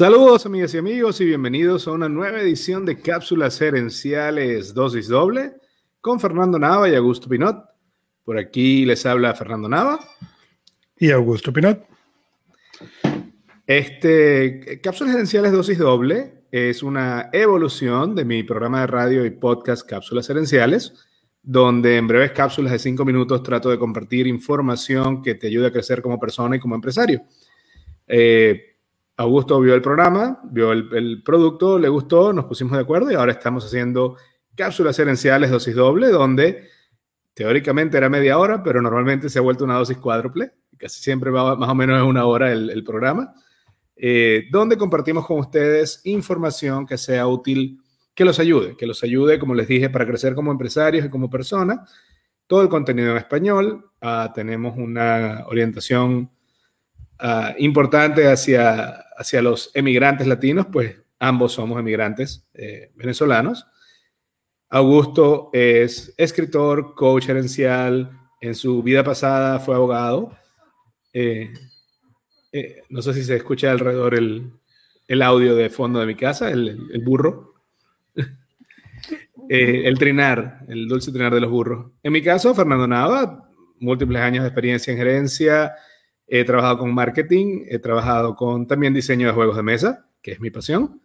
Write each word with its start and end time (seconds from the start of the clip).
Saludos 0.00 0.46
amigas 0.46 0.72
y 0.72 0.78
amigos 0.78 1.20
y 1.20 1.26
bienvenidos 1.26 1.86
a 1.86 1.90
una 1.90 2.08
nueva 2.08 2.40
edición 2.40 2.86
de 2.86 3.02
Cápsulas 3.02 3.60
Herenciales 3.60 4.72
Dosis 4.72 5.08
Doble 5.08 5.52
con 6.00 6.18
Fernando 6.18 6.58
Nava 6.58 6.88
y 6.88 6.94
Augusto 6.94 7.28
Pinot. 7.28 7.66
Por 8.24 8.38
aquí 8.38 8.86
les 8.86 9.04
habla 9.04 9.34
Fernando 9.34 9.68
Nava. 9.68 10.00
Y 10.96 11.10
Augusto 11.10 11.52
Pinot. 11.52 11.84
Este, 13.66 14.80
Cápsulas 14.82 15.16
Herenciales 15.16 15.52
Dosis 15.52 15.76
Doble 15.76 16.44
es 16.50 16.82
una 16.82 17.28
evolución 17.34 18.14
de 18.14 18.24
mi 18.24 18.42
programa 18.42 18.80
de 18.80 18.86
radio 18.86 19.26
y 19.26 19.30
podcast 19.32 19.86
Cápsulas 19.86 20.30
Herenciales, 20.30 20.94
donde 21.42 21.98
en 21.98 22.08
breves 22.08 22.32
cápsulas 22.32 22.72
de 22.72 22.78
cinco 22.78 23.04
minutos 23.04 23.42
trato 23.42 23.68
de 23.68 23.78
compartir 23.78 24.26
información 24.26 25.20
que 25.20 25.34
te 25.34 25.48
ayude 25.48 25.66
a 25.66 25.72
crecer 25.72 26.00
como 26.00 26.18
persona 26.18 26.56
y 26.56 26.58
como 26.58 26.74
empresario. 26.74 27.22
Eh, 28.08 28.69
Augusto 29.20 29.60
vio 29.60 29.74
el 29.74 29.82
programa, 29.82 30.40
vio 30.44 30.72
el, 30.72 31.22
producto, 31.22 31.78
le 31.78 31.90
gustó, 31.90 32.32
nos 32.32 32.46
pusimos 32.46 32.72
de 32.72 32.80
acuerdo 32.80 33.12
y 33.12 33.16
ahora 33.16 33.32
estamos 33.32 33.66
haciendo 33.66 34.16
cápsulas 34.54 34.98
herenciales 34.98 35.50
dosis 35.50 35.74
doble, 35.74 36.08
donde 36.08 36.66
teóricamente 37.34 37.98
era 37.98 38.08
media 38.08 38.38
hora, 38.38 38.62
pero 38.62 38.80
normalmente 38.80 39.28
se 39.28 39.38
ha 39.38 39.42
vuelto 39.42 39.64
una 39.64 39.74
dosis 39.74 39.98
cuádruple. 39.98 40.52
Casi 40.78 41.02
siempre 41.02 41.30
va 41.30 41.54
más 41.54 41.68
o 41.68 41.74
menos 41.74 42.02
una 42.02 42.24
hora 42.24 42.50
el, 42.50 42.82
programa, 42.82 43.34
eh, 43.94 44.44
donde 44.50 44.78
compartimos 44.78 45.26
con 45.26 45.38
ustedes 45.38 46.00
información 46.04 46.86
que 46.86 46.96
sea 46.96 47.26
útil, 47.26 47.78
que 48.14 48.24
los 48.24 48.38
ayude, 48.38 48.74
que 48.74 48.86
los 48.86 49.02
ayude, 49.02 49.38
como 49.38 49.54
les 49.54 49.68
dije, 49.68 49.90
para 49.90 50.06
crecer 50.06 50.34
como 50.34 50.50
empresarios 50.50 51.04
y 51.04 51.10
como 51.10 51.28
personas. 51.28 51.92
Todo 52.46 52.62
el 52.62 52.70
contenido 52.70 53.10
en 53.10 53.18
español. 53.18 53.90
Ah, 54.00 54.32
tenemos 54.34 54.78
una 54.78 55.44
orientación 55.46 56.30
Ah, 57.22 57.54
importante 57.58 58.26
hacia, 58.26 59.04
hacia 59.20 59.42
los 59.42 59.70
emigrantes 59.74 60.26
latinos, 60.26 60.66
pues 60.72 60.96
ambos 61.18 61.52
somos 61.52 61.78
emigrantes 61.78 62.48
eh, 62.54 62.90
venezolanos. 62.94 63.66
Augusto 64.70 65.50
es 65.52 66.14
escritor, 66.16 66.94
coach 66.94 67.26
gerencial, 67.26 68.18
en 68.40 68.54
su 68.54 68.82
vida 68.82 69.04
pasada 69.04 69.60
fue 69.60 69.74
abogado. 69.74 70.34
Eh, 71.12 71.52
eh, 72.50 72.80
no 72.88 73.02
sé 73.02 73.12
si 73.12 73.22
se 73.22 73.36
escucha 73.36 73.70
alrededor 73.70 74.14
el, 74.14 74.52
el, 75.06 75.20
audio 75.20 75.54
de 75.54 75.68
fondo 75.68 76.00
de 76.00 76.06
mi 76.06 76.14
casa, 76.14 76.50
el, 76.50 76.88
el 76.90 77.04
burro. 77.04 77.56
el 79.50 79.98
trinar, 79.98 80.64
el 80.66 80.88
dulce 80.88 81.12
trinar 81.12 81.34
de 81.34 81.40
los 81.42 81.50
burros. 81.50 81.92
En 82.02 82.12
mi 82.12 82.22
caso, 82.22 82.54
Fernando 82.54 82.86
Nava, 82.86 83.50
múltiples 83.80 84.22
años 84.22 84.44
de 84.44 84.48
experiencia 84.48 84.92
en 84.92 84.96
gerencia, 84.98 85.74
He 86.32 86.44
trabajado 86.44 86.78
con 86.78 86.94
marketing, 86.94 87.64
he 87.66 87.80
trabajado 87.80 88.36
con 88.36 88.64
también 88.68 88.94
diseño 88.94 89.26
de 89.26 89.32
juegos 89.32 89.56
de 89.56 89.64
mesa, 89.64 90.06
que 90.22 90.30
es 90.30 90.40
mi 90.40 90.48
pasión. 90.48 91.02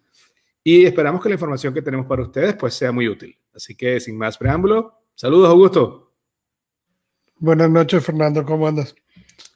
Y 0.64 0.86
esperamos 0.86 1.22
que 1.24 1.30
la 1.30 1.36
información 1.36 1.74
que 1.74 1.82
tenemos 1.82 2.06
para 2.06 2.22
ustedes 2.22 2.54
pues 2.56 2.76
sea 2.76 2.92
muy 2.92 3.10
útil. 3.10 3.36
Así 3.56 3.74
que 3.76 4.00
sin 4.00 4.20
más 4.20 4.38
preámbulo, 4.38 5.00
saludos 5.16 5.50
Augusto. 5.50 6.14
Buenas 7.38 7.72
noches 7.72 8.06
Fernando, 8.06 8.46
¿cómo 8.46 8.68
andas? 8.68 8.96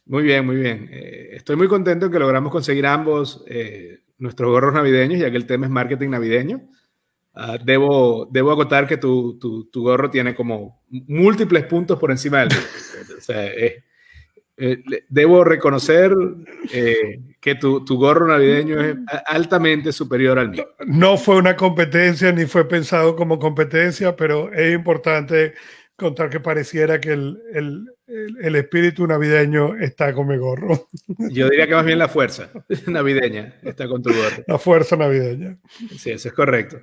Muy 0.08 0.24
bien, 0.24 0.44
muy 0.44 0.56
bien. 0.56 0.90
Eh, 0.92 1.30
estoy 1.34 1.56
muy 1.56 1.68
contento 1.68 2.10
que 2.10 2.18
logramos 2.18 2.52
conseguir 2.52 2.88
ambos 2.88 3.44
eh, 3.48 4.00
nuestros 4.18 4.50
gorros 4.50 4.74
navideños, 4.74 5.20
ya 5.20 5.30
que 5.30 5.38
el 5.38 5.46
tema 5.46 5.68
es 5.68 5.72
marketing 5.72 6.10
navideño. 6.10 6.68
Ah, 7.36 7.60
debo, 7.64 8.28
debo 8.32 8.52
acotar 8.52 8.88
que 8.88 8.98
tu, 8.98 9.38
tu, 9.38 9.84
gorro 9.84 10.10
tiene 10.10 10.34
como 10.34 10.82
múltiples 10.90 11.64
puntos 11.66 12.00
por 12.00 12.10
encima 12.10 12.40
del... 12.40 12.50
o 13.18 13.22
sea, 13.22 13.46
es, 13.46 13.84
eh, 14.62 14.84
debo 15.08 15.46
reconocer 15.46 16.14
eh, 16.74 17.22
que 17.40 17.56
tu, 17.56 17.82
gorro 17.88 18.28
navideño 18.28 18.82
es 18.82 18.98
altamente 19.26 19.94
superior 19.94 20.38
al 20.38 20.50
mío. 20.50 20.68
No 20.86 21.18
fue 21.18 21.38
una 21.38 21.56
competencia 21.56 22.34
ni 22.34 22.46
fue 22.46 22.68
pensado 22.68 23.16
como 23.16 23.40
competencia, 23.40 24.18
pero 24.18 24.52
es 24.52 24.76
importante 24.76 25.54
contar 25.96 26.30
que 26.30 26.42
pareciera 26.42 27.00
que 27.00 27.14
el, 27.14 27.88
espíritu 28.56 29.08
navideño 29.08 29.78
está 29.78 30.14
con 30.14 30.28
mi 30.28 30.38
gorro. 30.38 30.90
Yo 31.30 31.50
diría 31.50 31.66
que 31.66 31.76
más 31.76 31.86
bien 31.86 32.00
la 32.00 32.08
fuerza 32.10 32.50
navideña 32.88 33.60
está 33.64 33.88
con 33.88 34.04
tu 34.04 34.10
gorro. 34.10 34.44
La 34.46 34.58
fuerza 34.58 34.98
navideña. 34.98 35.58
Sí, 35.98 36.12
eso 36.12 36.28
es 36.28 36.34
correcto. 36.34 36.82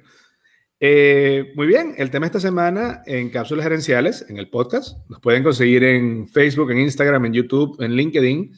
Eh, 0.79 1.53
muy 1.55 1.67
bien, 1.67 1.95
el 1.97 2.11
tema 2.11 2.27
esta 2.27 2.41
semana 2.41 3.03
en 3.07 3.31
Cápsulas 3.31 3.65
Gerenciales, 3.65 4.27
en 4.29 4.37
el 4.37 4.51
podcast. 4.51 4.99
Nos 5.09 5.21
pueden 5.21 5.43
conseguir 5.43 5.85
en 5.85 6.29
Facebook, 6.29 6.71
en 6.71 6.81
Instagram, 6.81 7.25
en 7.27 7.33
YouTube, 7.33 7.81
en 7.83 7.93
LinkedIn, 7.93 8.53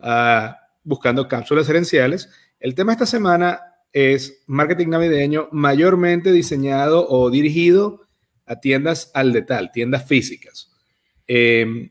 uh, 0.00 0.52
buscando 0.84 1.26
Cápsulas 1.26 1.66
Gerenciales. 1.66 2.30
El 2.60 2.74
tema 2.74 2.92
esta 2.92 3.06
semana 3.06 3.60
es 3.92 4.44
marketing 4.46 4.88
navideño 4.88 5.48
mayormente 5.50 6.32
diseñado 6.32 7.08
o 7.08 7.30
dirigido 7.30 8.02
a 8.46 8.60
tiendas 8.60 9.10
al 9.14 9.32
detal, 9.32 9.72
tiendas 9.72 10.06
físicas. 10.06 10.72
Eh, 11.26 11.90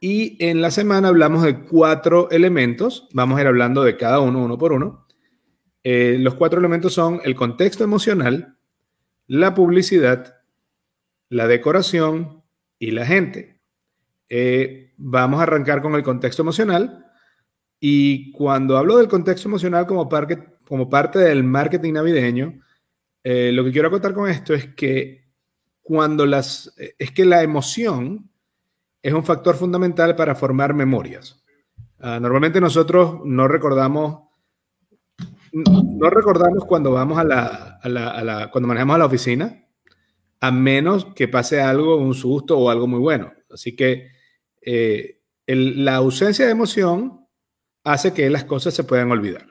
y 0.00 0.36
en 0.44 0.60
la 0.60 0.70
semana 0.70 1.08
hablamos 1.08 1.42
de 1.42 1.64
cuatro 1.64 2.30
elementos. 2.30 3.08
Vamos 3.12 3.38
a 3.38 3.42
ir 3.42 3.46
hablando 3.46 3.82
de 3.82 3.96
cada 3.96 4.20
uno, 4.20 4.44
uno 4.44 4.58
por 4.58 4.72
uno. 4.72 5.06
Eh, 5.82 6.16
los 6.18 6.34
cuatro 6.34 6.58
elementos 6.58 6.92
son 6.92 7.20
el 7.24 7.34
contexto 7.34 7.84
emocional, 7.84 8.55
la 9.26 9.54
publicidad, 9.54 10.36
la 11.28 11.46
decoración 11.46 12.42
y 12.78 12.90
la 12.90 13.06
gente. 13.06 13.60
Eh, 14.28 14.94
vamos 14.96 15.40
a 15.40 15.44
arrancar 15.44 15.82
con 15.82 15.94
el 15.94 16.02
contexto 16.02 16.42
emocional. 16.42 17.06
Y 17.78 18.32
cuando 18.32 18.76
hablo 18.76 18.96
del 18.96 19.08
contexto 19.08 19.48
emocional 19.48 19.86
como, 19.86 20.08
como 20.64 20.88
parte 20.88 21.18
del 21.18 21.44
marketing 21.44 21.92
navideño, 21.94 22.60
eh, 23.22 23.50
lo 23.52 23.64
que 23.64 23.72
quiero 23.72 23.88
acotar 23.88 24.14
con 24.14 24.30
esto 24.30 24.54
es 24.54 24.74
que 24.74 25.26
cuando 25.82 26.26
las 26.26 26.74
es 26.98 27.12
que 27.12 27.24
la 27.24 27.42
emoción 27.42 28.30
es 29.02 29.12
un 29.12 29.24
factor 29.24 29.54
fundamental 29.54 30.16
para 30.16 30.34
formar 30.34 30.74
memorias. 30.74 31.44
Ah, 32.00 32.18
normalmente 32.20 32.60
nosotros 32.60 33.20
no 33.24 33.46
recordamos 33.48 34.25
no 35.64 36.10
recordamos 36.10 36.64
cuando 36.66 36.92
vamos 36.92 37.18
a 37.18 37.24
la, 37.24 38.50
cuando 38.52 38.68
manejamos 38.68 38.96
a 38.96 38.98
la 38.98 39.06
oficina, 39.06 39.64
a 40.40 40.50
menos 40.50 41.06
que 41.14 41.28
pase 41.28 41.62
algo, 41.62 41.96
un 41.96 42.14
susto 42.14 42.58
o 42.58 42.68
algo 42.68 42.86
muy 42.86 43.00
bueno. 43.00 43.32
Así 43.50 43.74
que 43.74 44.10
eh, 44.60 45.22
la 45.46 45.96
ausencia 45.96 46.44
de 46.44 46.52
emoción 46.52 47.26
hace 47.84 48.12
que 48.12 48.28
las 48.28 48.44
cosas 48.44 48.74
se 48.74 48.84
puedan 48.84 49.10
olvidar. 49.10 49.46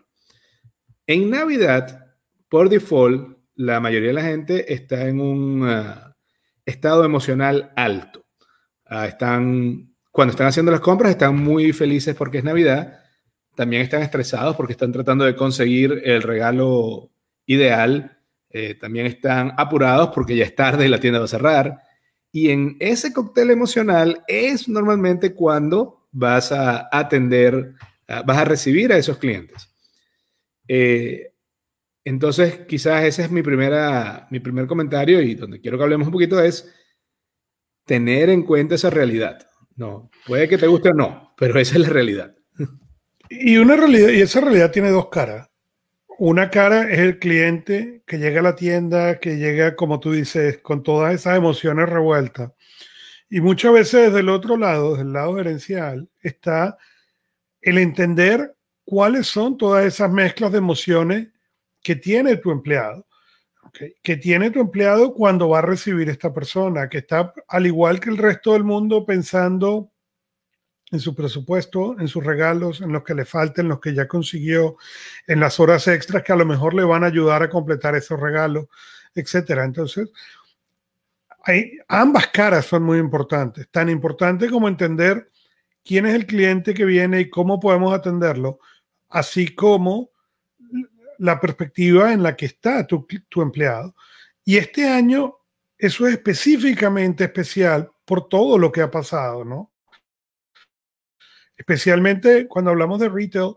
En 1.07 1.29
Navidad, 1.31 2.13
por 2.49 2.69
default, 2.69 3.37
la 3.55 3.79
mayoría 3.79 4.09
de 4.09 4.13
la 4.13 4.23
gente 4.23 4.73
está 4.73 5.07
en 5.07 5.19
un 5.19 5.67
ah, 5.67 6.16
estado 6.66 7.03
emocional 7.03 7.72
alto. 7.75 8.25
Ah, 8.85 9.07
están, 9.07 9.95
cuando 10.11 10.31
están 10.31 10.47
haciendo 10.47 10.72
las 10.72 10.81
compras, 10.81 11.11
están 11.11 11.35
muy 11.35 11.73
felices 11.73 12.16
porque 12.16 12.39
es 12.39 12.43
Navidad 12.43 13.04
también 13.55 13.81
están 13.81 14.01
estresados 14.01 14.55
porque 14.55 14.73
están 14.73 14.91
tratando 14.91 15.25
de 15.25 15.35
conseguir 15.35 16.01
el 16.03 16.21
regalo 16.21 17.11
ideal, 17.45 18.19
eh, 18.49 18.75
también 18.75 19.05
están 19.05 19.53
apurados 19.57 20.09
porque 20.13 20.35
ya 20.35 20.45
es 20.45 20.55
tarde 20.55 20.85
y 20.85 20.89
la 20.89 20.99
tienda 20.99 21.19
va 21.19 21.25
a 21.25 21.29
cerrar. 21.29 21.81
Y 22.31 22.49
en 22.49 22.77
ese 22.79 23.13
cóctel 23.13 23.51
emocional 23.51 24.23
es 24.27 24.67
normalmente 24.67 25.33
cuando 25.33 26.07
vas 26.11 26.51
a 26.51 26.89
atender, 26.91 27.73
vas 28.07 28.38
a 28.38 28.45
recibir 28.45 28.91
a 28.91 28.97
esos 28.97 29.17
clientes. 29.17 29.69
Eh, 30.67 31.33
entonces, 32.03 32.59
quizás 32.67 33.03
ese 33.03 33.23
es 33.23 33.31
mi, 33.31 33.41
primera, 33.41 34.27
mi 34.29 34.39
primer 34.39 34.67
comentario 34.67 35.22
y 35.22 35.35
donde 35.35 35.59
quiero 35.59 35.77
que 35.77 35.83
hablemos 35.83 36.07
un 36.07 36.13
poquito 36.13 36.39
es 36.39 36.72
tener 37.85 38.29
en 38.29 38.43
cuenta 38.43 38.75
esa 38.75 38.89
realidad. 38.89 39.47
No, 39.75 40.09
puede 40.25 40.47
que 40.47 40.57
te 40.57 40.67
guste 40.67 40.89
o 40.89 40.93
no, 40.93 41.33
pero 41.35 41.59
esa 41.59 41.75
es 41.75 41.81
la 41.81 41.89
realidad. 41.89 42.35
Y 43.30 43.58
una 43.58 43.76
realidad, 43.76 44.09
y 44.09 44.22
esa 44.22 44.41
realidad 44.41 44.72
tiene 44.72 44.90
dos 44.90 45.09
caras. 45.09 45.49
Una 46.17 46.49
cara 46.49 46.90
es 46.91 46.99
el 46.99 47.20
cliente 47.20 48.02
que 48.05 48.17
llega 48.17 48.40
a 48.40 48.44
la 48.44 48.55
tienda, 48.55 49.20
que 49.20 49.38
llega, 49.38 49.76
como 49.76 49.99
tú 49.99 50.14
dices, 50.14 50.59
con 50.59 50.84
todas 50.84 51.14
esas 51.14 51.38
emociones 51.38 51.90
revueltas. 51.90 52.52
Y 53.29 53.41
muchas 53.41 53.73
veces 53.73 54.08
desde 54.08 54.20
el 54.20 54.29
otro 54.29 54.58
lado, 54.58 54.91
desde 54.91 55.03
el 55.03 55.14
lado 55.14 55.35
gerencial, 55.35 56.08
está 56.22 56.78
el 57.61 57.79
entender 57.79 58.55
cuáles 58.85 59.28
son 59.28 59.58
todas 59.58 59.85
esas 59.85 60.11
mezclas 60.11 60.52
de 60.52 60.59
emociones 60.59 61.28
que 61.82 61.96
tiene 61.96 62.38
tu 62.38 62.52
empleado. 62.52 63.05
Que 64.02 64.16
tiene 64.16 64.52
tu 64.52 64.61
empleado 64.61 65.14
cuando 65.14 65.49
va 65.49 65.59
a 65.59 65.64
recibir 65.64 66.08
esta 66.08 66.34
persona, 66.34 66.88
que 66.88 66.99
está 66.99 67.34
al 67.49 67.66
igual 67.66 67.99
que 67.99 68.09
el 68.09 68.17
resto 68.17 68.53
del 68.53 68.64
mundo 68.64 69.05
pensando 69.05 69.91
en 70.96 71.00
su 71.00 71.14
presupuesto, 71.14 71.96
en 72.00 72.08
sus 72.08 72.24
regalos, 72.24 72.82
en 72.82 72.92
los 72.92 73.03
que 73.03 73.14
le 73.14 73.26
falten, 73.26 73.68
los 73.68 73.80
que 73.80 73.94
ya 73.94 74.08
consiguió, 74.08 74.78
en 75.28 75.40
las 75.40 75.59
horas 75.59 75.88
extras 75.88 76.24
que 76.24 76.34
a 76.34 76.36
lo 76.36 76.46
mejor 76.46 76.74
le 76.74 76.84
van 76.84 77.03
a 77.03 77.08
ayudar 77.08 77.44
a 77.44 77.50
completar 77.50 77.96
esos 77.96 78.20
regalos, 78.20 78.66
etcétera. 79.14 79.64
Entonces, 79.64 80.12
hay, 81.44 81.78
ambas 81.88 82.28
caras 82.28 82.66
son 82.66 82.84
muy 82.84 82.97
importantes, 82.97 83.68
tan 83.70 83.90
importante 83.90 84.50
como 84.50 84.68
entender 84.68 85.30
quién 85.84 86.06
es 86.08 86.16
el 86.16 86.26
cliente 86.26 86.74
que 86.74 86.86
viene 86.86 87.22
y 87.22 87.30
cómo 87.30 87.59
podemos 87.59 87.94
atenderlo, 87.94 88.59
así 89.09 89.53
como 89.53 90.09
la 91.20 91.40
perspectiva 91.40 92.12
en 92.12 92.24
la 92.24 92.36
que 92.36 92.47
está 92.47 92.86
tu, 92.88 93.06
tu 93.30 93.42
empleado. 93.42 93.96
Y 94.44 94.58
este 94.58 94.88
año 94.88 95.36
eso 95.78 96.08
es 96.08 96.14
específicamente 96.14 97.26
especial 97.26 97.92
por 98.06 98.28
todo 98.30 98.58
lo 98.58 98.72
que 98.72 98.82
ha 98.82 98.90
pasado, 98.90 99.44
¿no? 99.44 99.72
Especialmente 101.57 102.47
cuando 102.47 102.72
hablamos 102.72 102.99
de 102.99 103.09
retail 103.09 103.55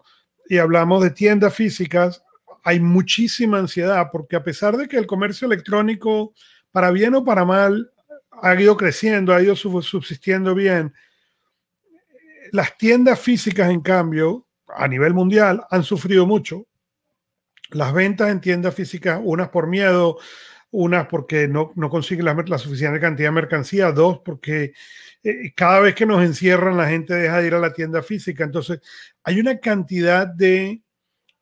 y 0.49 0.59
hablamos 0.59 1.03
de 1.03 1.11
tiendas 1.11 1.55
físicas, 1.55 2.23
hay 2.65 2.81
muchísima 2.81 3.59
ansiedad 3.59 4.09
porque 4.13 4.37
a 4.37 4.43
pesar 4.43 4.77
de 4.77 4.89
que 4.89 4.97
el 4.97 5.07
comercio 5.07 5.47
electrónico, 5.47 6.35
para 6.71 6.91
bien 6.91 7.15
o 7.15 7.25
para 7.25 7.45
mal, 7.45 7.91
ha 8.43 8.55
ido 8.55 8.77
creciendo, 8.77 9.35
ha 9.35 9.43
ido 9.43 9.57
subsistiendo 9.57 10.55
bien, 10.55 10.93
las 12.53 12.77
tiendas 12.79 13.21
físicas, 13.21 13.71
en 13.71 13.81
cambio, 13.81 14.47
a 14.69 14.89
nivel 14.89 15.15
mundial, 15.15 15.65
han 15.71 15.83
sufrido 15.83 16.27
mucho. 16.27 16.67
Las 17.71 17.93
ventas 17.93 18.31
en 18.31 18.41
tiendas 18.41 18.75
físicas, 18.75 19.21
unas 19.23 19.51
por 19.51 19.67
miedo, 19.67 20.19
unas 20.71 21.07
porque 21.09 21.49
no, 21.49 21.73
no 21.77 21.91
consiguen 21.91 22.27
la, 22.27 22.59
suficiente 22.59 23.01
cantidad 23.01 23.29
de 23.29 23.33
mercancía, 23.33 23.93
dos 23.93 24.21
porque 24.25 24.73
eh, 25.23 25.53
cada 25.55 25.81
vez 25.81 25.95
que 25.95 26.07
nos 26.07 26.23
encierran 26.23 26.77
la 26.77 26.89
gente 26.89 27.15
deja 27.15 27.41
de 27.41 27.47
ir 27.47 27.55
a 27.55 27.61
la 27.61 27.73
tienda 27.73 28.03
física. 28.03 28.45
Entonces, 28.45 28.81
hay 29.23 29.41
una 29.41 29.59
cantidad 29.59 30.27
de 30.27 30.83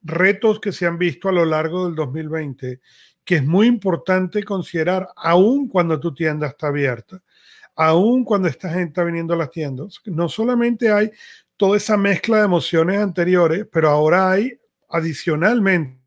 retos 0.03 0.61
que 0.61 0.73
se 0.73 0.87
han 0.87 0.99
visto 0.99 1.29
a 1.29 1.33
lo 1.33 1.45
largo 1.45 1.87
del 1.87 1.95
2020 1.97 2.81
que 3.27 3.37
es 3.37 3.45
muy 3.45 3.67
importante 3.67 4.45
considerar, 4.45 5.09
aún 5.17 5.69
cuando 5.69 5.99
tu 5.99 6.15
tienda 6.15 6.47
está 6.47 6.69
abierta, 6.69 7.21
aún 7.75 8.25
cuando 8.25 8.47
esta 8.47 8.69
gente 8.71 8.85
está 8.91 9.03
viniendo 9.03 9.35
a 9.35 9.37
las 9.37 9.51
tiendas. 9.51 10.01
No 10.05 10.29
solamente 10.29 10.93
hay 10.93 11.11
toda 11.57 11.77
esa 11.77 11.97
mezcla 11.97 12.39
de 12.39 12.45
emociones 12.45 13.01
anteriores, 13.01 13.67
pero 13.71 13.91
ahora 13.91 14.31
hay 14.31 14.57
adicionalmente 14.89 15.99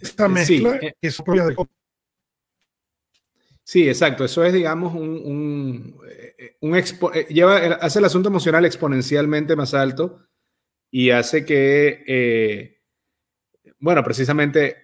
esta 0.00 0.26
eh, 0.26 0.28
mezcla 0.28 0.78
sí, 0.80 0.86
eh, 0.86 0.94
es 1.00 1.22
propia 1.22 1.46
de... 1.46 1.56
Sí, 3.68 3.86
exacto. 3.86 4.24
Eso 4.24 4.42
es, 4.44 4.54
digamos, 4.54 4.94
un, 4.94 5.10
un, 5.10 6.00
eh, 6.10 6.56
un 6.60 6.82
lleva, 7.28 7.56
hace 7.56 7.98
el 7.98 8.04
asunto 8.06 8.30
emocional 8.30 8.64
exponencialmente 8.64 9.56
más 9.56 9.74
alto 9.74 10.22
y 10.90 11.10
hace 11.10 11.44
que, 11.44 12.02
eh, 12.06 12.80
bueno, 13.78 14.02
precisamente 14.02 14.76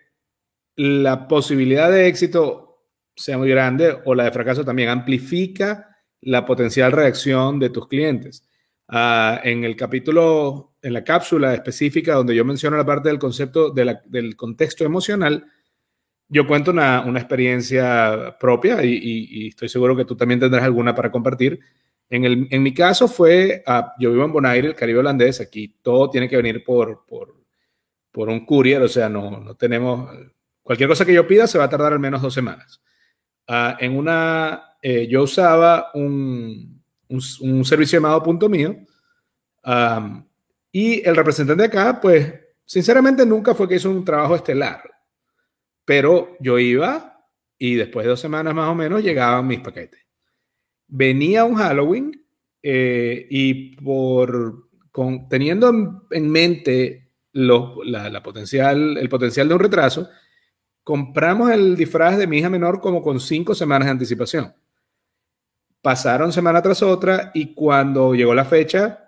la 0.77 1.27
posibilidad 1.29 1.91
de 1.91 2.09
éxito 2.09 2.85
sea 3.17 3.39
muy 3.39 3.49
grande 3.49 3.97
o 4.05 4.15
la 4.15 4.25
de 4.25 4.33
fracaso 4.33 4.67
también 4.67 4.91
amplifica 4.91 5.97
la 6.21 6.45
potencial 6.45 6.93
reacción 6.93 7.59
de 7.59 7.71
tus 7.71 7.89
clientes. 7.89 8.47
Uh, 8.89 9.41
en 9.45 9.65
el 9.65 9.77
capítulo, 9.77 10.74
en 10.85 10.93
la 10.93 11.03
cápsula 11.03 11.55
específica 11.55 12.15
donde 12.15 12.35
yo 12.35 12.45
menciono 12.45 12.77
la 12.77 12.85
parte 12.85 13.09
del 13.09 13.19
concepto 13.19 13.71
de 13.71 13.85
la, 13.85 14.03
del 14.07 14.37
contexto 14.37 14.85
emocional, 14.85 15.47
yo 16.29 16.47
cuento 16.47 16.71
una, 16.71 17.03
una 17.03 17.21
experiencia 17.21 18.37
propia 18.39 18.85
y, 18.85 18.93
y, 18.93 19.29
y, 19.31 19.49
estoy 19.49 19.69
seguro 19.69 19.97
que 19.97 20.05
tú 20.05 20.17
también 20.17 20.41
tendrás 20.41 20.65
alguna 20.65 20.95
para 20.95 21.11
compartir. 21.11 21.61
En, 22.09 22.25
el, 22.25 22.49
en 22.51 22.63
mi 22.63 22.75
caso 22.75 23.09
fue, 23.09 23.63
uh, 23.67 23.83
yo 23.99 24.11
vivo 24.11 24.25
en 24.25 24.33
Bonaire, 24.33 24.69
el 24.69 24.75
Caribe 24.75 25.01
holandés, 25.01 25.41
aquí 25.41 25.77
todo 25.83 26.11
tiene 26.11 26.29
que 26.29 26.37
venir 26.37 26.63
por, 26.65 27.05
por, 27.07 27.35
por 28.11 28.29
un 28.29 28.45
courier, 28.45 28.83
o 28.83 28.89
sea, 28.89 29.09
no, 29.09 29.41
no 29.41 29.55
tenemos, 29.55 30.11
cualquier 30.63 30.89
cosa 30.89 31.05
que 31.05 31.15
yo 31.15 31.27
pida 31.27 31.47
se 31.47 31.59
va 31.59 31.65
a 31.65 31.71
tardar 31.71 31.93
al 31.93 32.01
menos 32.01 32.23
dos 32.23 32.35
semanas. 32.35 32.81
Uh, 33.49 33.77
en 33.79 33.97
una, 33.97 34.77
eh, 34.83 35.07
yo 35.09 35.23
usaba 35.23 35.91
un, 35.95 36.83
un, 37.09 37.65
servicio 37.65 37.99
llamado 37.99 38.23
Punto 38.23 38.49
Mío. 38.49 38.77
Y 40.77 41.09
el 41.09 41.15
representante 41.15 41.63
acá, 41.63 42.01
pues, 42.01 42.35
sinceramente 42.65 43.25
nunca 43.25 43.55
fue 43.55 43.69
que 43.69 43.77
hizo 43.77 43.89
un 43.89 44.05
trabajo 44.05 44.35
estelar. 44.35 44.83
Pero 45.85 46.37
yo 46.41 46.59
iba 46.59 47.25
y 47.57 47.77
después 47.77 48.03
de 48.03 48.11
dos 48.11 48.19
semanas 48.19 48.53
más 48.57 48.69
o 48.69 48.75
menos 48.75 49.01
llegaban 49.01 49.47
mis 49.47 49.61
paquetes. 49.61 50.01
Venía 50.89 51.45
un 51.45 51.55
Halloween 51.55 52.27
eh, 52.61 53.25
y 53.31 53.77
por 53.77 54.69
teniendo 55.31 56.09
en 56.11 56.29
mente 56.29 57.13
la, 57.31 58.11
la, 58.11 58.23
potencial, 58.25 58.99
el 58.99 59.09
potencial 59.09 59.47
de 59.47 59.55
un 59.55 59.61
retraso, 59.61 60.09
compramos 60.83 61.53
el 61.53 61.77
disfraz 61.77 62.19
de 62.19 62.27
mi 62.27 62.39
hija 62.39 62.51
menor 62.51 62.81
como 62.81 63.01
con 63.01 63.21
cinco 63.21 63.55
semanas 63.55 63.87
de 63.87 63.93
anticipación 63.93 64.53
pasaron 65.85 66.33
semana 66.33 66.63
tras 66.63 66.83
otra 66.83 67.31
y 67.35 67.53
cuando 67.53 68.15
llegó 68.15 68.35
la 68.35 68.47
fecha 68.47 69.04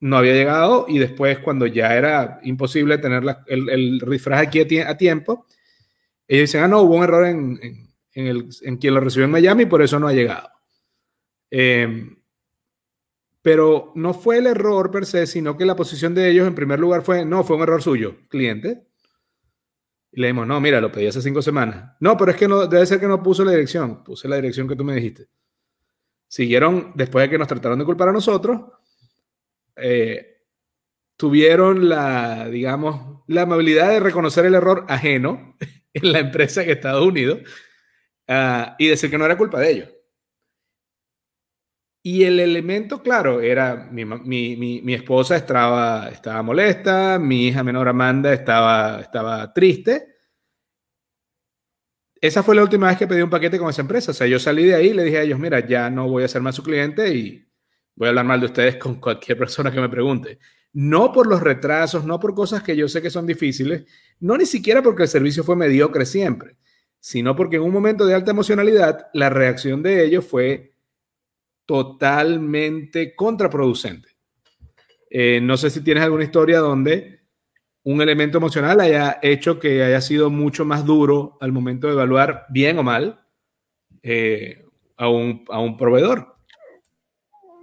no 0.00 0.16
había 0.16 0.34
llegado 0.34 0.86
y 0.88 0.98
después 0.98 1.38
cuando 1.40 1.66
ya 1.66 1.96
era 1.96 2.40
imposible 2.42 2.98
tener 2.98 3.24
el, 3.46 3.68
el, 3.68 3.98
disfraz 3.98 4.40
aquí 4.40 4.60
a, 4.60 4.96
tiempo, 4.96 5.46
ellos 6.26 6.42
dicen, 6.42 6.62
ah, 6.62 6.68
no, 6.68 6.82
hubo 6.82 6.96
un 6.96 7.04
error 7.04 7.26
en, 7.26 7.58
en, 8.12 8.76
quien 8.76 8.94
lo 8.94 9.00
recibió 9.00 9.24
en 9.24 9.32
Miami 9.32 9.66
por 9.66 9.82
eso 9.82 9.98
no 9.98 10.08
ha 10.08 10.12
llegado. 10.12 10.50
Eh, 11.50 12.16
pero 13.40 13.92
no 13.94 14.14
fue 14.14 14.38
el 14.38 14.46
error 14.46 14.90
per 14.90 15.06
se, 15.06 15.26
sino 15.26 15.56
que 15.56 15.64
la 15.64 15.76
posición 15.76 16.14
de 16.14 16.28
ellos 16.30 16.46
en 16.46 16.54
primer 16.54 16.78
lugar 16.78 17.02
fue, 17.02 17.24
no, 17.24 17.44
fue 17.44 17.56
un 17.56 17.62
error 17.62 17.82
suyo, 17.82 18.16
cliente. 18.28 18.86
Le 20.12 20.26
dijimos, 20.26 20.46
no, 20.46 20.60
mira, 20.60 20.80
lo 20.80 20.90
pedí 20.90 21.06
hace 21.06 21.22
cinco 21.22 21.40
semanas. 21.42 21.96
No, 22.00 22.16
pero 22.16 22.32
es 22.32 22.36
que 22.36 22.48
no, 22.48 22.66
debe 22.66 22.84
ser 22.86 22.98
que 23.00 23.06
no 23.06 23.22
puso 23.22 23.44
la 23.44 23.52
dirección. 23.52 24.02
Puse 24.02 24.28
la 24.28 24.36
dirección 24.36 24.66
que 24.68 24.76
tú 24.76 24.84
me 24.84 24.94
dijiste 24.94 25.28
siguieron, 26.28 26.92
después 26.94 27.24
de 27.24 27.30
que 27.30 27.38
nos 27.38 27.48
trataron 27.48 27.78
de 27.78 27.84
culpar 27.84 28.10
a 28.10 28.12
nosotros, 28.12 28.60
eh, 29.80 30.44
tuvieron 31.16 31.88
la, 31.88 32.48
digamos, 32.48 33.22
la 33.26 33.42
amabilidad 33.42 33.90
de 33.90 34.00
reconocer 34.00 34.46
el 34.46 34.54
error 34.54 34.84
ajeno 34.88 35.56
en 35.92 36.12
la 36.12 36.20
empresa 36.20 36.62
en 36.62 36.70
Estados 36.70 37.04
Unidos 37.04 37.40
uh, 38.28 38.74
y 38.78 38.88
decir 38.88 39.10
que 39.10 39.18
no 39.18 39.24
era 39.24 39.38
culpa 39.38 39.60
de 39.60 39.70
ellos. 39.70 39.88
Y 42.02 42.24
el 42.24 42.40
elemento, 42.40 43.02
claro, 43.02 43.40
era 43.40 43.88
mi, 43.90 44.04
mi, 44.04 44.56
mi, 44.56 44.80
mi, 44.82 44.94
esposa 44.94 45.36
estaba, 45.36 46.08
estaba 46.08 46.42
molesta, 46.42 47.18
mi 47.18 47.48
hija 47.48 47.62
menor 47.62 47.88
Amanda 47.88 48.32
estaba, 48.32 49.00
estaba 49.00 49.52
triste 49.52 50.18
esa 52.20 52.42
fue 52.42 52.54
la 52.56 52.62
última 52.62 52.88
vez 52.88 52.98
que 52.98 53.06
pedí 53.06 53.22
un 53.22 53.30
paquete 53.30 53.58
con 53.58 53.70
esa 53.70 53.82
empresa. 53.82 54.10
O 54.10 54.14
sea, 54.14 54.26
yo 54.26 54.38
salí 54.38 54.64
de 54.64 54.74
ahí 54.74 54.88
y 54.88 54.94
le 54.94 55.04
dije 55.04 55.18
a 55.18 55.22
ellos, 55.22 55.38
mira, 55.38 55.64
ya 55.66 55.90
no 55.90 56.08
voy 56.08 56.24
a 56.24 56.28
ser 56.28 56.42
más 56.42 56.54
su 56.54 56.62
cliente 56.62 57.14
y 57.14 57.47
voy 57.98 58.06
a 58.06 58.08
hablar 58.10 58.24
mal 58.24 58.38
de 58.40 58.46
ustedes 58.46 58.76
con 58.76 59.00
cualquier 59.00 59.36
persona 59.36 59.72
que 59.72 59.80
me 59.80 59.88
pregunte. 59.88 60.38
No 60.72 61.12
por 61.12 61.26
los 61.26 61.42
retrasos, 61.42 62.04
no 62.04 62.20
por 62.20 62.32
cosas 62.32 62.62
que 62.62 62.76
yo 62.76 62.86
sé 62.86 63.02
que 63.02 63.10
son 63.10 63.26
difíciles, 63.26 63.84
no 64.20 64.38
ni 64.38 64.46
siquiera 64.46 64.82
porque 64.82 65.02
el 65.02 65.08
servicio 65.08 65.42
fue 65.42 65.56
mediocre 65.56 66.06
siempre, 66.06 66.56
sino 67.00 67.34
porque 67.34 67.56
en 67.56 67.62
un 67.62 67.72
momento 67.72 68.06
de 68.06 68.14
alta 68.14 68.30
emocionalidad, 68.30 69.08
la 69.14 69.30
reacción 69.30 69.82
de 69.82 70.04
ellos 70.04 70.24
fue 70.24 70.74
totalmente 71.66 73.16
contraproducente. 73.16 74.10
Eh, 75.10 75.40
no 75.42 75.56
sé 75.56 75.68
si 75.68 75.82
tienes 75.82 76.04
alguna 76.04 76.24
historia 76.24 76.60
donde 76.60 77.22
un 77.82 78.00
elemento 78.00 78.38
emocional 78.38 78.80
haya 78.80 79.18
hecho 79.22 79.58
que 79.58 79.82
haya 79.82 80.00
sido 80.00 80.30
mucho 80.30 80.64
más 80.64 80.84
duro 80.84 81.36
al 81.40 81.50
momento 81.50 81.88
de 81.88 81.94
evaluar 81.94 82.46
bien 82.48 82.78
o 82.78 82.84
mal 82.84 83.24
eh, 84.02 84.64
a, 84.96 85.08
un, 85.08 85.44
a 85.48 85.58
un 85.58 85.76
proveedor. 85.76 86.37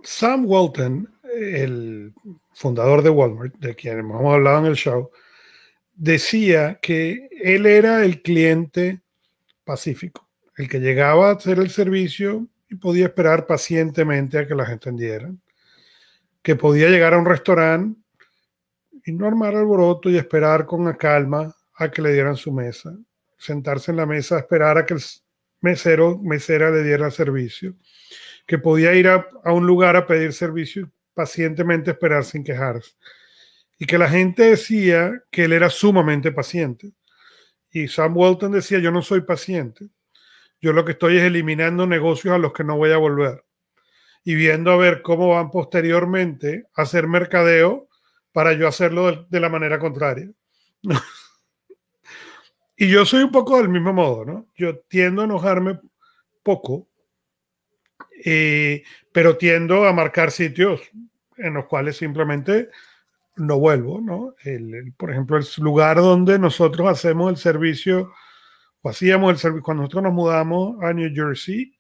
Sam 0.06 0.46
Walton, 0.46 1.12
el 1.34 2.14
fundador 2.54 3.02
de 3.02 3.10
Walmart, 3.10 3.56
de 3.58 3.76
quien 3.76 4.00
hemos 4.00 4.34
hablado 4.34 4.60
en 4.60 4.66
el 4.68 4.76
show, 4.76 5.10
decía 5.96 6.80
que 6.82 7.28
él 7.32 7.66
era 7.66 8.06
el 8.06 8.22
cliente 8.22 9.02
pacífico, 9.64 10.30
el 10.58 10.70
que 10.70 10.80
llegaba 10.80 11.30
a 11.30 11.34
hacer 11.34 11.58
el 11.58 11.72
servicio 11.72 12.48
y 12.70 12.76
podía 12.76 13.06
esperar 13.06 13.48
pacientemente 13.48 14.38
a 14.38 14.48
que 14.48 14.54
la 14.54 14.66
gente 14.66 14.90
entendiera, 14.90 15.34
que 16.42 16.56
podía 16.56 16.90
llegar 16.90 17.14
a 17.16 17.18
un 17.18 17.26
restaurante 17.26 18.00
y 19.06 19.12
no 19.12 19.28
armar 19.28 19.56
alboroto 19.56 20.10
y 20.10 20.18
esperar 20.18 20.66
con 20.66 20.92
calma 20.94 21.56
a 21.74 21.90
que 21.90 22.02
le 22.02 22.14
dieran 22.14 22.36
su 22.36 22.52
mesa, 22.52 22.96
sentarse 23.38 23.92
en 23.92 23.98
la 23.98 24.06
mesa, 24.06 24.38
esperar 24.38 24.78
a 24.78 24.86
que 24.86 24.94
el 24.94 25.02
mesero, 25.62 26.20
mesera 26.20 26.70
le 26.70 26.84
diera 26.84 27.10
servicio, 27.10 27.76
que 28.46 28.58
podía 28.58 28.94
ir 28.94 29.08
a, 29.08 29.28
a 29.44 29.52
un 29.52 29.66
lugar 29.66 29.96
a 29.96 30.06
pedir 30.06 30.34
servicio 30.34 30.84
y 30.84 30.90
pacientemente 31.14 31.92
esperar 31.92 32.24
sin 32.24 32.44
quejarse. 32.44 32.92
Y 33.78 33.86
que 33.86 33.98
la 33.98 34.10
gente 34.10 34.44
decía 34.44 35.24
que 35.32 35.46
él 35.46 35.54
era 35.54 35.70
sumamente 35.70 36.32
paciente. 36.32 36.94
Y 37.72 37.88
Sam 37.88 38.16
Walton 38.16 38.54
decía, 38.54 38.80
yo 38.80 38.92
no 38.92 39.02
soy 39.02 39.22
paciente. 39.22 39.90
Yo 40.62 40.74
lo 40.74 40.86
que 40.86 40.94
estoy 40.94 41.18
es 41.18 41.24
eliminando 41.24 41.86
negocios 41.86 42.34
a 42.34 42.38
los 42.38 42.54
que 42.54 42.64
no 42.64 42.78
voy 42.78 42.92
a 42.92 42.98
volver. 42.98 43.44
Y 44.24 44.36
viendo 44.36 44.72
a 44.72 44.78
ver 44.78 45.02
cómo 45.02 45.30
van 45.30 45.52
posteriormente 45.52 46.66
a 46.76 46.84
hacer 46.84 47.08
mercadeo 47.08 47.88
para 48.32 48.54
yo 48.54 48.68
hacerlo 48.68 49.28
de, 49.30 49.40
la 49.40 49.50
manera 49.50 49.78
contraria. 49.78 50.30
y 52.78 52.90
yo 52.90 53.06
soy 53.06 53.24
un 53.24 53.32
poco 53.32 53.58
del 53.58 53.70
mismo 53.70 53.94
modo, 53.94 54.26
¿no? 54.26 54.48
Yo 54.56 54.80
tiendo 54.88 55.22
a 55.22 55.26
enojarme 55.26 55.80
poco, 56.44 56.90
eh, 58.24 58.84
pero 59.12 59.38
tiendo 59.38 59.86
a 59.86 59.94
marcar 59.94 60.32
sitios 60.32 60.82
en 61.38 61.54
los 61.54 61.66
cuales 61.66 61.98
simplemente 61.98 62.70
no 63.38 63.60
vuelvo, 63.60 64.00
¿no? 64.00 64.36
El, 64.44 64.94
por 64.98 65.12
ejemplo, 65.12 65.38
el 65.38 65.46
lugar 65.58 65.98
donde 65.98 66.40
nosotros 66.40 66.88
hacemos 66.88 67.30
el 67.32 67.38
servicio, 67.38 68.12
o 68.82 68.90
hacíamos 68.90 69.32
el 69.32 69.38
servicio, 69.38 69.64
cuando 69.64 69.84
nosotros 69.84 70.04
nos 70.04 70.14
mudamos 70.14 70.82
a 70.82 70.94
New 70.94 71.12
Jersey, 71.14 71.74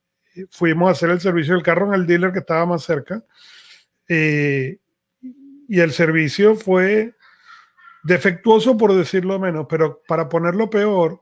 fuimos 0.51 0.89
a 0.89 0.91
hacer 0.91 1.09
el 1.09 1.21
servicio 1.21 1.53
del 1.53 1.63
carro 1.63 1.87
en 1.87 1.93
el 1.93 2.07
dealer 2.07 2.33
que 2.33 2.39
estaba 2.39 2.65
más 2.65 2.83
cerca, 2.83 3.23
eh, 4.09 4.79
y 5.67 5.79
el 5.79 5.91
servicio 5.91 6.55
fue 6.55 7.15
defectuoso, 8.03 8.77
por 8.77 8.93
decirlo 8.93 9.39
menos, 9.39 9.65
pero 9.69 10.01
para 10.07 10.29
ponerlo 10.29 10.69
peor, 10.69 11.21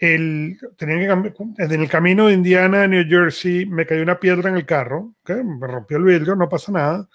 el, 0.00 0.58
tenía 0.76 1.22
que 1.22 1.34
en 1.58 1.80
el 1.80 1.88
camino 1.88 2.26
de 2.26 2.34
Indiana 2.34 2.82
a 2.82 2.88
New 2.88 3.04
Jersey 3.08 3.66
me 3.66 3.86
cayó 3.86 4.02
una 4.02 4.20
piedra 4.20 4.48
en 4.48 4.56
el 4.56 4.66
carro, 4.66 5.14
me 5.26 5.66
rompió 5.66 5.96
el 5.96 6.04
vidrio, 6.04 6.36
no 6.36 6.48
pasa 6.48 6.72
nada, 6.72 7.08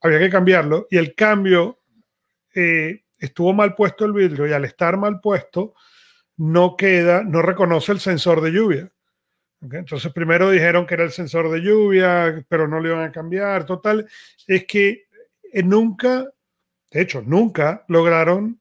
había 0.00 0.18
que 0.18 0.30
cambiarlo 0.30 0.86
y 0.90 0.96
el 0.96 1.14
cambio 1.14 1.80
eh, 2.54 3.04
estuvo 3.18 3.52
mal 3.52 3.74
puesto 3.74 4.04
el 4.04 4.12
vidrio 4.12 4.46
y 4.46 4.52
al 4.52 4.64
estar 4.64 4.96
mal 4.96 5.20
puesto 5.20 5.74
no 6.36 6.76
queda, 6.76 7.22
no 7.22 7.42
reconoce 7.42 7.92
el 7.92 8.00
sensor 8.00 8.40
de 8.40 8.52
lluvia. 8.52 8.90
Entonces 9.60 10.10
primero 10.12 10.50
dijeron 10.50 10.86
que 10.86 10.94
era 10.94 11.04
el 11.04 11.10
sensor 11.10 11.50
de 11.50 11.60
lluvia, 11.60 12.44
pero 12.48 12.66
no 12.66 12.80
le 12.80 12.88
iban 12.88 13.04
a 13.04 13.12
cambiar. 13.12 13.66
Total, 13.66 14.08
es 14.46 14.64
que 14.64 15.04
eh, 15.52 15.62
nunca, 15.62 16.30
de 16.90 17.00
hecho, 17.02 17.22
nunca 17.22 17.84
lograron 17.88 18.59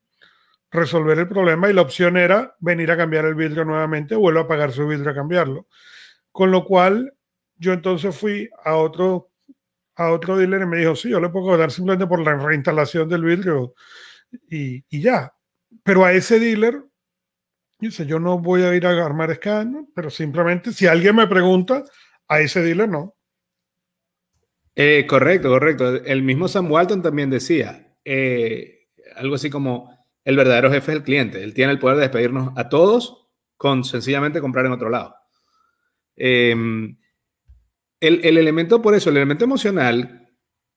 resolver 0.71 1.17
el 1.17 1.27
problema 1.27 1.69
y 1.69 1.73
la 1.73 1.81
opción 1.81 2.17
era 2.17 2.55
venir 2.59 2.91
a 2.91 2.97
cambiar 2.97 3.25
el 3.25 3.35
vidrio 3.35 3.65
nuevamente 3.65 4.15
vuelvo 4.15 4.41
a 4.41 4.47
pagar 4.47 4.71
su 4.71 4.87
vidrio 4.87 5.11
a 5.11 5.15
cambiarlo. 5.15 5.67
Con 6.31 6.51
lo 6.51 6.63
cual, 6.63 7.13
yo 7.57 7.73
entonces 7.73 8.15
fui 8.15 8.49
a 8.63 8.75
otro, 8.75 9.31
a 9.95 10.11
otro 10.11 10.37
dealer 10.37 10.61
y 10.61 10.65
me 10.65 10.77
dijo, 10.77 10.95
sí, 10.95 11.09
yo 11.09 11.19
le 11.19 11.29
puedo 11.29 11.47
cobrar 11.47 11.71
simplemente 11.71 12.07
por 12.07 12.21
la 12.21 12.35
reinstalación 12.35 13.09
del 13.09 13.23
vidrio 13.23 13.73
y, 14.49 14.83
y 14.89 15.01
ya. 15.01 15.33
Pero 15.83 16.05
a 16.05 16.13
ese 16.13 16.39
dealer, 16.39 16.83
dice, 17.79 18.05
yo 18.05 18.19
no 18.19 18.39
voy 18.39 18.61
a 18.61 18.75
ir 18.75 18.85
a 18.85 19.05
armar 19.05 19.33
scan, 19.35 19.87
pero 19.95 20.09
simplemente 20.09 20.71
si 20.71 20.85
alguien 20.85 21.15
me 21.15 21.27
pregunta, 21.27 21.83
a 22.27 22.39
ese 22.39 22.61
dealer 22.61 22.87
no. 22.87 23.15
Eh, 24.75 25.05
correcto, 25.07 25.49
correcto. 25.49 25.95
El 26.05 26.23
mismo 26.23 26.47
Sam 26.47 26.71
Walton 26.71 27.01
también 27.01 27.29
decía 27.29 27.97
eh, 28.05 28.87
algo 29.15 29.35
así 29.35 29.49
como 29.49 29.98
el 30.25 30.37
verdadero 30.37 30.71
jefe 30.71 30.91
es 30.91 30.97
el 30.97 31.03
cliente. 31.03 31.43
Él 31.43 31.53
tiene 31.53 31.71
el 31.71 31.79
poder 31.79 31.97
de 31.97 32.03
despedirnos 32.03 32.53
a 32.55 32.69
todos 32.69 33.27
con 33.57 33.83
sencillamente 33.83 34.41
comprar 34.41 34.65
en 34.65 34.71
otro 34.71 34.89
lado. 34.89 35.15
Em, 36.15 36.97
el, 37.99 38.37
elemento, 38.37 38.81
por 38.81 38.95
eso, 38.95 39.09
el 39.09 39.17
elemento 39.17 39.43
emocional, 39.43 40.29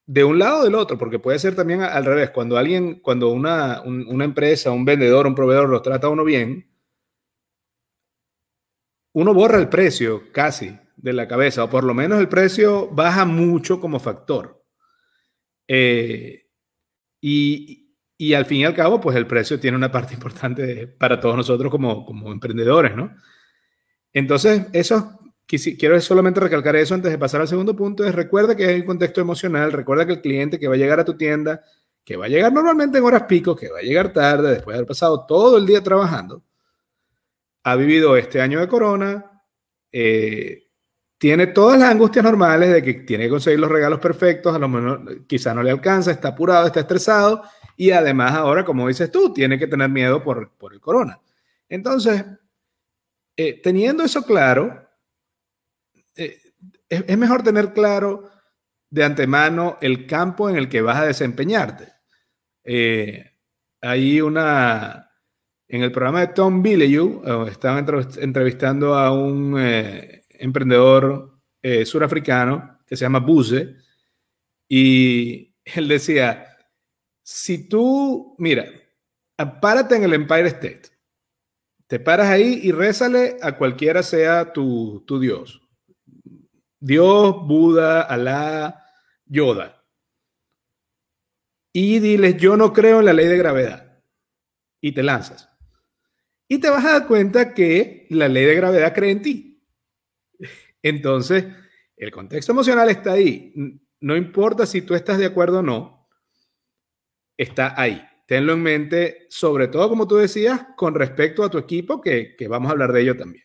de 0.07 0.25
un 0.25 0.39
lado 0.39 0.61
o 0.61 0.65
del 0.65 0.75
otro, 0.75 0.99
porque 0.99 1.19
puede 1.19 1.39
ser 1.39 1.55
también 1.55 1.83
al 1.83 2.05
revés, 2.05 2.31
cuando 2.31 2.57
alguien, 2.57 3.01
cuando 3.01 3.31
una, 3.31 3.83
empresa, 4.25 4.73
un 4.73 4.85
vendedor, 4.85 5.27
un 5.27 5.35
proveedor 5.35 5.69
lo 5.69 5.83
trata 5.83 6.09
a 6.09 6.11
uno 6.11 6.25
bien, 6.25 6.69
uno 9.15 9.35
borra 9.35 9.59
el 9.59 9.69
precio 9.69 10.33
casi 10.33 10.77
de 10.97 11.13
la 11.13 11.29
cabeza, 11.29 11.65
o 11.65 11.71
por 11.71 11.85
lo 11.85 11.95
menos 11.95 12.19
el 12.19 12.29
precio 12.29 12.89
baja 12.89 13.25
mucho 13.25 13.81
como 13.81 14.01
factor. 14.01 14.65
Eh, 15.69 16.49
y, 17.21 17.82
y 18.23 18.35
al 18.35 18.47
fin 18.47 18.59
y 18.59 18.65
al 18.65 18.75
cabo, 18.75 19.01
pues 19.01 19.17
el 19.17 19.27
precio 19.27 19.59
tiene 19.59 19.77
una 19.77 19.91
parte 19.91 20.15
importante 20.15 20.87
para 20.87 21.19
todos 21.19 21.37
nosotros 21.37 21.73
como, 21.73 22.07
como 22.07 22.31
emprendedores, 22.31 22.95
¿no? 22.95 23.17
Entonces, 24.13 24.67
eso, 24.73 25.19
quiero 25.47 26.01
solamente 26.01 26.39
recalcar 26.39 26.77
eso 26.77 26.95
antes 26.95 27.11
de 27.11 27.19
pasar 27.19 27.41
al 27.41 27.49
segundo 27.49 27.75
punto, 27.75 28.05
es 28.05 28.15
recuerda 28.15 28.55
que 28.55 28.67
hay 28.67 28.81
un 28.81 28.87
contexto 28.87 29.21
emocional, 29.21 29.73
recuerda 29.73 30.07
que 30.07 30.13
el 30.13 30.21
cliente 30.21 30.61
que 30.61 30.69
va 30.69 30.75
a 30.75 30.79
llegar 30.79 31.01
a 31.01 31.05
tu 31.05 31.17
tienda, 31.17 31.63
que 32.05 32.17
va 32.17 32.27
a 32.27 32.29
llegar 32.29 32.53
normalmente 32.53 32.99
en 32.99 33.05
horas 33.05 33.25
pico, 33.25 33.57
que 33.57 33.71
va 33.71 33.81
a 33.81 33.83
llegar 33.83 34.13
tarde, 34.13 34.51
después 34.51 34.75
de 34.75 34.79
haber 34.79 34.89
pasado 34.89 35.27
todo 35.27 35.59
el 35.59 35.67
día 35.67 35.83
trabajando, 35.83 36.45
ha 37.65 37.75
vivido 37.75 38.17
este 38.17 38.41
año 38.41 38.61
de 38.61 38.69
corona, 38.69 39.43
eh, 39.91 40.69
tiene 41.19 41.49
todas 41.49 41.79
las 41.79 41.91
angustias 41.91 42.25
normales 42.25 42.73
de 42.73 42.83
que 42.83 42.95
tiene 42.95 43.25
que 43.25 43.31
conseguir 43.31 43.59
los 43.59 43.71
regalos 43.71 43.99
perfectos, 43.99 44.55
a 44.55 44.59
lo 44.61 44.69
mejor 44.69 45.27
quizá 45.27 45.55
no 45.55 45.63
le 45.63 45.71
alcanza, 45.71 46.13
está 46.13 46.29
apurado, 46.29 46.67
está 46.67 46.81
estresado 46.81 47.43
y 47.77 47.91
además 47.91 48.33
ahora, 48.33 48.65
como 48.65 48.89
dices 48.89 49.11
tú, 49.11 49.33
tiene 49.33 49.59
que 49.59 49.67
tener 49.67 49.89
miedo 49.89 50.23
por, 50.23 50.53
el 50.73 50.81
corona. 50.81 51.21
Entonces, 51.69 52.25
eh, 53.37 53.61
teniendo 53.63 54.03
eso 54.03 54.23
claro, 54.25 54.89
eh, 56.17 56.39
es, 56.89 57.19
mejor 57.19 57.43
tener 57.43 57.73
claro 57.73 58.31
de 58.91 59.05
antemano 59.05 59.79
el 59.81 60.07
campo 60.07 60.51
en 60.51 60.57
el 60.57 60.69
que 60.69 60.83
vas 60.83 60.99
a 60.99 61.07
desempeñarte. 61.07 61.89
Eh, 62.65 63.31
hay 63.81 64.21
una, 64.21 65.11
en 65.67 65.83
el 65.83 65.91
programa 65.91 66.21
de 66.21 66.29
Tom 66.29 66.63
Bilyeu, 66.63 67.47
estaban 67.49 67.87
entrevistando 68.19 68.95
a 68.95 69.13
un 69.13 69.59
emprendedor 69.59 71.41
surafricano 71.85 72.79
que 72.87 72.97
se 72.97 73.05
llama 73.05 73.21
Buse, 73.21 73.77
y 74.69 75.55
él 75.65 75.89
decía, 75.89 76.52
si 77.33 77.67
tú, 77.67 78.37
mira, 78.39 78.67
párate 79.63 79.97
en 79.97 80.05
el 80.05 80.13
Empire 80.13 80.49
State, 80.49 80.83
te 81.87 81.99
paras 81.99 82.29
ahí 82.29 82.61
y 82.63 82.73
rézale 82.73 83.39
a 83.41 83.57
cualquiera 83.57 84.03
sea 84.03 84.53
tu, 84.53 85.03
tu 85.07 85.19
Dios. 85.19 85.63
Dios, 86.79 87.35
Buda, 87.47 88.03
Alá, 88.03 88.85
Yoda. 89.25 89.83
Y 91.73 92.01
diles, 92.01 92.37
yo 92.37 92.59
no 92.59 92.75
creo 92.75 92.99
en 92.99 93.07
la 93.07 93.15
ley 93.15 93.29
de 93.29 93.39
gravedad. 93.39 94.03
Y 94.83 94.93
te 94.93 95.03
lanzas. 95.03 95.49
Y 96.49 96.59
te 96.59 96.69
vas 96.69 96.85
a 96.85 96.93
dar 96.93 97.07
cuenta 97.07 97.55
que 97.55 98.07
la 98.11 98.29
ley 98.29 98.45
de 98.45 98.57
gravedad 98.57 98.93
cree 98.95 99.11
en 99.11 99.23
ti. 99.23 99.67
Entonces, 100.83 101.47
el 101.97 102.11
contexto 102.11 102.53
emocional 102.53 102.91
está 102.91 103.13
ahí. 103.13 103.55
No 104.01 104.17
importa 104.17 104.67
si 104.67 104.83
tú 104.83 104.95
estás 104.95 105.17
de 105.17 105.27
acuerdo 105.27 105.61
o 105.61 105.63
no, 105.63 106.02
está 107.43 107.81
ahí. 107.81 108.03
Tenlo 108.27 108.55
en 108.55 108.63
mente, 108.63 109.27
sobre 109.29 109.69
todo, 109.69 109.89
como 109.89 110.07
tú 110.07 110.17
decías, 110.17 110.67
con 110.77 110.95
respecto 110.95 111.45
a 111.45 111.51
tu 111.51 111.59
equipo, 111.59 112.01
que, 112.01 112.37
vamos 112.49 112.69
a 112.69 112.73
hablar 112.73 112.93
de 112.93 113.03
ello 113.03 113.17
también. 113.17 113.45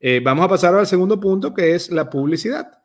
Eh, 0.00 0.20
vamos 0.22 0.44
a 0.44 0.48
pasar 0.48 0.74
al 0.74 0.86
segundo 0.86 1.20
punto, 1.20 1.54
que 1.54 1.74
es 1.74 1.90
la 1.90 2.10
publicidad. 2.10 2.82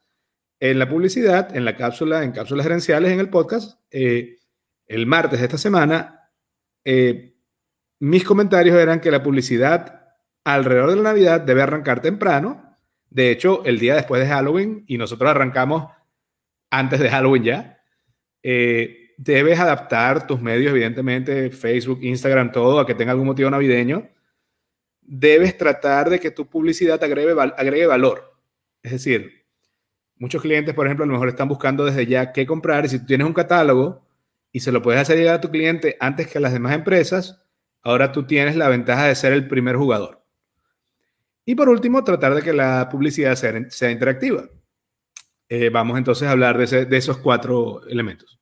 En 0.60 0.80
la 0.80 0.90
publicidad, 0.90 1.56
en 1.56 1.66
la 1.66 1.76
cápsula, 1.76 2.24
en 2.24 2.32
cápsulas 2.32 2.66
gerenciales, 2.66 3.12
en 3.12 3.20
el 3.20 3.30
podcast, 3.30 3.80
eh, 3.92 4.38
el 4.86 5.06
martes 5.06 5.40
de 5.40 5.46
esta 5.46 5.58
semana, 5.58 6.32
eh, 6.84 7.36
mis 8.00 8.24
comentarios 8.24 8.78
eran 8.78 9.00
que 9.00 9.12
la 9.12 9.24
publicidad 9.24 10.16
alrededor 10.44 10.92
de 10.92 10.96
la 10.98 11.04
Navidad 11.04 11.42
debe 11.42 11.62
arrancar 11.62 12.02
temprano. 12.02 12.78
De 13.10 13.32
hecho, 13.32 13.64
el 13.66 13.80
día 13.80 13.96
después 13.96 14.22
de 14.22 14.28
Halloween, 14.28 14.84
y 14.88 14.98
nosotros 14.98 15.30
arrancamos 15.30 15.92
antes 16.70 17.00
de 17.00 17.10
Halloween 17.10 17.44
ya. 17.44 17.84
Eh, 18.44 19.07
debes 19.18 19.60
adaptar 19.60 20.28
tus 20.28 20.40
medios, 20.40 20.72
evidentemente, 20.72 21.50
Facebook, 21.50 22.00
Instagram, 22.04 22.52
todo, 22.52 22.80
a 22.80 22.86
que 22.86 22.96
tenga 22.96 23.12
algún 23.12 23.26
motivo 23.26 23.50
navideño. 23.50 24.08
Debes 25.02 25.58
tratar 25.58 26.10
de 26.10 26.20
que 26.20 26.32
tu 26.32 26.48
publicidad 26.48 27.04
agregue, 27.04 27.36
agregue 27.58 27.88
valor. 27.88 28.36
Es 28.84 28.92
decir, 28.92 29.46
muchos 30.18 30.42
clientes, 30.42 30.74
por 30.76 30.86
ejemplo, 30.86 31.04
a 31.04 31.08
lo 31.08 31.14
mejor 31.14 31.30
están 31.30 31.48
buscando 31.48 31.84
desde 31.84 32.06
ya 32.06 32.32
qué 32.32 32.46
comprar 32.46 32.86
y 32.86 32.90
si 32.90 33.00
tú 33.00 33.06
tienes 33.08 33.26
un 33.26 33.34
catálogo 33.34 34.06
y 34.52 34.60
se 34.60 34.72
lo 34.72 34.82
puedes 34.82 35.02
hacer 35.02 35.18
llegar 35.18 35.36
a 35.36 35.42
tu 35.42 35.50
cliente 35.50 35.98
antes 36.00 36.28
que 36.28 36.38
a 36.38 36.42
las 36.42 36.54
demás 36.54 36.74
empresas, 36.74 37.42
ahora 37.82 38.12
tú 38.12 38.26
tienes 38.26 38.56
la 38.56 38.70
ventaja 38.70 39.06
de 39.08 39.16
ser 39.16 39.34
el 39.34 39.48
primer 39.48 39.76
jugador. 39.76 40.24
Y 41.46 41.56
por 41.56 41.70
último, 41.70 42.04
tratar 42.04 42.36
de 42.36 42.42
que 42.42 42.54
la 42.54 42.90
publicidad 42.90 43.36
sea, 43.36 43.90
interactiva. 43.90 44.50
Eh, 45.50 45.70
vamos 45.70 45.98
entonces 45.98 46.28
a 46.28 46.32
hablar 46.32 46.58
de 46.58 46.98
esos 46.98 47.18
cuatro 47.20 47.88
elementos. 47.88 48.37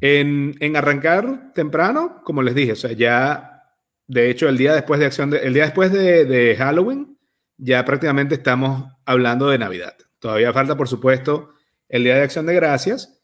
En, 0.00 0.76
arrancar 0.76 1.52
temprano, 1.54 2.20
como 2.24 2.42
les 2.42 2.54
dije, 2.54 2.72
o 2.72 2.76
sea, 2.76 2.92
ya, 2.92 3.62
de 4.06 4.30
hecho, 4.30 4.48
el 4.48 4.58
día 4.58 4.74
después 4.74 5.00
de 5.00 5.06
acción, 5.06 5.30
de, 5.30 5.38
el 5.38 5.54
día 5.54 5.64
después 5.64 5.92
de, 5.92 6.54
Halloween, 6.58 7.18
ya 7.56 7.84
prácticamente 7.84 8.34
estamos 8.34 8.92
hablando 9.04 9.48
de 9.48 9.58
Navidad. 9.58 9.96
Todavía 10.18 10.52
falta, 10.52 10.76
por 10.76 10.88
supuesto, 10.88 11.50
el 11.88 12.04
día 12.04 12.16
de 12.16 12.22
acción 12.22 12.46
de 12.46 12.54
gracias, 12.54 13.22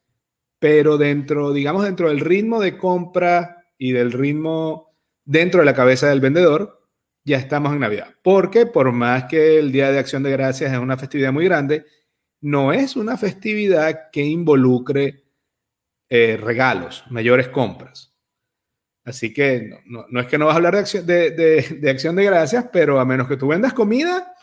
pero 0.59 0.97
dentro, 0.97 1.53
digamos, 1.53 1.85
dentro 1.85 2.09
del 2.09 2.21
ritmo 2.21 2.61
de 2.61 2.79
compra 2.79 3.65
y 3.77 3.93
del 3.93 4.13
ritmo 4.13 4.97
dentro 5.25 5.61
de 5.61 5.67
la 5.67 5.75
cabeza 5.75 6.09
del 6.09 6.21
vendedor, 6.21 6.89
ya 7.25 7.37
estamos 7.37 7.73
en 7.73 7.81
Navidad. 7.81 8.15
Porque 8.23 8.67
por 8.67 8.93
más 8.93 9.25
que 9.25 9.59
el 9.59 9.73
día 9.73 9.91
de 9.91 9.99
acción 9.99 10.23
de 10.23 10.31
gracias 10.31 10.73
es 10.73 10.79
una 10.79 10.97
festividad 10.97 11.33
muy 11.33 11.45
grande, 11.45 11.85
no 12.41 12.73
es 12.73 12.97
una 12.97 13.17
festividad 13.17 14.11
que 14.13 14.25
involucre 14.25 15.22
eh, 16.15 16.37
regalos, 16.37 17.05
mayores 17.09 17.49
compras. 17.49 18.15
Así 19.03 19.33
que 19.33 19.71
no, 19.87 20.21
es 20.21 20.27
que 20.27 20.37
no 20.37 20.45
vas 20.45 20.53
a 20.53 20.57
hablar 20.57 20.75
de 20.75 20.81
acción 20.81 21.07
de, 21.07 21.91
acción 21.91 22.17
de 22.17 22.25
gracias, 22.25 22.67
pero 22.71 23.01
a 23.01 23.07
menos 23.07 23.27
que 23.27 23.39
tú 23.39 23.49
vendas 23.49 23.73
comida, 23.73 24.35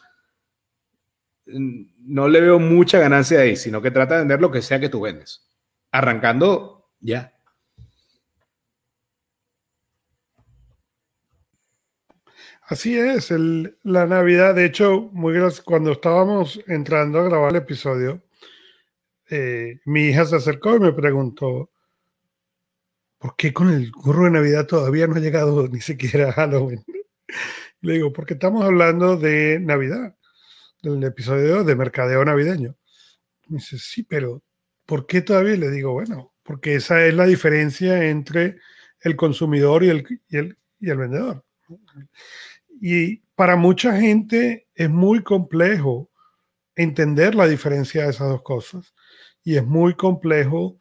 no 1.45 2.27
le 2.27 2.41
veo 2.41 2.57
mucha 2.57 2.97
ganancia 2.97 3.41
ahí, 3.41 3.55
sino 3.55 3.83
que 3.83 3.91
trata 3.91 4.15
de 4.15 4.21
vender 4.21 4.41
lo 4.41 4.49
que 4.49 4.63
sea 4.63 4.79
que 4.79 4.89
tú 4.89 5.01
vendes. 5.01 5.47
Arrancando 5.91 6.89
ya. 7.01 7.35
Así 12.63 12.97
es, 12.97 13.29
la 13.83 14.07
Navidad, 14.07 14.55
de 14.55 14.65
hecho, 14.65 15.01
muy 15.13 15.35
cuando 15.63 15.91
estábamos 15.91 16.59
entrando 16.65 17.19
a 17.19 17.25
grabar 17.25 17.51
el 17.51 17.57
episodio, 17.57 18.23
eh, 19.29 19.79
mi 19.85 20.07
hija 20.07 20.25
se 20.25 20.35
acercó 20.35 20.75
y 20.75 20.79
me 20.79 20.93
preguntó, 20.93 21.71
¿por 23.17 23.35
qué 23.35 23.53
con 23.53 23.69
el 23.69 23.91
curro 23.91 24.25
de 24.25 24.31
Navidad 24.31 24.65
todavía 24.65 25.07
no 25.07 25.15
ha 25.15 25.19
llegado 25.19 25.67
ni 25.67 25.81
siquiera 25.81 26.31
Halloween? 26.33 26.83
Le 27.81 27.93
digo, 27.93 28.11
porque 28.11 28.33
estamos 28.33 28.63
hablando 28.63 29.17
de 29.17 29.59
Navidad, 29.59 30.15
del 30.81 31.03
episodio 31.03 31.63
de 31.63 31.75
mercadeo 31.75 32.25
navideño. 32.25 32.75
Me 33.47 33.57
dice, 33.57 33.77
sí, 33.77 34.03
pero 34.03 34.43
¿por 34.85 35.05
qué 35.05 35.21
todavía? 35.21 35.55
Le 35.55 35.69
digo, 35.71 35.93
bueno, 35.93 36.33
porque 36.43 36.75
esa 36.75 37.05
es 37.05 37.13
la 37.13 37.25
diferencia 37.25 38.05
entre 38.09 38.57
el 39.01 39.15
consumidor 39.15 39.83
y 39.83 39.89
el 39.89 40.57
vendedor. 40.79 41.45
Y 42.81 43.17
para 43.35 43.55
mucha 43.55 43.95
gente 43.95 44.67
es 44.73 44.89
muy 44.89 45.23
complejo 45.23 46.09
entender 46.75 47.35
la 47.35 47.47
diferencia 47.47 48.03
de 48.03 48.09
esas 48.09 48.29
dos 48.29 48.41
cosas. 48.41 48.93
Y 49.43 49.55
es 49.57 49.65
muy 49.65 49.93
complejo 49.95 50.77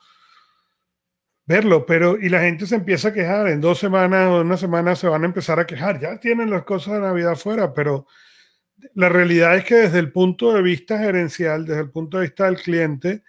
verlo, 1.47 1.87
pero 1.87 2.19
y 2.19 2.29
la 2.29 2.41
gente 2.41 2.67
se 2.67 2.75
empieza 2.75 3.09
a 3.09 3.13
quejar. 3.13 3.49
En 3.49 3.61
dos 3.61 3.79
semanas 3.79 4.29
o 4.29 4.43
una 4.43 4.57
semana 4.57 4.95
se 4.95 5.09
van 5.09 5.23
a 5.23 5.27
empezar 5.27 5.59
a 5.59 5.67
quejar. 5.67 5.99
Ya 6.01 6.19
tienen 6.19 6.51
las 6.51 6.65
cosas 6.65 6.95
de 6.95 7.01
Navidad 7.01 7.37
fuera, 7.37 7.73
pero 7.73 8.07
la 8.95 9.09
realidad 9.09 9.57
es 9.57 9.65
que 9.65 9.75
desde 9.75 9.99
el 9.99 10.13
punto 10.13 10.53
de 10.53 10.63
vista 10.63 10.99
gerencial, 10.99 11.65
desde 11.65 11.81
el 11.83 11.91
punto 11.91 12.19
de 12.19 12.25
vista 12.25 12.45
del 12.45 12.57
cliente, 12.57 13.23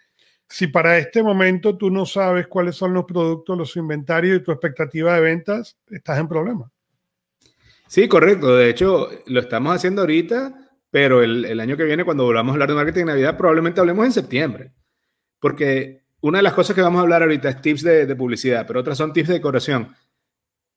si 0.47 0.67
para 0.67 0.97
este 0.97 1.21
momento 1.21 1.77
tú 1.77 1.89
no 1.89 2.05
sabes 2.05 2.47
cuáles 2.47 2.75
son 2.75 2.93
los 2.93 3.05
productos, 3.05 3.57
los 3.57 3.75
inventarios 3.75 4.37
y 4.37 4.43
tu 4.43 4.51
expectativa 4.51 5.15
de 5.15 5.21
ventas, 5.21 5.77
estás 5.89 6.19
en 6.19 6.27
problema. 6.27 6.71
Sí, 7.87 8.07
correcto. 8.07 8.55
De 8.55 8.69
hecho, 8.69 9.09
lo 9.27 9.39
estamos 9.39 9.75
haciendo 9.75 10.01
ahorita, 10.01 10.53
pero 10.91 11.23
el, 11.23 11.59
año 11.59 11.77
que 11.77 11.83
viene, 11.83 12.03
cuando 12.03 12.23
volvamos 12.23 12.51
a 12.51 12.53
hablar 12.53 12.69
de 12.69 12.75
marketing 12.75 12.99
de 12.99 13.05
Navidad, 13.05 13.37
probablemente 13.37 13.79
hablemos 13.79 14.05
en 14.05 14.11
septiembre. 14.11 14.71
Porque 15.39 16.03
una 16.21 16.39
de 16.39 16.43
las 16.43 16.53
cosas 16.53 16.75
que 16.75 16.81
vamos 16.81 16.99
a 16.99 17.03
hablar 17.03 17.23
ahorita 17.23 17.49
es 17.49 17.61
tips 17.61 17.83
de, 17.83 18.15
publicidad, 18.15 18.67
pero 18.67 18.79
otras 18.79 18.97
son 18.97 19.13
tips 19.13 19.29
de 19.29 19.35
decoración. 19.35 19.95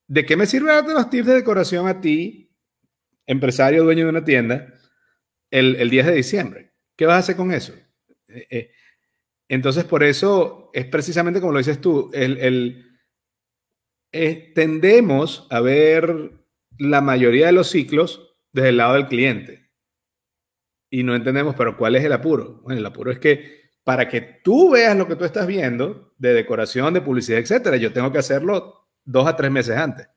¿De 0.06 0.24
qué 0.24 0.36
me 0.36 0.46
sirven 0.46 0.86
los 0.86 1.10
tips 1.10 1.26
de 1.26 1.34
decoración 1.34 1.88
a 1.88 2.00
ti, 2.00 2.50
empresario, 3.26 3.84
dueño 3.84 4.04
de 4.04 4.10
una 4.10 4.24
tienda, 4.24 4.72
el, 5.50 5.90
10 5.90 6.06
de 6.06 6.14
diciembre? 6.14 6.72
¿Qué 6.96 7.06
vas 7.06 7.16
a 7.16 7.18
hacer 7.18 7.36
con 7.36 7.52
eso? 7.52 7.72
Eh, 8.28 8.46
eh, 8.50 8.70
entonces, 9.48 9.84
por 9.84 10.02
eso 10.02 10.70
es 10.72 10.86
precisamente 10.86 11.40
como 11.40 11.52
lo 11.52 11.58
dices 11.58 11.80
tú, 11.80 12.10
el, 12.14 12.96
eh, 14.12 14.52
tendemos 14.54 15.46
a 15.50 15.60
ver 15.60 16.32
la 16.78 17.00
mayoría 17.00 17.46
de 17.46 17.52
los 17.52 17.68
ciclos 17.68 18.36
desde 18.52 18.70
el 18.70 18.76
lado 18.76 18.94
del 18.94 19.08
cliente. 19.08 19.70
Y 20.90 21.02
no 21.02 21.14
entendemos, 21.14 21.54
pero 21.56 21.76
¿cuál 21.76 21.96
es 21.96 22.04
el 22.04 22.12
apuro? 22.12 22.60
Bueno, 22.62 22.78
el 22.78 22.86
apuro 22.86 23.10
es 23.10 23.18
que 23.18 23.61
para 23.84 24.08
que 24.08 24.20
tú 24.20 24.70
veas 24.70 24.96
lo 24.96 25.08
que 25.08 25.16
tú 25.16 25.24
estás 25.24 25.46
viendo 25.46 26.12
de 26.18 26.34
decoración, 26.34 26.94
de 26.94 27.00
publicidad, 27.00 27.40
etcétera, 27.40 27.76
yo 27.76 27.92
tengo 27.92 28.12
que 28.12 28.18
hacerlo 28.18 28.86
dos 29.04 29.26
a 29.26 29.36
tres 29.36 29.50
meses 29.50 29.76
antes. 29.76 30.08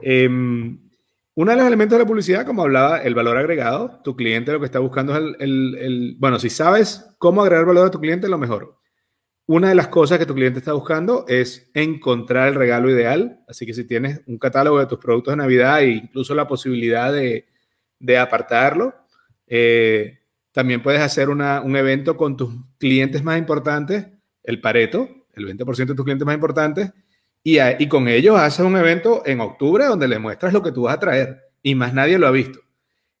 Em, 0.00 0.90
uno 1.34 1.50
de 1.52 1.56
los 1.56 1.66
elementos 1.66 1.96
de 1.96 2.04
la 2.04 2.08
publicidad, 2.08 2.44
como 2.44 2.62
hablaba, 2.62 3.02
el 3.02 3.14
valor 3.14 3.36
agregado. 3.36 4.00
Tu 4.02 4.16
cliente 4.16 4.52
lo 4.52 4.58
que 4.58 4.66
está 4.66 4.78
buscando 4.78 5.14
es 5.14 5.36
el, 5.38 5.76
el 5.76 6.16
bueno, 6.18 6.38
si 6.38 6.50
sabes 6.50 7.14
cómo 7.18 7.42
agregar 7.42 7.66
valor 7.66 7.86
a 7.86 7.90
tu 7.90 8.00
cliente, 8.00 8.28
lo 8.28 8.38
mejor. 8.38 8.80
Una 9.46 9.68
de 9.68 9.74
las 9.74 9.88
cosas 9.88 10.18
que 10.18 10.26
tu 10.26 10.34
cliente 10.34 10.58
está 10.60 10.72
buscando 10.72 11.24
es 11.26 11.70
encontrar 11.74 12.48
el 12.48 12.54
regalo 12.54 12.90
ideal. 12.90 13.40
Así 13.48 13.66
que 13.66 13.74
si 13.74 13.84
tienes 13.84 14.20
un 14.26 14.38
catálogo 14.38 14.78
de 14.78 14.86
tus 14.86 14.98
productos 14.98 15.32
de 15.32 15.38
Navidad 15.38 15.82
e 15.82 15.90
incluso 15.90 16.34
la 16.34 16.46
posibilidad 16.46 17.12
de, 17.12 17.46
apartarlo, 18.18 18.94
eh, 19.46 20.19
también 20.52 20.82
puedes 20.82 21.00
hacer 21.00 21.28
un 21.28 21.76
evento 21.76 22.16
con 22.16 22.36
tus 22.36 22.54
clientes 22.78 23.22
más 23.22 23.38
importantes, 23.38 24.08
el 24.42 24.60
Pareto, 24.60 25.08
el 25.34 25.46
20% 25.46 25.86
de 25.86 25.94
tus 25.94 26.04
clientes 26.04 26.26
más 26.26 26.34
importantes, 26.34 26.92
y, 27.42 27.58
y 27.60 27.88
con 27.88 28.08
ellos 28.08 28.38
haces 28.38 28.64
un 28.64 28.76
evento 28.76 29.22
en 29.24 29.40
octubre 29.40 29.84
donde 29.84 30.08
les 30.08 30.20
muestras 30.20 30.52
lo 30.52 30.62
que 30.62 30.72
tú 30.72 30.82
vas 30.82 30.96
a 30.96 31.00
traer 31.00 31.40
y 31.62 31.74
más 31.74 31.94
nadie 31.94 32.18
lo 32.18 32.26
ha 32.26 32.30
visto. 32.30 32.58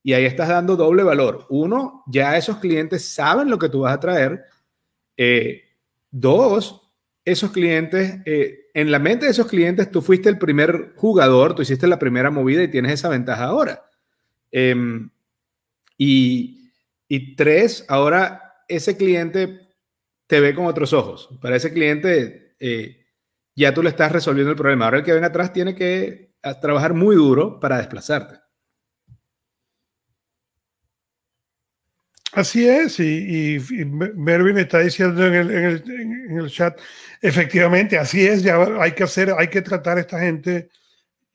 Y 0.02 0.14
ahí 0.14 0.24
estás 0.24 0.48
dando 0.48 0.76
doble 0.76 1.02
valor. 1.02 1.46
Uno, 1.50 2.02
ya 2.06 2.36
esos 2.36 2.56
clientes 2.56 3.04
saben 3.12 3.50
lo 3.50 3.58
que 3.58 3.68
tú 3.68 3.80
vas 3.80 3.94
a 3.94 4.00
traer. 4.00 4.44
Eh, 5.16 5.62
Dos, 6.10 6.92
esos 7.24 7.52
clientes, 7.52 8.18
eh, 8.24 8.66
en 8.74 8.90
la 8.90 8.98
mente 8.98 9.26
de 9.26 9.30
esos 9.30 9.46
clientes, 9.46 9.90
tú 9.90 10.02
fuiste 10.02 10.28
el 10.28 10.38
primer 10.38 10.92
jugador, 10.96 11.54
tú 11.54 11.62
hiciste 11.62 11.86
la 11.86 11.98
primera 11.98 12.30
movida 12.30 12.62
y 12.62 12.68
tienes 12.70 12.92
esa 12.92 13.08
ventaja 13.08 13.44
ahora. 13.44 13.84
Em, 14.50 15.10
y, 15.96 16.59
y, 17.12 17.34
tres, 17.34 17.84
ahora 17.88 18.54
ese 18.68 18.96
cliente 18.96 19.68
te 20.28 20.38
ve 20.38 20.54
con 20.54 20.66
otros 20.66 20.92
ojos. 20.92 21.28
Para 21.42 21.56
ese 21.56 21.72
cliente, 21.72 22.54
eh, 22.60 23.04
ya 23.56 23.74
tú 23.74 23.82
le 23.82 23.88
estás 23.88 24.12
resolviendo 24.12 24.52
el 24.52 24.56
problema. 24.56 24.84
Ahora 24.84 24.98
el 24.98 25.04
que 25.04 25.12
ven 25.12 25.24
atrás 25.24 25.52
tiene 25.52 25.74
que 25.74 26.36
trabajar 26.60 26.94
muy 26.94 27.16
duro 27.16 27.58
para 27.58 27.78
desplazarte. 27.78 28.36
Así 32.32 32.68
es, 32.68 33.00
y, 33.00 33.58
Mervin 34.14 34.58
está 34.58 34.78
diciendo 34.78 35.26
en 35.26 35.34
el, 35.34 36.48
chat, 36.48 36.78
efectivamente, 37.20 37.98
así 37.98 38.24
es, 38.24 38.44
ya 38.44 38.56
hay 38.80 38.92
que 38.92 39.02
hacer, 39.02 39.34
hay 39.36 39.48
que 39.48 39.62
tratar 39.62 39.98
a 39.98 40.02
esta 40.02 40.20
gente 40.20 40.68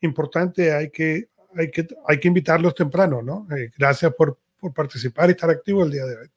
importante, 0.00 0.72
hay 0.72 0.88
que, 0.88 1.28
hay 1.54 1.70
que, 1.70 1.86
hay 2.08 2.18
que 2.18 2.28
invitarlos 2.28 2.74
temprano, 2.74 3.20
¿no? 3.20 3.46
Eh, 3.54 3.70
gracias 3.76 4.14
por, 4.14 4.38
participar 4.72 5.28
y 5.28 5.32
estar 5.32 5.50
activo 5.50 5.84
el 5.84 5.90
día 5.90 6.04
de 6.04 6.16
hoy. 6.16 6.28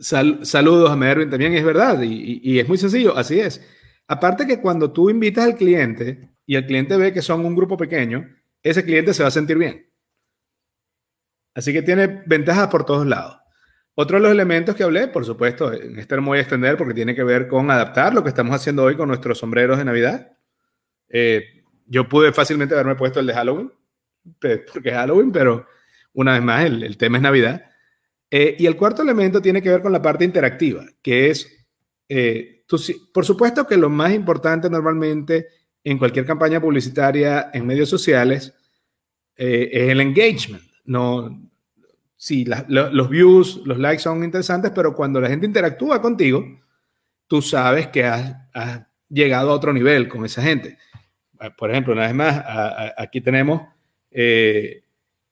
saludos 0.00 0.90
a 0.90 0.96
Mervin 0.96 1.28
también, 1.28 1.52
es 1.54 1.64
verdad, 1.64 2.00
y, 2.02 2.58
es 2.58 2.68
muy 2.68 2.78
sencillo, 2.78 3.16
así 3.16 3.40
es. 3.40 3.60
Aparte 4.06 4.46
que 4.46 4.60
cuando 4.60 4.92
tú 4.92 5.10
invitas 5.10 5.44
al 5.44 5.56
cliente 5.56 6.30
y 6.46 6.56
el 6.56 6.66
cliente 6.66 6.96
ve 6.96 7.12
que 7.12 7.22
son 7.22 7.44
un 7.44 7.56
grupo 7.56 7.76
pequeño, 7.76 8.26
ese 8.62 8.84
cliente 8.84 9.14
se 9.14 9.22
va 9.22 9.28
a 9.28 9.32
sentir 9.32 9.58
bien 9.58 9.90
Así 11.54 11.72
que 11.72 11.82
tiene 11.82 12.22
ventajas 12.26 12.68
por 12.68 12.84
todos 12.84 13.06
lados. 13.06 13.36
Otro 13.94 14.16
de 14.16 14.22
los 14.22 14.32
elementos 14.32 14.74
que 14.74 14.84
hablé, 14.84 15.08
por 15.08 15.24
supuesto, 15.24 15.72
en 15.72 15.98
este 15.98 16.16
me 16.16 16.28
voy 16.28 16.38
a 16.38 16.42
extender 16.42 16.76
porque 16.76 16.94
tiene 16.94 17.14
que 17.14 17.24
ver 17.24 17.48
con 17.48 17.70
adaptar 17.70 18.14
lo 18.14 18.22
que 18.22 18.28
estamos 18.28 18.54
haciendo 18.54 18.84
hoy 18.84 18.96
con 18.96 19.08
nuestros 19.08 19.38
sombreros 19.38 19.78
de 19.78 19.84
Navidad. 19.84 20.32
Eh, 21.08 21.64
yo 21.86 22.08
pude 22.08 22.32
fácilmente 22.32 22.74
haberme 22.74 22.94
puesto 22.94 23.20
el 23.20 23.26
de 23.26 23.34
Halloween, 23.34 23.72
porque 24.40 24.88
es 24.90 24.94
Halloween, 24.94 25.32
pero 25.32 25.66
una 26.12 26.34
vez 26.34 26.42
más 26.42 26.64
el, 26.64 26.96
tema 26.96 27.18
es 27.18 27.22
Navidad. 27.22 27.64
Eh, 28.30 28.56
y 28.58 28.66
el 28.66 28.76
cuarto 28.76 29.02
elemento 29.02 29.40
tiene 29.40 29.60
que 29.60 29.70
ver 29.70 29.82
con 29.82 29.92
la 29.92 30.02
parte 30.02 30.24
interactiva, 30.24 30.84
que 31.02 31.30
es, 31.30 31.66
eh, 32.08 32.64
por 33.12 33.24
supuesto 33.24 33.66
que 33.66 33.76
lo 33.76 33.90
más 33.90 34.12
importante 34.12 34.70
normalmente 34.70 35.48
en 35.82 35.98
cualquier 35.98 36.26
campaña 36.26 36.60
publicitaria 36.60 37.50
en 37.52 37.66
medios 37.66 37.88
sociales 37.88 38.54
es 39.34 39.88
el 39.88 40.00
engagement. 40.00 40.62
No, 40.84 41.50
sí, 42.20 42.44
los 42.68 43.08
views, 43.08 43.62
los 43.64 43.78
likes 43.78 44.02
son 44.02 44.22
interesantes, 44.22 44.70
pero 44.74 44.94
cuando 44.94 45.20
la 45.20 45.28
gente 45.28 45.46
interactúa 45.46 46.02
contigo, 46.02 46.44
tú 47.26 47.40
sabes 47.40 47.86
que 47.86 48.04
has, 48.04 48.36
llegado 49.08 49.50
a 49.50 49.54
otro 49.54 49.72
nivel 49.72 50.08
con 50.08 50.24
esa 50.24 50.42
gente. 50.42 50.76
Ah, 51.38 51.50
por 51.56 51.70
ejemplo, 51.70 51.94
una 51.94 52.02
vez 52.02 52.14
más, 52.14 52.44
aquí 52.96 53.20
tenemos 53.20 53.62
eh, 54.10 54.84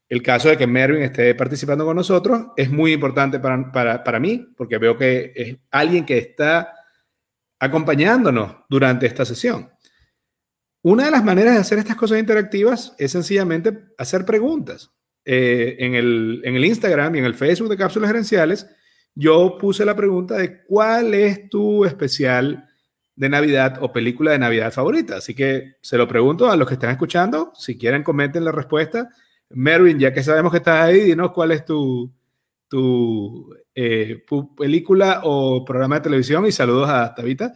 el 0.07 0.23
caso 0.23 0.49
de 0.49 0.57
que 0.57 0.67
Mervin 0.67 1.03
esté 1.03 1.35
participando 1.35 1.85
con 1.85 1.95
nosotros. 1.95 2.47
Es 2.57 2.69
muy 2.69 2.93
importante 2.93 3.39
para, 3.39 4.03
para 4.03 4.19
mí, 4.19 4.53
porque 4.57 4.77
veo 4.77 4.97
que 4.97 5.31
es 5.35 5.57
alguien 5.71 6.05
que 6.05 6.17
está 6.17 6.73
acompañándonos 7.59 8.55
durante 8.69 9.05
esta 9.05 9.25
sesión. 9.25 9.69
Una 10.81 11.05
de 11.05 11.11
las 11.11 11.23
maneras 11.23 11.55
de 11.55 11.59
hacer 11.59 11.77
estas 11.77 11.97
cosas 11.97 12.19
interactivas 12.19 12.95
es 12.97 13.11
sencillamente 13.11 13.77
hacer 13.97 14.25
preguntas. 14.25 14.91
Eh, 15.25 15.75
en, 15.79 15.95
el, 15.95 16.41
en 16.43 16.55
el 16.55 16.65
Instagram 16.65 17.15
y 17.15 17.19
en 17.19 17.25
el 17.25 17.35
Facebook 17.35 17.69
de 17.69 17.77
Cápsulas 17.77 18.09
Gerenciales, 18.09 18.65
yo 19.13 19.57
puse 19.59 19.83
la 19.83 19.95
pregunta 19.95 20.37
de 20.37 20.63
cuál 20.63 21.13
es 21.13 21.49
tu 21.49 21.83
especial 21.83 22.68
de 23.19 23.27
Navidad 23.27 23.79
o 23.81 23.91
película 23.91 24.31
de 24.31 24.39
Navidad 24.39 24.71
favorita. 24.71 25.17
Así 25.17 25.35
que 25.35 25.73
se 25.81 25.97
lo 25.97 26.07
pregunto 26.07 26.49
a 26.49 26.55
los 26.55 26.65
que 26.65 26.75
están 26.75 26.91
escuchando. 26.91 27.51
Si 27.53 27.77
quieren, 27.77 28.01
comenten 28.01 28.45
la 28.45 28.53
respuesta. 28.53 29.09
Mervin, 29.49 29.99
ya 29.99 30.13
que 30.13 30.23
sabemos 30.23 30.51
que 30.53 30.59
estás 30.59 30.81
ahí, 30.85 31.01
dinos 31.01 31.33
cuál 31.33 31.51
es 31.51 31.65
tu, 31.65 32.09
tu, 32.69 33.53
eh, 33.75 34.23
película 34.55 35.19
o 35.25 35.65
programa 35.65 35.95
de 35.95 36.01
televisión 36.01 36.45
y 36.45 36.53
saludos 36.53 36.89
a 36.89 37.13
Tabita. 37.13 37.53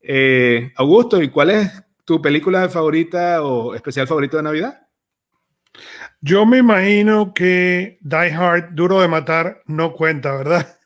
Eh, 0.00 0.72
Augusto, 0.74 1.22
¿y 1.22 1.28
cuál 1.28 1.50
es 1.50 1.70
tu 2.04 2.20
película 2.20 2.68
favorita 2.68 3.44
o 3.44 3.76
especial 3.76 4.08
favorito 4.08 4.38
de 4.38 4.42
Navidad? 4.42 4.88
Yo 6.20 6.44
me 6.46 6.58
imagino 6.58 7.32
que 7.32 7.98
Die 8.00 8.32
Hard, 8.32 8.74
duro 8.74 9.00
de 9.00 9.06
matar, 9.06 9.62
no 9.66 9.92
cuenta, 9.92 10.36
¿verdad? 10.36 10.78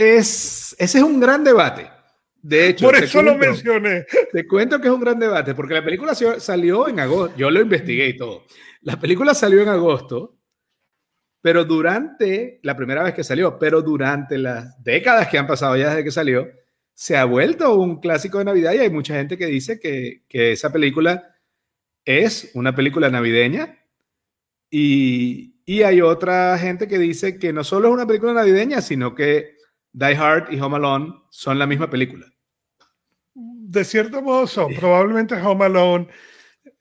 Es, 0.00 0.74
ese 0.78 0.98
es 0.98 1.04
un 1.04 1.20
gran 1.20 1.44
debate. 1.44 1.90
De 2.40 2.68
hecho, 2.68 2.86
por 2.86 2.96
eso 2.96 3.20
lo 3.20 3.36
mencioné. 3.36 4.06
Te 4.32 4.46
cuento 4.46 4.80
que 4.80 4.88
es 4.88 4.94
un 4.94 5.00
gran 5.00 5.18
debate, 5.18 5.54
porque 5.54 5.74
la 5.74 5.84
película 5.84 6.14
salió 6.14 6.88
en 6.88 7.00
agosto. 7.00 7.36
Yo 7.36 7.50
lo 7.50 7.60
investigué 7.60 8.08
y 8.08 8.16
todo. 8.16 8.46
La 8.80 8.98
película 8.98 9.34
salió 9.34 9.60
en 9.60 9.68
agosto, 9.68 10.38
pero 11.42 11.66
durante 11.66 12.60
la 12.62 12.74
primera 12.74 13.02
vez 13.02 13.12
que 13.12 13.22
salió, 13.22 13.58
pero 13.58 13.82
durante 13.82 14.38
las 14.38 14.82
décadas 14.82 15.28
que 15.28 15.36
han 15.36 15.46
pasado 15.46 15.76
ya 15.76 15.90
desde 15.90 16.04
que 16.04 16.10
salió, 16.10 16.48
se 16.94 17.18
ha 17.18 17.26
vuelto 17.26 17.74
un 17.74 18.00
clásico 18.00 18.38
de 18.38 18.46
Navidad 18.46 18.72
y 18.72 18.78
hay 18.78 18.90
mucha 18.90 19.16
gente 19.16 19.36
que 19.36 19.46
dice 19.46 19.78
que, 19.78 20.22
que 20.28 20.52
esa 20.52 20.72
película 20.72 21.36
es 22.06 22.50
una 22.54 22.74
película 22.74 23.10
navideña 23.10 23.84
y, 24.70 25.60
y 25.66 25.82
hay 25.82 26.00
otra 26.00 26.56
gente 26.56 26.88
que 26.88 26.98
dice 26.98 27.38
que 27.38 27.52
no 27.52 27.64
solo 27.64 27.88
es 27.88 27.94
una 27.94 28.06
película 28.06 28.32
navideña, 28.32 28.80
sino 28.80 29.14
que 29.14 29.59
Die 29.92 30.16
Hard 30.16 30.52
y 30.52 30.60
Home 30.60 30.76
Alone 30.76 31.14
son 31.30 31.58
la 31.58 31.66
misma 31.66 31.90
película. 31.90 32.26
De 33.34 33.84
cierto 33.84 34.22
modo 34.22 34.46
son. 34.46 34.74
Probablemente 34.74 35.34
Home 35.34 35.64
Alone 35.64 36.08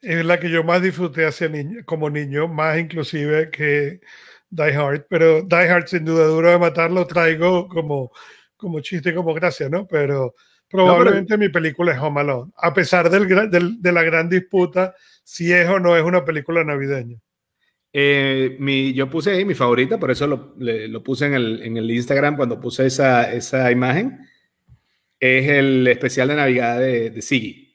es 0.02 0.26
la 0.26 0.40
que 0.40 0.50
yo 0.50 0.64
más 0.64 0.82
disfruté 0.82 1.26
hacia 1.26 1.50
niño, 1.50 1.82
como 1.86 2.10
niño, 2.10 2.48
más 2.48 2.78
inclusive 2.78 3.50
que 3.50 4.02
Die 4.50 4.76
Hard. 4.76 5.06
Pero 5.10 5.42
Die 5.42 5.56
Hard, 5.56 5.88
sin 5.88 6.06
duda, 6.06 6.26
duro 6.26 6.50
de 6.50 6.60
matarlo, 6.60 7.06
traigo 7.08 7.68
como, 7.68 8.12
como 8.58 8.80
chiste, 8.80 9.14
como 9.14 9.34
gracia, 9.34 9.70
¿no? 9.70 9.88
Pero 9.88 10.36
probablemente 10.70 11.38
mi 11.38 11.50
película 11.50 11.94
es 11.94 12.00
Home 12.00 12.22
Alone, 12.22 12.52
a 12.58 12.74
pesar 12.74 13.10
del, 13.10 13.28
de 13.82 13.92
la 13.92 14.04
gran 14.04 14.30
disputa 14.30 14.94
si 15.24 15.52
es 15.52 15.68
o 15.68 15.80
no 15.80 15.96
es 15.96 16.04
una 16.04 16.26
película 16.26 16.64
navideña. 16.64 17.18
Eh, 17.92 18.56
mi, 18.60 18.94
yo 18.94 19.10
puse 19.10 19.32
ahí 19.32 19.46
mi 19.46 19.56
favorita, 19.56 20.00
por 20.00 20.12
eso 20.12 20.28
lo, 20.28 20.54
lo 20.58 21.04
puse 21.04 21.26
en 21.26 21.34
el, 21.34 21.64
en 21.64 21.78
el, 21.78 21.90
Instagram 21.90 22.36
cuando 22.36 22.60
puse 22.60 22.86
esa, 22.86 23.32
esa, 23.32 23.72
imagen. 23.72 24.20
Es 25.20 25.48
el 25.50 25.88
especial 25.88 26.28
de 26.30 26.36
Navidad 26.36 26.80
de, 26.80 27.10
de. 27.10 27.22
Se 27.22 27.70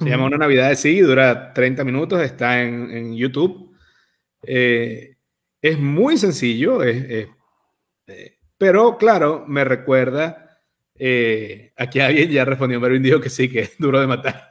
llama 0.00 0.26
Una 0.26 0.38
Navidad 0.38 0.68
de 0.68 0.76
Siggy, 0.76 1.00
dura 1.00 1.52
30 1.52 1.84
minutos, 1.84 2.20
está 2.22 2.62
en, 2.62 2.90
en 2.90 3.16
YouTube. 3.16 3.76
Eh, 4.42 5.16
es 5.60 5.78
muy 5.78 6.16
sencillo, 6.18 6.82
es, 6.84 7.28
eh, 8.06 8.38
pero 8.56 8.96
claro, 8.96 9.44
me 9.48 9.64
recuerda. 9.64 10.60
aquí 11.76 12.00
alguien 12.00 12.30
ya 12.30 12.44
respondió, 12.44 12.80
pero 12.80 12.98
dijo 12.98 13.20
que 13.20 13.30
sí, 13.30 13.48
que 13.48 13.60
es 13.60 13.78
duro 13.78 14.00
de 14.00 14.06
matar. 14.06 14.47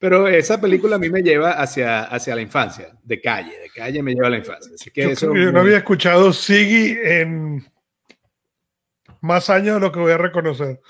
Pero 0.00 0.26
esa 0.28 0.58
película 0.58 0.96
a 0.96 0.98
mí 0.98 1.10
me 1.10 1.22
lleva 1.22 1.52
hacia, 1.52 2.04
hacia 2.04 2.34
la 2.34 2.40
infancia, 2.40 2.96
de 3.04 3.20
calle, 3.20 3.52
de 3.60 3.68
calle 3.68 4.02
me 4.02 4.14
lleva 4.14 4.28
a 4.28 4.30
la 4.30 4.38
infancia. 4.38 4.72
Así 4.74 4.90
que 4.90 5.02
yo, 5.02 5.10
eso 5.10 5.34
yo 5.36 5.52
no 5.52 5.60
había 5.60 5.76
escuchado 5.76 6.32
Siggy 6.32 6.96
en 7.04 7.70
más 9.20 9.50
años 9.50 9.74
de 9.74 9.80
lo 9.80 9.92
que 9.92 10.00
voy 10.00 10.12
a 10.12 10.16
reconocer. 10.16 10.80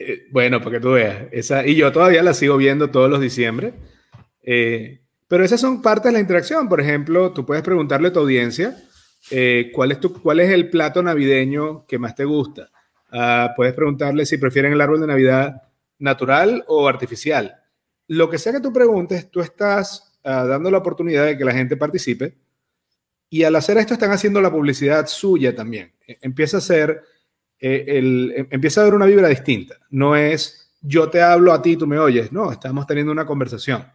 Eh, 0.00 0.26
bueno, 0.32 0.60
porque 0.60 0.80
tú 0.80 0.94
veas, 0.94 1.28
esa, 1.30 1.64
y 1.64 1.76
yo 1.76 1.92
todavía 1.92 2.24
la 2.24 2.34
sigo 2.34 2.56
viendo 2.56 2.90
todos 2.90 3.08
los 3.08 3.20
diciembre. 3.20 3.74
Eh, 4.42 5.00
pero 5.28 5.44
esas 5.44 5.60
son 5.60 5.80
partes 5.80 6.06
de 6.06 6.14
la 6.14 6.20
interacción. 6.20 6.68
Por 6.68 6.80
ejemplo, 6.80 7.30
tú 7.32 7.46
puedes 7.46 7.62
preguntarle 7.62 8.08
a 8.08 8.12
tu 8.12 8.18
audiencia 8.18 8.76
eh, 9.30 9.70
¿cuál, 9.72 9.92
es 9.92 10.00
tu, 10.00 10.12
cuál 10.12 10.40
es 10.40 10.50
el 10.50 10.70
plato 10.70 11.04
navideño 11.04 11.86
que 11.86 12.00
más 12.00 12.16
te 12.16 12.24
gusta. 12.24 12.68
Uh, 13.12 13.54
puedes 13.54 13.74
preguntarle 13.74 14.26
si 14.26 14.38
prefieren 14.38 14.72
el 14.72 14.80
árbol 14.80 15.00
de 15.00 15.06
Navidad 15.06 15.62
natural 16.00 16.64
o 16.66 16.88
artificial 16.88 17.63
lo 18.08 18.28
que 18.28 18.38
sea 18.38 18.52
que 18.52 18.60
tú 18.60 18.72
preguntes, 18.72 19.30
tú 19.30 19.40
estás 19.40 20.18
uh, 20.24 20.46
dando 20.46 20.70
la 20.70 20.78
oportunidad 20.78 21.26
de 21.26 21.38
que 21.38 21.44
la 21.44 21.52
gente 21.52 21.76
participe 21.76 22.36
y 23.30 23.42
al 23.42 23.56
hacer 23.56 23.78
esto 23.78 23.94
están 23.94 24.12
haciendo 24.12 24.40
la 24.40 24.50
publicidad 24.50 25.06
suya 25.06 25.54
también. 25.54 25.92
E, 26.06 26.18
empieza 26.22 26.58
a 26.58 26.60
ser, 26.60 27.02
eh, 27.58 27.84
el, 27.88 28.32
em, 28.36 28.46
empieza 28.50 28.80
a 28.80 28.84
haber 28.84 28.94
una 28.94 29.06
vibra 29.06 29.28
distinta. 29.28 29.76
No 29.90 30.14
es 30.14 30.64
yo 30.86 31.08
te 31.08 31.22
hablo 31.22 31.52
a 31.52 31.62
ti, 31.62 31.76
tú 31.76 31.86
me 31.86 31.98
oyes. 31.98 32.30
No, 32.30 32.52
estamos 32.52 32.86
teniendo 32.86 33.10
una 33.10 33.26
conversación. 33.26 33.86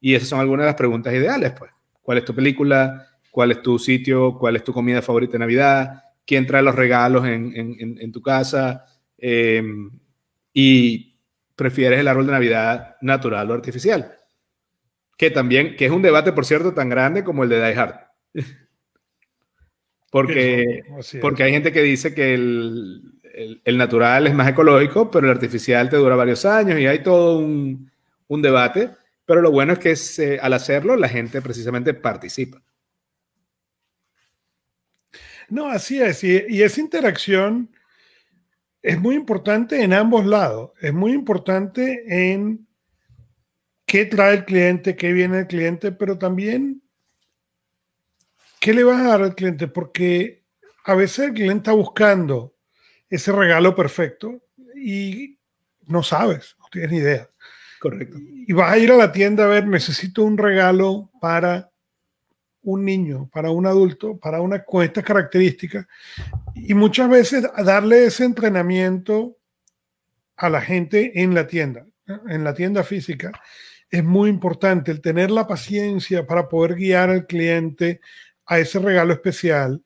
Y 0.00 0.14
esas 0.14 0.28
son 0.28 0.40
algunas 0.40 0.64
de 0.64 0.68
las 0.70 0.76
preguntas 0.76 1.14
ideales, 1.14 1.52
pues. 1.56 1.70
¿Cuál 2.02 2.18
es 2.18 2.24
tu 2.24 2.34
película? 2.34 3.08
¿Cuál 3.30 3.52
es 3.52 3.62
tu 3.62 3.78
sitio? 3.78 4.36
¿Cuál 4.38 4.56
es 4.56 4.64
tu 4.64 4.72
comida 4.72 5.00
favorita 5.00 5.34
de 5.34 5.38
Navidad? 5.38 6.02
¿Quién 6.26 6.46
trae 6.46 6.62
los 6.62 6.74
regalos 6.74 7.24
en, 7.26 7.52
en, 7.54 8.12
tu 8.12 8.20
casa? 8.20 8.84
Eh, 9.16 9.62
y 10.52 11.11
prefieres 11.62 12.00
el 12.00 12.08
árbol 12.08 12.26
de 12.26 12.32
Navidad 12.32 12.96
natural 13.00 13.48
o 13.48 13.54
artificial. 13.54 14.16
Que 15.16 15.30
también, 15.30 15.76
que 15.76 15.86
es 15.86 15.92
un 15.92 16.02
debate, 16.02 16.32
por 16.32 16.44
cierto, 16.44 16.74
tan 16.74 16.88
grande 16.88 17.22
como 17.22 17.44
el 17.44 17.50
de 17.50 17.64
Die 17.64 17.78
Hard. 17.78 17.94
porque, 20.10 20.82
porque 21.20 21.44
hay 21.44 21.52
gente 21.52 21.70
que 21.70 21.82
dice 21.82 22.14
que 22.14 22.34
el, 22.34 23.00
el, 23.64 23.78
natural 23.78 24.26
es 24.26 24.34
más 24.34 24.48
ecológico, 24.48 25.08
pero 25.08 25.26
el 25.28 25.32
artificial 25.32 25.88
te 25.88 25.98
dura 25.98 26.16
varios 26.16 26.44
años 26.44 26.80
y 26.80 26.86
hay 26.88 27.00
todo 27.04 27.38
un, 27.38 27.92
un 28.26 28.42
debate. 28.42 28.90
Pero 29.24 29.40
lo 29.40 29.52
bueno 29.52 29.74
es 29.74 29.78
que 29.78 30.40
al 30.42 30.52
hacerlo, 30.54 30.96
la 30.96 31.08
gente 31.08 31.40
precisamente 31.40 31.94
participa. 31.94 32.60
No, 35.48 35.66
así 35.68 36.02
es. 36.02 36.24
Y, 36.24 36.44
y 36.48 36.62
esa 36.62 36.80
interacción 36.80 37.70
es 38.82 39.00
muy 39.00 39.14
importante 39.14 39.82
en 39.82 39.92
ambos 39.92 40.26
lados. 40.26 40.72
Es 40.80 40.92
muy 40.92 41.12
importante 41.12 42.04
en 42.08 42.66
qué 43.86 44.06
trae 44.06 44.34
el 44.34 44.44
cliente, 44.44 44.96
qué 44.96 45.12
viene 45.12 45.40
el 45.40 45.46
cliente, 45.46 45.92
pero 45.92 46.18
también 46.18 46.82
qué 48.60 48.74
le 48.74 48.84
vas 48.84 49.00
a 49.00 49.08
dar 49.08 49.22
al 49.22 49.34
cliente, 49.34 49.68
porque 49.68 50.44
a 50.84 50.94
veces 50.94 51.26
el 51.26 51.34
cliente 51.34 51.58
está 51.58 51.72
buscando 51.72 52.56
ese 53.08 53.32
regalo 53.32 53.74
perfecto 53.74 54.42
y 54.76 55.38
no 55.86 56.02
sabes, 56.02 56.56
no 56.58 56.66
tienes 56.70 56.90
ni 56.90 56.98
idea. 56.98 57.28
Correcto. 57.80 58.16
Y 58.20 58.52
vas 58.52 58.72
a 58.72 58.78
ir 58.78 58.92
a 58.92 58.96
la 58.96 59.10
tienda 59.10 59.44
a 59.44 59.48
ver, 59.48 59.66
necesito 59.66 60.22
un 60.22 60.38
regalo 60.38 61.10
para 61.20 61.71
un 62.62 62.84
niño, 62.84 63.28
para 63.32 63.50
un 63.50 63.66
adulto, 63.66 64.16
para 64.18 64.40
una 64.40 64.64
con 64.64 64.84
estas 64.84 65.04
características. 65.04 65.86
Y 66.54 66.74
muchas 66.74 67.08
veces 67.08 67.44
darle 67.64 68.06
ese 68.06 68.24
entrenamiento 68.24 69.36
a 70.36 70.48
la 70.48 70.60
gente 70.60 71.22
en 71.22 71.34
la 71.34 71.46
tienda, 71.46 71.86
en 72.28 72.44
la 72.44 72.54
tienda 72.54 72.82
física, 72.82 73.32
es 73.90 74.02
muy 74.02 74.30
importante 74.30 74.90
el 74.90 75.00
tener 75.00 75.30
la 75.30 75.46
paciencia 75.46 76.26
para 76.26 76.48
poder 76.48 76.74
guiar 76.74 77.10
al 77.10 77.26
cliente 77.26 78.00
a 78.46 78.58
ese 78.58 78.78
regalo 78.78 79.12
especial, 79.12 79.82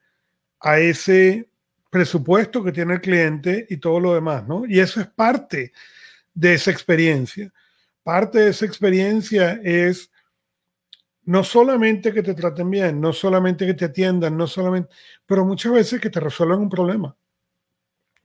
a 0.61 0.79
ese 0.79 1.49
presupuesto 1.91 2.63
que 2.63 2.73
tiene 2.73 2.95
el 2.95 3.01
cliente 3.01 3.67
y 3.69 3.79
todo 3.79 3.99
lo 4.01 4.15
demás, 4.15 4.47
¿no? 4.47 4.65
Y 4.67 4.81
eso 4.81 5.01
es 5.01 5.07
parte 5.09 5.73
de 6.33 6.55
esa 6.55 6.71
experiencia. 6.71 7.53
Parte 8.03 8.39
de 8.39 8.51
esa 8.51 8.67
experiencia 8.67 9.61
es 9.65 10.11
no 11.27 11.45
solamente 11.45 12.13
que 12.13 12.23
te 12.23 12.35
traten 12.35 12.71
bien, 12.71 13.01
no 13.01 13.13
solamente 13.13 13.67
que 13.67 13.75
te 13.75 13.87
atiendan, 13.87 14.37
no 14.37 14.47
solamente, 14.47 14.89
pero 15.27 15.45
muchas 15.45 15.73
veces 15.73 16.01
que 16.01 16.11
te 16.11 16.21
resuelvan 16.21 16.61
un 16.61 16.71
problema. 16.71 17.17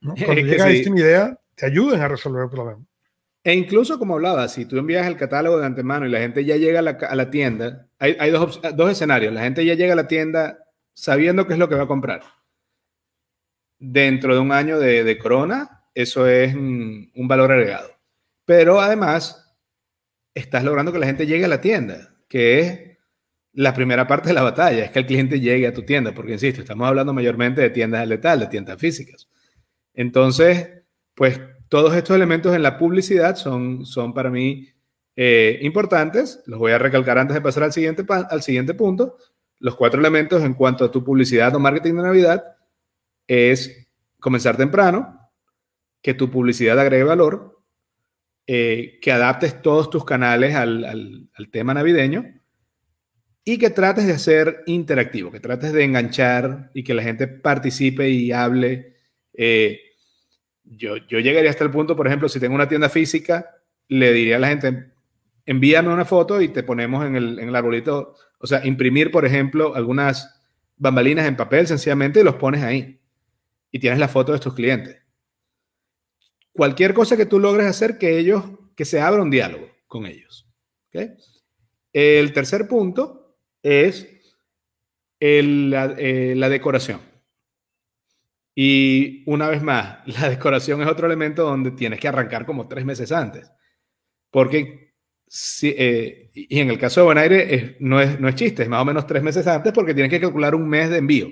Cuando 0.00 0.34
llega 0.34 0.64
a 0.64 0.70
esta 0.70 0.90
idea, 0.90 1.40
te 1.54 1.66
ayuden 1.66 2.00
a 2.00 2.08
resolver 2.08 2.44
el 2.44 2.50
problema. 2.50 2.84
E 3.44 3.54
incluso 3.54 3.98
como 3.98 4.14
hablaba, 4.14 4.46
si 4.48 4.66
tú 4.66 4.78
envías 4.78 5.06
el 5.06 5.16
catálogo 5.16 5.58
de 5.58 5.66
antemano 5.66 6.06
y 6.06 6.10
la 6.10 6.20
gente 6.20 6.44
ya 6.44 6.56
llega 6.56 6.78
a 6.78 6.82
la, 7.16 7.30
tienda, 7.30 7.88
hay, 7.98 8.30
dos, 8.30 8.60
escenarios. 8.90 9.34
La 9.34 9.42
gente 9.42 9.64
ya 9.64 9.74
llega 9.74 9.94
a 9.94 9.96
la 9.96 10.06
tienda 10.06 10.58
sabiendo 10.92 11.46
qué 11.46 11.54
es 11.54 11.58
lo 11.58 11.68
que 11.68 11.74
va 11.74 11.82
a 11.82 11.88
comprar. 11.88 12.22
Dentro 13.80 14.32
de 14.34 14.40
un 14.40 14.52
año 14.52 14.78
de, 14.78 15.18
corona, 15.18 15.82
eso 15.92 16.28
es 16.28 16.54
un 16.54 17.10
valor 17.14 17.50
agregado. 17.50 17.90
Pero 18.44 18.80
además, 18.80 19.56
estás 20.34 20.62
logrando 20.62 20.92
que 20.92 21.00
la 21.00 21.06
gente 21.06 21.26
llegue 21.26 21.46
a 21.46 21.48
la 21.48 21.60
tienda, 21.60 22.14
que 22.28 22.60
es 22.60 22.91
la 23.54 23.74
primera 23.74 24.06
parte 24.06 24.28
de 24.28 24.34
la 24.34 24.42
batalla 24.42 24.84
es 24.84 24.90
que 24.90 25.00
el 25.00 25.06
cliente 25.06 25.40
llegue 25.40 25.66
a 25.66 25.74
tu 25.74 25.82
tienda, 25.82 26.12
porque 26.12 26.32
insisto, 26.32 26.62
estamos 26.62 26.88
hablando 26.88 27.12
mayormente 27.12 27.60
de 27.60 27.70
tiendas 27.70 28.06
letal, 28.08 28.40
de 28.40 28.46
tiendas 28.46 28.78
físicas. 28.78 29.28
Entonces, 29.94 30.70
pues 31.14 31.40
todos 31.68 31.94
estos 31.94 32.16
elementos 32.16 32.54
en 32.54 32.62
la 32.62 32.78
publicidad 32.78 33.36
son, 33.36 33.84
son 33.84 34.14
para 34.14 34.30
mí 34.30 34.68
eh, 35.16 35.58
importantes. 35.62 36.42
Los 36.46 36.58
voy 36.58 36.72
a 36.72 36.78
recalcar 36.78 37.18
antes 37.18 37.34
de 37.34 37.42
pasar 37.42 37.64
al 37.64 37.72
siguiente, 37.72 38.04
al 38.08 38.42
siguiente 38.42 38.74
punto. 38.74 39.18
Los 39.58 39.76
cuatro 39.76 40.00
elementos 40.00 40.42
en 40.42 40.54
cuanto 40.54 40.84
a 40.84 40.90
tu 40.90 41.04
publicidad 41.04 41.54
o 41.54 41.60
marketing 41.60 41.94
de 41.94 42.02
Navidad 42.02 42.44
es 43.26 43.88
comenzar 44.18 44.56
temprano, 44.56 45.30
que 46.00 46.14
tu 46.14 46.30
publicidad 46.30 46.78
agregue 46.78 47.04
valor, 47.04 47.60
eh, 48.46 48.98
que 49.00 49.12
adaptes 49.12 49.60
todos 49.62 49.90
tus 49.90 50.04
canales 50.04 50.54
al, 50.54 50.84
al 50.84 51.50
tema 51.50 51.74
navideño 51.74 52.41
y 53.44 53.58
que 53.58 53.70
trates 53.70 54.06
de 54.06 54.18
ser 54.18 54.62
interactivo, 54.66 55.30
que 55.30 55.40
trates 55.40 55.72
de 55.72 55.84
enganchar 55.84 56.70
y 56.74 56.84
que 56.84 56.94
la 56.94 57.02
gente 57.02 57.26
participe 57.26 58.08
y 58.08 58.32
hable. 58.32 58.96
Eh, 59.32 59.80
yo, 60.64 60.96
yo 60.96 61.18
llegaría 61.18 61.50
hasta 61.50 61.64
el 61.64 61.70
punto, 61.70 61.96
por 61.96 62.06
ejemplo, 62.06 62.28
si 62.28 62.38
tengo 62.38 62.54
una 62.54 62.68
tienda 62.68 62.88
física, 62.88 63.50
le 63.88 64.12
diría 64.12 64.36
a 64.36 64.38
la 64.38 64.48
gente, 64.48 64.92
envíame 65.44 65.92
una 65.92 66.04
foto 66.04 66.40
y 66.40 66.48
te 66.48 66.62
ponemos 66.62 67.04
en 67.04 67.16
el, 67.16 67.38
en 67.40 67.48
el 67.48 67.56
arbolito, 67.56 68.14
o 68.38 68.46
sea, 68.46 68.64
imprimir, 68.64 69.10
por 69.10 69.26
ejemplo, 69.26 69.74
algunas 69.74 70.40
bambalinas 70.76 71.26
en 71.26 71.36
papel 71.36 71.66
sencillamente 71.66 72.20
y 72.20 72.24
los 72.24 72.36
pones 72.36 72.62
ahí. 72.62 73.00
Y 73.72 73.78
tienes 73.78 73.98
la 73.98 74.08
foto 74.08 74.32
de 74.32 74.38
tus 74.38 74.54
clientes. 74.54 74.98
Cualquier 76.52 76.94
cosa 76.94 77.16
que 77.16 77.26
tú 77.26 77.40
logres 77.40 77.66
hacer 77.66 77.98
que 77.98 78.18
ellos, 78.18 78.44
que 78.76 78.84
se 78.84 79.00
abra 79.00 79.22
un 79.22 79.30
diálogo 79.30 79.68
con 79.86 80.06
ellos. 80.06 80.46
El 81.92 82.32
tercer 82.32 82.68
punto 82.68 83.21
es 83.62 84.08
la, 85.20 85.94
eh, 85.98 86.34
la 86.36 86.48
decoración. 86.48 87.00
Y 88.54 89.22
una 89.30 89.48
vez 89.48 89.62
más, 89.62 89.98
la 90.06 90.28
decoración 90.28 90.82
es 90.82 90.88
otro 90.88 91.06
elemento 91.06 91.44
donde 91.44 91.72
tienes 91.72 92.00
que 92.00 92.08
arrancar 92.08 92.46
como 92.46 92.68
tres 92.68 92.84
meses 92.84 93.12
antes. 93.12 93.50
Porque, 94.30 94.94
si, 95.26 95.74
eh, 95.76 96.30
y 96.34 96.60
en 96.60 96.70
el 96.70 96.78
caso 96.78 97.00
de 97.00 97.06
Bonaire 97.06 97.76
no, 97.80 98.00
es, 98.00 98.20
no 98.20 98.28
es 98.28 98.34
chiste, 98.34 98.64
es 98.64 98.68
más 98.68 98.82
o 98.82 98.84
menos 98.84 99.06
tres 99.06 99.22
meses 99.22 99.46
antes 99.46 99.72
porque 99.72 99.94
tienes 99.94 100.10
que 100.10 100.20
calcular 100.20 100.54
un 100.54 100.68
mes 100.68 100.90
de 100.90 100.98
envío. 100.98 101.28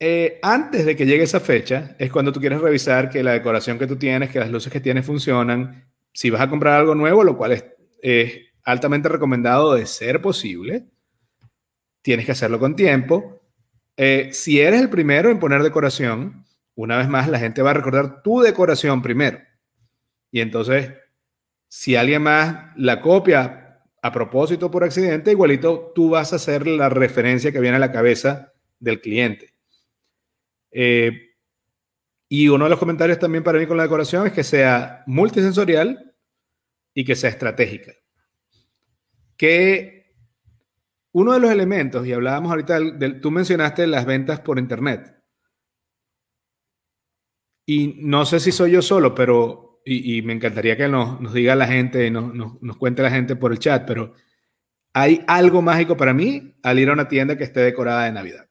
Eh, 0.00 0.38
antes 0.42 0.86
de 0.86 0.94
que 0.94 1.06
llegue 1.06 1.24
esa 1.24 1.40
fecha 1.40 1.96
es 1.98 2.10
cuando 2.12 2.32
tú 2.32 2.38
quieres 2.38 2.60
revisar 2.60 3.10
que 3.10 3.22
la 3.22 3.32
decoración 3.32 3.78
que 3.80 3.86
tú 3.88 3.96
tienes, 3.96 4.30
que 4.30 4.38
las 4.38 4.50
luces 4.50 4.72
que 4.72 4.80
tienes 4.80 5.04
funcionan. 5.04 5.90
Si 6.12 6.30
vas 6.30 6.40
a 6.40 6.50
comprar 6.50 6.80
algo 6.80 6.94
nuevo, 6.94 7.24
lo 7.24 7.36
cual 7.36 7.52
es 7.52 8.47
altamente 8.68 9.08
recomendado 9.08 9.72
de 9.72 9.86
ser 9.86 10.20
posible, 10.20 10.84
tienes 12.02 12.26
que 12.26 12.32
hacerlo 12.32 12.58
con 12.58 12.76
tiempo. 12.76 13.40
Eh, 13.96 14.28
si 14.32 14.60
eres 14.60 14.82
el 14.82 14.90
primero 14.90 15.30
en 15.30 15.38
poner 15.38 15.62
decoración, 15.62 16.44
una 16.74 16.98
vez 16.98 17.08
más 17.08 17.28
la 17.28 17.38
gente 17.38 17.62
va 17.62 17.70
a 17.70 17.74
recordar 17.74 18.22
tu 18.22 18.40
decoración 18.40 19.00
primero. 19.00 19.40
Y 20.30 20.42
entonces, 20.42 20.92
si 21.66 21.96
alguien 21.96 22.24
más 22.24 22.76
la 22.76 23.00
copia 23.00 23.80
a 24.02 24.12
propósito 24.12 24.70
por 24.70 24.84
accidente, 24.84 25.30
igualito 25.30 25.90
tú 25.94 26.10
vas 26.10 26.34
a 26.34 26.36
hacer 26.36 26.66
la 26.66 26.90
referencia 26.90 27.50
que 27.50 27.60
viene 27.60 27.78
a 27.78 27.80
la 27.80 27.90
cabeza 27.90 28.52
del 28.78 29.00
cliente. 29.00 29.54
Eh, 30.72 31.30
y 32.28 32.48
uno 32.48 32.64
de 32.64 32.70
los 32.70 32.78
comentarios 32.78 33.18
también 33.18 33.42
para 33.42 33.58
mí 33.58 33.66
con 33.66 33.78
la 33.78 33.84
decoración 33.84 34.26
es 34.26 34.34
que 34.34 34.44
sea 34.44 35.04
multisensorial 35.06 36.14
y 36.92 37.06
que 37.06 37.16
sea 37.16 37.30
estratégica. 37.30 37.94
Que 39.38 39.98
uno 41.12 41.32
de 41.32 41.40
los 41.40 41.50
elementos, 41.50 42.06
y 42.06 42.12
hablábamos 42.12 42.50
ahorita, 42.50 42.78
del, 42.78 43.20
tú 43.20 43.30
mencionaste 43.30 43.86
las 43.86 44.04
ventas 44.04 44.40
por 44.40 44.58
Internet. 44.58 45.14
Y 47.64 48.00
no 48.02 48.26
sé 48.26 48.40
si 48.40 48.52
soy 48.52 48.72
yo 48.72 48.82
solo, 48.82 49.14
pero, 49.14 49.80
y, 49.84 50.20
me 50.22 50.34
encantaría 50.34 50.76
que 50.76 50.88
nos, 50.88 51.20
nos 51.20 51.32
diga 51.32 51.54
la 51.54 51.66
gente, 51.66 52.10
nos, 52.10 52.34
nos, 52.34 52.62
nos 52.62 52.76
cuente 52.76 53.02
la 53.02 53.10
gente 53.10 53.36
por 53.36 53.52
el 53.52 53.58
chat, 53.58 53.86
pero 53.86 54.14
hay 54.92 55.24
algo 55.26 55.62
mágico 55.62 55.96
para 55.96 56.12
mí 56.12 56.54
al 56.62 56.78
ir 56.78 56.90
a 56.90 56.92
una 56.92 57.08
tienda 57.08 57.36
que 57.38 57.44
esté 57.44 57.60
decorada 57.60 58.04
de 58.04 58.12
Navidad. 58.12 58.48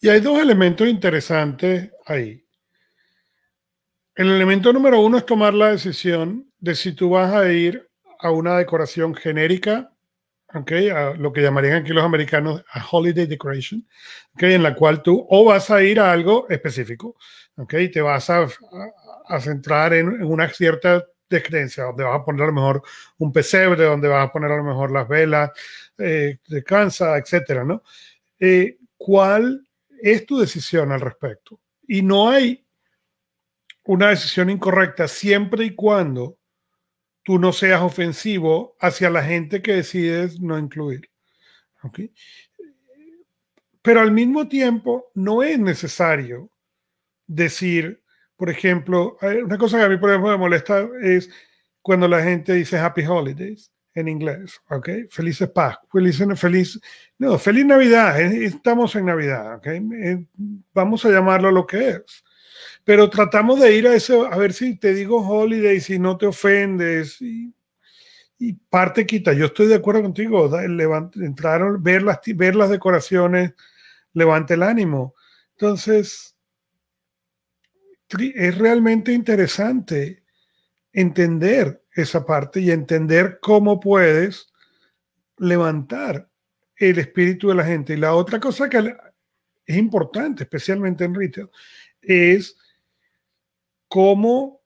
Y 0.00 0.08
hay 0.08 0.20
dos 0.20 0.40
elementos 0.40 0.86
interesantes 0.88 1.90
ahí. 2.06 2.44
El 4.14 4.30
elemento 4.30 4.72
número 4.72 5.00
uno 5.00 5.18
es 5.18 5.26
tomar 5.26 5.54
la 5.54 5.70
decisión 5.70 6.47
de 6.60 6.74
si 6.74 6.92
tú 6.92 7.10
vas 7.10 7.32
a 7.34 7.50
ir 7.52 7.88
a 8.20 8.30
una 8.30 8.58
decoración 8.58 9.14
genérica, 9.14 9.92
okay, 10.54 10.90
a 10.90 11.10
lo 11.10 11.32
que 11.32 11.42
llamarían 11.42 11.82
aquí 11.82 11.92
los 11.92 12.04
americanos 12.04 12.64
a 12.72 12.84
holiday 12.90 13.26
decoration, 13.26 13.86
okay, 14.34 14.54
en 14.54 14.62
la 14.62 14.74
cual 14.74 15.02
tú 15.02 15.26
o 15.28 15.44
vas 15.44 15.70
a 15.70 15.82
ir 15.82 16.00
a 16.00 16.10
algo 16.10 16.48
específico, 16.48 17.16
okay, 17.56 17.90
te 17.90 18.00
vas 18.00 18.28
a, 18.30 18.48
a, 19.28 19.40
centrar 19.40 19.94
en, 19.94 20.22
una 20.22 20.48
cierta 20.48 21.04
descreencia, 21.28 21.84
donde 21.84 22.04
vas 22.04 22.20
a 22.20 22.24
poner 22.24 22.42
a 22.42 22.46
lo 22.46 22.52
mejor 22.52 22.82
un 23.18 23.32
pesebre, 23.32 23.84
donde 23.84 24.08
vas 24.08 24.28
a 24.28 24.32
poner 24.32 24.50
a 24.50 24.56
lo 24.56 24.64
mejor 24.64 24.90
las 24.90 25.06
velas 25.06 25.50
eh, 25.98 26.38
de 26.46 26.64
Kansas, 26.64 27.20
etcétera, 27.20 27.64
¿no? 27.64 27.82
Eh, 28.40 28.78
¿Cuál 28.96 29.66
es 30.00 30.24
tu 30.26 30.38
decisión 30.38 30.90
al 30.90 31.00
respecto? 31.00 31.60
Y 31.86 32.02
no 32.02 32.30
hay 32.30 32.64
una 33.84 34.10
decisión 34.10 34.50
incorrecta 34.50 35.08
siempre 35.08 35.64
y 35.64 35.74
cuando 35.74 36.37
tú 37.28 37.38
no 37.38 37.52
seas 37.52 37.82
ofensivo 37.82 38.74
hacia 38.80 39.10
la 39.10 39.22
gente 39.22 39.60
que 39.60 39.74
decides 39.74 40.40
no 40.40 40.58
incluir. 40.58 41.10
Pero 43.82 44.00
al 44.00 44.12
mismo 44.12 44.48
tiempo, 44.48 45.10
no 45.12 45.42
es 45.42 45.58
necesario 45.58 46.50
decir, 47.26 48.02
por 48.34 48.48
ejemplo, 48.48 49.18
una 49.44 49.58
cosa 49.58 49.76
que 49.76 49.84
a 49.84 49.88
mí, 49.90 49.98
por 49.98 50.08
ejemplo, 50.08 50.30
me 50.30 50.38
molesta 50.38 50.88
es 51.02 51.28
cuando 51.82 52.08
la 52.08 52.22
gente 52.22 52.54
dice 52.54 52.78
Happy 52.78 53.04
Holidays 53.04 53.70
en 53.92 54.08
inglés, 54.08 54.58
¿ok? 54.70 54.88
Felices 55.10 55.50
Pascua, 55.50 55.86
feliz, 55.92 56.24
feliz, 56.36 56.80
no, 57.18 57.38
feliz 57.38 57.66
Navidad, 57.66 58.18
estamos 58.18 58.96
en 58.96 59.04
Navidad, 59.04 59.56
¿ok? 59.56 59.66
Eh, 59.66 60.24
vamos 60.72 61.04
a 61.04 61.10
llamarlo 61.10 61.50
lo 61.50 61.66
que 61.66 61.90
es 61.90 62.24
pero 62.88 63.10
tratamos 63.10 63.60
de 63.60 63.76
ir 63.76 63.86
a 63.86 63.94
eso, 63.94 64.24
a 64.24 64.38
ver 64.38 64.54
si 64.54 64.74
te 64.76 64.94
digo 64.94 65.20
holiday, 65.20 65.78
si 65.78 65.98
no 65.98 66.16
te 66.16 66.24
ofendes. 66.24 67.20
Y, 67.20 67.52
parte 68.70 69.04
quita. 69.04 69.34
Yo 69.34 69.44
estoy 69.44 69.66
de 69.66 69.74
acuerdo 69.74 70.00
contigo. 70.00 70.50
entraron, 70.58 71.82
ver 71.82 72.00
las, 72.00 72.20
ver 72.34 72.56
las 72.56 72.70
decoraciones 72.70 73.52
levanta 74.14 74.54
el 74.54 74.62
ánimo. 74.62 75.14
Entonces, 75.50 76.34
es 78.08 78.56
realmente 78.56 79.12
interesante 79.12 80.24
entender 80.90 81.84
esa 81.92 82.24
parte 82.24 82.60
y 82.60 82.70
entender 82.70 83.38
cómo 83.42 83.80
puedes 83.80 84.50
levantar 85.36 86.30
el 86.74 86.98
espíritu 86.98 87.50
de 87.50 87.54
la 87.54 87.66
gente. 87.66 87.92
Y 87.92 87.98
la 87.98 88.14
otra 88.14 88.40
cosa 88.40 88.66
que 88.66 88.96
es 89.66 89.76
importante, 89.76 90.44
especialmente 90.44 91.04
en 91.04 91.14
retail, 91.14 91.50
es 92.00 92.57
cómo 93.88 94.60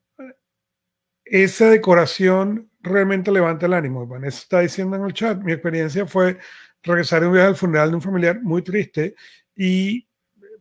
esa 1.24 1.70
decoración 1.70 2.70
realmente 2.80 3.30
levanta 3.30 3.66
el 3.66 3.74
ánimo. 3.74 4.06
Vanessa 4.06 4.38
está 4.38 4.60
diciendo 4.60 4.96
en 4.96 5.04
el 5.04 5.12
chat, 5.12 5.40
mi 5.42 5.52
experiencia 5.52 6.06
fue 6.06 6.38
regresar 6.82 7.20
de 7.20 7.28
un 7.28 7.32
viaje 7.32 7.48
al 7.48 7.56
funeral 7.56 7.90
de 7.90 7.96
un 7.96 8.02
familiar 8.02 8.40
muy 8.42 8.62
triste 8.62 9.14
y 9.56 10.06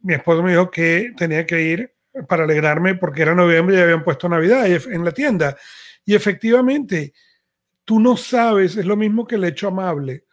mi 0.01 0.13
esposo 0.13 0.43
me 0.43 0.51
dijo 0.51 0.69
que 0.69 1.13
tenía 1.17 1.45
que 1.45 1.61
ir 1.61 1.93
para 2.27 2.43
alegrarme 2.43 2.95
porque 2.95 3.21
era 3.21 3.35
noviembre 3.35 3.77
y 3.77 3.81
habían 3.81 4.03
puesto 4.03 4.29
Navidad 4.29 4.65
en 4.67 5.05
la 5.05 5.11
tienda. 5.11 5.57
Y 6.05 6.15
efectivamente, 6.15 7.13
tú 7.85 7.99
no 7.99 8.17
sabes, 8.17 8.75
es 8.77 8.85
lo 8.85 8.95
mismo 8.95 9.25
que 9.25 9.35
el 9.35 9.43
hecho 9.43 9.67
amable. 9.67 10.25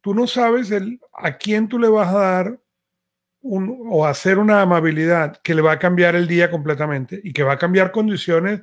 Tú 0.00 0.14
no 0.14 0.26
sabes 0.26 0.72
a 1.12 1.36
quién 1.36 1.68
tú 1.68 1.78
le 1.78 1.88
vas 1.88 2.08
a 2.08 2.18
dar 2.18 2.60
o 3.40 4.06
hacer 4.06 4.38
una 4.38 4.62
amabilidad 4.62 5.36
que 5.42 5.54
le 5.54 5.62
va 5.62 5.72
a 5.72 5.78
cambiar 5.78 6.16
el 6.16 6.26
día 6.26 6.50
completamente 6.50 7.20
y 7.22 7.32
que 7.32 7.42
va 7.42 7.54
a 7.54 7.58
cambiar 7.58 7.92
condiciones 7.92 8.60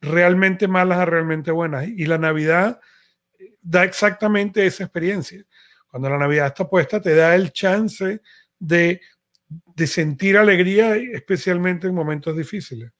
realmente 0.00 0.68
malas 0.68 0.98
a 0.98 1.04
realmente 1.04 1.50
buenas. 1.50 1.88
Y 1.88 2.06
la 2.06 2.18
Navidad 2.18 2.80
da 3.62 3.84
exactamente 3.84 4.64
esa 4.64 4.84
experiencia. 4.84 5.44
Cuando 5.88 6.08
la 6.08 6.18
Navidad 6.18 6.48
está 6.48 6.68
puesta, 6.68 7.00
te 7.00 7.14
da 7.14 7.34
el 7.34 7.52
chance 7.52 8.20
de, 8.58 9.00
sentir 9.86 10.36
alegría, 10.36 10.94
especialmente 10.96 11.88
en 11.88 11.94
momentos 11.94 12.36
difíciles. 12.36 12.92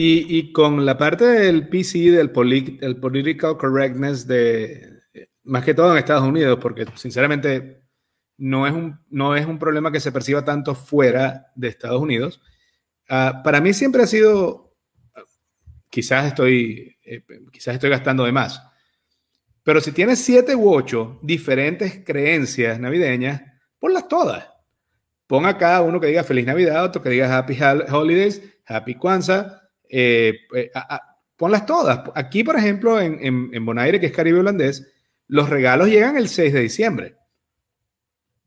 Y, 0.00 0.52
con 0.52 0.86
la 0.86 0.96
parte 0.96 1.24
del 1.24 1.68
PC, 1.68 2.12
del 2.12 2.30
political 2.30 3.56
correctness, 3.56 4.28
de 4.28 4.98
más 5.42 5.64
que 5.64 5.74
todo 5.74 5.90
en 5.90 5.98
Estados 5.98 6.28
Unidos, 6.28 6.58
porque 6.60 6.86
sinceramente 6.94 7.77
no 8.38 8.66
es 8.66 8.72
un, 8.72 9.00
no 9.10 9.36
es 9.36 9.44
un 9.44 9.58
problema 9.58 9.92
que 9.92 10.00
se 10.00 10.12
perciba 10.12 10.44
tanto 10.44 10.74
fuera 10.74 11.52
de 11.56 11.68
Estados 11.68 12.00
Unidos. 12.00 12.40
Ah, 13.08 13.42
para 13.44 13.60
mí 13.60 13.74
siempre 13.74 14.02
ha 14.02 14.06
sido, 14.06 14.76
quizás 15.90 16.26
estoy, 16.26 16.96
eh, 17.02 17.24
quizás 17.52 17.74
estoy 17.74 17.90
gastando 17.90 18.24
de 18.24 18.32
más, 18.32 18.62
pero 19.64 19.80
si 19.80 19.92
tienes 19.92 20.20
siete 20.20 20.54
u 20.54 20.72
ocho 20.72 21.18
diferentes 21.22 22.02
creencias 22.04 22.78
navideñas, 22.80 23.42
ponlas 23.78 24.08
todas. 24.08 24.48
Pon 25.26 25.44
acá 25.44 25.82
uno 25.82 26.00
que 26.00 26.06
diga 26.06 26.24
Feliz 26.24 26.46
Navidad, 26.46 26.84
otro 26.84 27.02
que 27.02 27.10
diga 27.10 27.36
Happy 27.36 27.58
Holidays, 27.90 28.40
Happy 28.64 28.94
Kwanzaa, 28.94 29.60
eh, 29.90 30.34
eh, 30.54 30.70
ponlas 31.36 31.66
todas. 31.66 32.00
Aquí, 32.14 32.44
por 32.44 32.56
ejemplo, 32.56 32.98
en, 32.98 33.18
en, 33.20 33.50
en 33.52 33.66
Bonaire, 33.66 34.00
que 34.00 34.06
es 34.06 34.12
Caribe 34.12 34.38
holandés, 34.38 34.90
los 35.26 35.50
regalos 35.50 35.88
llegan 35.88 36.16
el 36.16 36.28
6 36.28 36.54
de 36.54 36.60
diciembre 36.60 37.18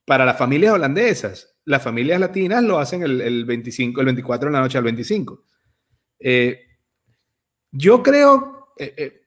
para 0.06 0.26
las 0.26 0.38
familias 0.38 0.74
holandesas. 0.74 1.56
Las 1.66 1.84
familias 1.84 2.20
latinas 2.20 2.64
lo 2.64 2.80
hacen 2.80 3.04
el, 3.04 3.46
25, 3.46 4.02
el 4.02 4.06
24 4.06 4.50
de 4.50 4.54
la 4.54 4.62
noche 4.62 4.78
al 4.78 4.84
25. 4.84 5.44
Eh, 6.20 6.60
yo 7.72 8.02
creo, 8.02 8.74
eh, 8.78 8.94
eh, 8.98 9.22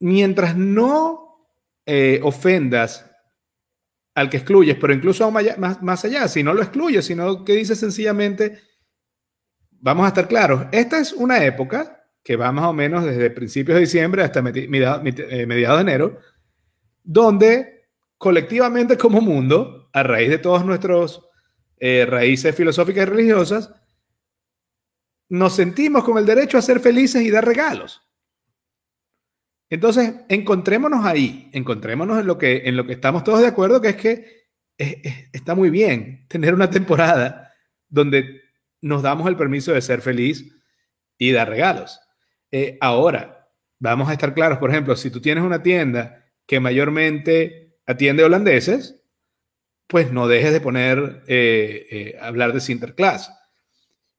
mientras 0.00 0.56
no 0.56 1.26
ofendas 2.22 3.10
al 4.14 4.28
que 4.28 4.36
excluyes, 4.36 4.76
pero 4.78 4.92
incluso 4.92 5.30
más, 5.30 5.80
más, 5.80 6.04
allá, 6.04 6.28
si 6.28 6.42
no 6.42 6.52
lo 6.52 6.60
excluyes, 6.60 7.06
sino 7.06 7.44
que 7.46 7.54
dices 7.54 7.78
sencillamente, 7.78 8.60
vamos 9.70 10.04
a 10.04 10.08
estar 10.08 10.28
claros, 10.28 10.66
esta 10.70 10.98
es 10.98 11.14
una 11.14 11.42
época 11.42 12.04
que 12.22 12.36
va 12.36 12.52
más 12.52 12.66
o 12.66 12.74
menos 12.74 13.04
desde 13.04 13.30
principios 13.30 13.76
de 13.76 13.82
diciembre 13.82 14.22
hasta 14.22 14.42
mediados 14.42 15.02
de 15.02 15.80
enero, 15.80 16.18
donde 17.02 17.77
colectivamente 18.18 18.98
como 18.98 19.20
mundo, 19.20 19.88
a 19.92 20.02
raíz 20.02 20.28
de 20.28 20.38
todos 20.38 20.64
nuestros 20.64 21.24
eh, 21.78 22.04
raíces 22.06 22.54
filosóficas 22.54 23.06
y 23.06 23.10
religiosas, 23.10 23.72
nos 25.30 25.54
sentimos 25.54 26.04
con 26.04 26.18
el 26.18 26.26
derecho 26.26 26.58
a 26.58 26.62
ser 26.62 26.80
felices 26.80 27.22
y 27.22 27.30
dar 27.30 27.44
regalos. 27.44 28.02
Entonces, 29.70 30.14
encontrémonos 30.28 31.04
ahí, 31.04 31.50
encontrémonos 31.52 32.20
en 32.20 32.26
lo 32.26 32.38
que, 32.38 32.62
en 32.64 32.76
lo 32.76 32.86
que 32.86 32.94
estamos 32.94 33.22
todos 33.22 33.40
de 33.40 33.46
acuerdo, 33.46 33.80
que 33.80 33.88
es 33.88 33.96
que 33.96 34.38
está 34.78 35.54
muy 35.54 35.70
bien 35.70 36.26
tener 36.28 36.54
una 36.54 36.70
temporada 36.70 37.52
donde 37.88 38.42
nos 38.80 39.02
damos 39.02 39.28
el 39.28 39.36
permiso 39.36 39.72
de 39.72 39.82
ser 39.82 40.00
feliz 40.00 40.54
y 41.18 41.32
dar 41.32 41.48
regalos. 41.48 42.00
Eh, 42.50 42.78
ahora, 42.80 43.50
vamos 43.78 44.08
a 44.08 44.12
estar 44.12 44.32
claros, 44.34 44.58
por 44.58 44.70
ejemplo, 44.70 44.96
si 44.96 45.10
tú 45.10 45.20
tienes 45.20 45.44
una 45.44 45.62
tienda 45.62 46.24
que 46.46 46.60
mayormente 46.60 47.67
atiende 47.88 48.22
holandeses, 48.22 49.00
pues 49.86 50.12
no 50.12 50.28
dejes 50.28 50.52
de 50.52 50.60
poner, 50.60 51.24
eh, 51.26 51.86
eh, 51.90 52.18
hablar 52.20 52.52
de 52.52 52.60
Sinterklaas. 52.60 53.32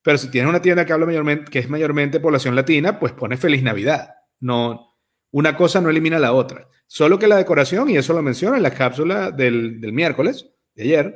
Pero 0.02 0.18
si 0.18 0.32
tienes 0.32 0.50
una 0.50 0.62
tienda 0.62 0.86
que, 0.86 0.92
habla 0.92 1.06
mayormente, 1.06 1.52
que 1.52 1.60
es 1.60 1.70
mayormente 1.70 2.20
población 2.20 2.56
latina, 2.56 3.00
pues 3.00 3.14
pone 3.14 3.38
Feliz 3.38 3.62
Navidad. 3.62 4.16
No, 4.40 4.98
una 5.30 5.56
cosa 5.56 5.82
no 5.82 5.90
elimina 5.92 6.18
la 6.18 6.34
otra. 6.34 6.68
Solo 6.88 7.20
que 7.20 7.28
la 7.28 7.36
decoración, 7.36 7.92
y 7.92 7.98
eso 7.98 8.14
lo 8.14 8.24
menciono 8.24 8.56
en 8.56 8.64
la 8.64 8.72
cápsula 8.72 9.30
del, 9.30 9.80
miércoles, 9.94 10.48
de 10.74 10.84
ayer, 10.84 11.16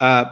uh, 0.00 0.24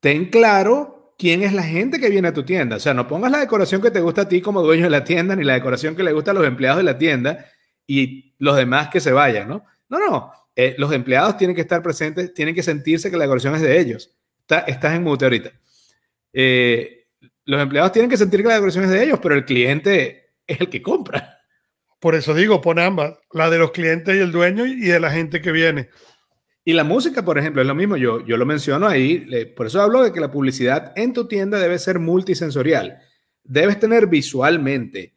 ten 0.00 0.30
claro 0.30 1.14
quién 1.16 1.44
es 1.44 1.52
la 1.52 1.62
gente 1.62 2.00
que 2.00 2.10
viene 2.10 2.26
a 2.26 2.34
tu 2.34 2.42
tienda. 2.42 2.74
O 2.74 2.80
sea, 2.80 2.92
no 2.92 3.06
pongas 3.06 3.30
la 3.30 3.38
decoración 3.38 3.80
que 3.80 3.92
te 3.92 4.00
gusta 4.00 4.22
a 4.22 4.28
ti 4.28 4.40
como 4.40 4.62
dueño 4.62 4.84
de 4.84 4.90
la 4.90 5.04
tienda, 5.04 5.36
ni 5.36 5.44
la 5.44 5.54
decoración 5.54 5.94
que 5.94 6.02
le 6.02 6.12
gusta 6.12 6.32
a 6.32 6.34
los 6.34 6.44
empleados 6.44 6.78
de 6.78 6.82
la 6.82 6.98
tienda 6.98 7.46
y 7.86 8.34
los 8.38 8.56
demás 8.56 8.88
que 8.88 8.98
se 8.98 9.12
vayan, 9.12 9.48
¿no? 9.48 9.64
No, 9.92 9.98
no. 9.98 10.32
Eh, 10.56 10.74
los 10.78 10.90
empleados 10.90 11.36
tienen 11.36 11.54
que 11.54 11.60
estar 11.60 11.82
presentes, 11.82 12.32
tienen 12.32 12.54
que 12.54 12.62
sentirse 12.62 13.10
que 13.10 13.16
la 13.18 13.24
decoración 13.24 13.54
es 13.54 13.60
de 13.60 13.78
ellos. 13.78 14.10
estás 14.66 14.94
en 14.94 15.02
mute 15.02 15.26
ahorita. 15.26 15.52
Eh, 16.32 17.08
los 17.44 17.60
empleados 17.60 17.92
tienen 17.92 18.10
que 18.10 18.16
sentir 18.16 18.40
que 18.40 18.48
la 18.48 18.54
decoración 18.54 18.84
es 18.84 18.90
de 18.90 19.04
ellos, 19.04 19.18
pero 19.22 19.34
el 19.34 19.44
cliente 19.44 20.30
es 20.46 20.60
el 20.60 20.70
que 20.70 20.80
compra. 20.80 21.40
Por 22.00 22.14
eso 22.14 22.32
digo, 22.32 22.62
pon 22.62 22.78
ambas, 22.78 23.18
la 23.32 23.50
de 23.50 23.58
los 23.58 23.70
clientes 23.70 24.16
y 24.16 24.20
el 24.20 24.32
dueño 24.32 24.64
y 24.64 24.80
de 24.80 24.98
la 24.98 25.10
gente 25.10 25.42
que 25.42 25.52
viene. 25.52 25.90
Y 26.64 26.72
la 26.72 26.84
música, 26.84 27.22
por 27.22 27.36
ejemplo, 27.38 27.60
es 27.60 27.68
lo 27.68 27.74
mismo. 27.74 27.98
Yo, 27.98 28.24
yo 28.24 28.38
lo 28.38 28.46
menciono 28.46 28.88
ahí. 28.88 29.26
por 29.54 29.66
eso 29.66 29.82
hablo 29.82 30.02
de 30.02 30.10
que 30.10 30.20
la 30.20 30.30
publicidad 30.30 30.94
en 30.96 31.12
tu 31.12 31.28
tienda 31.28 31.58
debe 31.58 31.78
ser 31.78 31.98
multisensorial. 31.98 32.98
Debes 33.44 33.78
tener 33.78 34.06
visualmente 34.06 35.16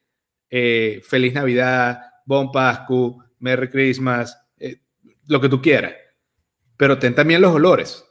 eh, 0.49 1.01
Feliz 1.07 1.33
Navidad, 1.33 2.01
Bon 2.25 2.51
Pascu, 2.51 3.23
Merry 3.39 3.69
Christmas, 3.69 4.44
eh, 4.59 4.81
lo 5.27 5.41
que 5.41 5.49
tú 5.49 5.61
quieras. 5.61 5.93
Pero 6.77 6.99
ten 6.99 7.15
también 7.15 7.41
los 7.41 7.53
olores. 7.53 8.05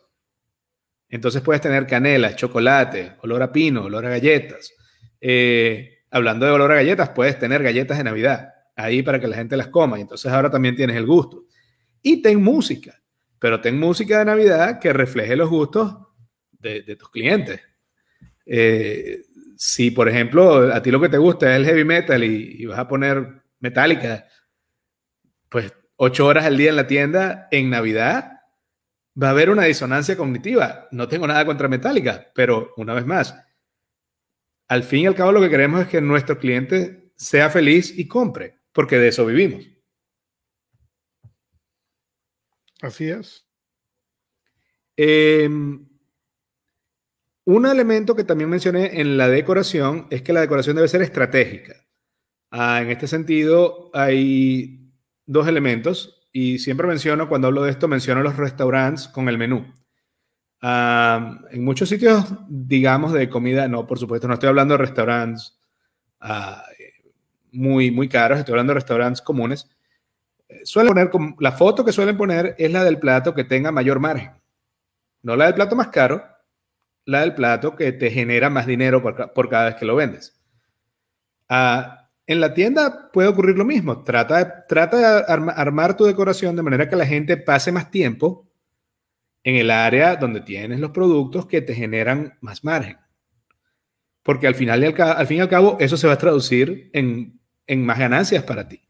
Entonces 1.08 1.42
puedes 1.42 1.60
tener 1.60 1.86
canela, 1.86 2.34
chocolate, 2.34 3.16
olor 3.22 3.42
a 3.42 3.52
pino, 3.52 3.84
olor 3.84 4.06
a 4.06 4.10
galletas. 4.10 4.72
Eh, 5.20 6.04
hablando 6.10 6.46
de 6.46 6.52
olor 6.52 6.72
a 6.72 6.76
galletas, 6.76 7.10
puedes 7.10 7.38
tener 7.38 7.62
galletas 7.62 7.98
de 7.98 8.04
Navidad 8.04 8.48
ahí 8.76 9.02
para 9.02 9.20
que 9.20 9.28
la 9.28 9.36
gente 9.36 9.56
las 9.56 9.68
coma. 9.68 9.98
Y 9.98 10.02
entonces 10.02 10.30
ahora 10.32 10.50
también 10.50 10.76
tienes 10.76 10.96
el 10.96 11.06
gusto. 11.06 11.44
Y 12.02 12.22
ten 12.22 12.42
música 12.42 13.00
pero 13.44 13.60
ten 13.60 13.78
música 13.78 14.20
de 14.20 14.24
Navidad 14.24 14.78
que 14.78 14.90
refleje 14.94 15.36
los 15.36 15.50
gustos 15.50 15.94
de, 16.52 16.96
tus 16.96 17.10
clientes. 17.10 17.60
Eh, 18.46 19.20
si, 19.54 19.90
por 19.90 20.08
ejemplo, 20.08 20.72
a 20.72 20.80
ti 20.80 20.90
lo 20.90 20.98
que 20.98 21.10
te 21.10 21.18
gusta 21.18 21.50
es 21.50 21.56
el 21.56 21.66
heavy 21.66 21.84
metal 21.84 22.24
y, 22.24 22.64
vas 22.64 22.78
a 22.78 22.88
poner 22.88 23.42
Metallica, 23.60 24.26
pues 25.50 25.74
ocho 25.96 26.26
horas 26.26 26.44
al 26.44 26.56
día 26.56 26.70
en 26.70 26.76
la 26.76 26.86
tienda 26.86 27.48
en 27.50 27.70
Navidad, 27.70 28.40
va 29.20 29.28
a 29.28 29.30
haber 29.30 29.50
una 29.50 29.64
disonancia 29.64 30.16
cognitiva. 30.16 30.88
No 30.90 31.08
tengo 31.08 31.26
nada 31.26 31.44
contra 31.46 31.68
Metallica, 31.68 32.30
pero 32.34 32.72
una 32.76 32.94
vez 32.94 33.06
más, 33.06 33.34
al 34.68 34.82
fin 34.82 35.00
y 35.00 35.06
al 35.06 35.14
cabo 35.14 35.32
lo 35.32 35.40
que 35.40 35.50
queremos 35.50 35.82
es 35.82 35.88
que 35.88 36.00
nuestro 36.00 36.38
cliente 36.38 37.12
sea 37.16 37.50
feliz 37.50 37.96
y 37.96 38.08
compre, 38.08 38.60
porque 38.72 38.98
de 38.98 39.08
eso 39.08 39.24
vivimos. 39.26 39.64
Así 42.82 43.08
es. 43.08 43.46
Em, 44.96 45.88
un 47.46 47.66
elemento 47.66 48.14
que 48.14 48.24
también 48.24 48.50
mencioné 48.50 49.00
en 49.00 49.16
la 49.16 49.28
decoración 49.28 50.06
es 50.10 50.22
que 50.22 50.32
la 50.32 50.40
decoración 50.40 50.76
debe 50.76 50.88
ser 50.88 51.02
estratégica. 51.02 51.86
Ah, 52.50 52.80
en 52.82 52.90
este 52.90 53.06
sentido, 53.06 53.90
hay 53.94 54.83
dos 55.26 55.46
elementos 55.48 56.28
y 56.32 56.58
siempre 56.58 56.86
menciono, 56.86 57.28
cuando 57.28 57.48
hablo 57.48 57.62
de 57.62 57.70
esto, 57.70 57.88
menciono 57.88 58.22
los 58.22 58.36
restaurantes 58.36 59.08
con 59.08 59.28
el 59.28 59.38
menú. 59.38 59.72
Ah, 60.60 61.38
en 61.50 61.64
muchos 61.64 61.88
sitios, 61.88 62.26
digamos, 62.48 63.12
de 63.12 63.28
comida, 63.28 63.68
no, 63.68 63.86
por 63.86 63.98
supuesto, 63.98 64.26
no 64.26 64.34
estoy 64.34 64.48
hablando 64.48 64.74
de 64.74 64.78
restaurantes 64.78 65.58
ah, 66.20 66.64
muy, 67.52 67.90
muy 67.90 68.08
caros, 68.08 68.38
estoy 68.38 68.52
hablando 68.52 68.72
de 68.72 68.80
restaurantes 68.80 69.22
comunes 69.22 69.68
suelen 70.64 71.10
poner, 71.10 71.34
la 71.38 71.52
foto 71.52 71.84
que 71.84 71.92
suelen 71.92 72.16
poner 72.16 72.54
es 72.58 72.70
la 72.70 72.84
del 72.84 72.98
plato 72.98 73.34
que 73.34 73.44
tenga 73.44 73.72
mayor 73.72 74.00
margen. 74.00 74.32
No 75.22 75.36
la 75.36 75.46
del 75.46 75.54
plato 75.54 75.74
más 75.74 75.88
caro, 75.88 76.22
la 77.06 77.20
del 77.20 77.34
plato 77.34 77.74
que 77.76 77.92
te 77.92 78.10
genera 78.10 78.50
más 78.50 78.66
dinero 78.66 79.02
por, 79.02 79.48
cada 79.48 79.66
vez 79.66 79.74
que 79.76 79.86
lo 79.86 79.96
vendes. 79.96 80.38
Ah, 81.48 82.03
en 82.26 82.40
la 82.40 82.54
tienda 82.54 83.10
puede 83.12 83.28
ocurrir 83.28 83.56
lo 83.56 83.64
mismo. 83.64 84.02
Trata, 84.02 84.66
trata 84.66 84.96
de 84.96 85.24
armar 85.28 85.96
tu 85.96 86.04
decoración 86.04 86.56
de 86.56 86.62
manera 86.62 86.88
que 86.88 86.96
la 86.96 87.06
gente 87.06 87.36
pase 87.36 87.72
más 87.72 87.90
tiempo 87.90 88.48
en 89.42 89.56
el 89.56 89.70
área 89.70 90.16
donde 90.16 90.40
tienes 90.40 90.80
los 90.80 90.90
productos 90.90 91.46
que 91.46 91.60
te 91.60 91.74
generan 91.74 92.38
más 92.40 92.64
margen. 92.64 92.96
Porque 94.22 94.46
al, 94.46 94.54
final 94.54 94.82
y 94.82 94.86
al, 94.86 95.26
fin 95.26 95.36
y 95.36 95.40
al 95.40 95.50
cabo 95.50 95.76
eso 95.80 95.98
se 95.98 96.06
va 96.06 96.14
a 96.14 96.18
traducir 96.18 96.90
en, 96.94 97.38
en 97.66 97.84
más 97.84 97.98
ganancias 97.98 98.42
para 98.44 98.66
ti. 98.66 98.80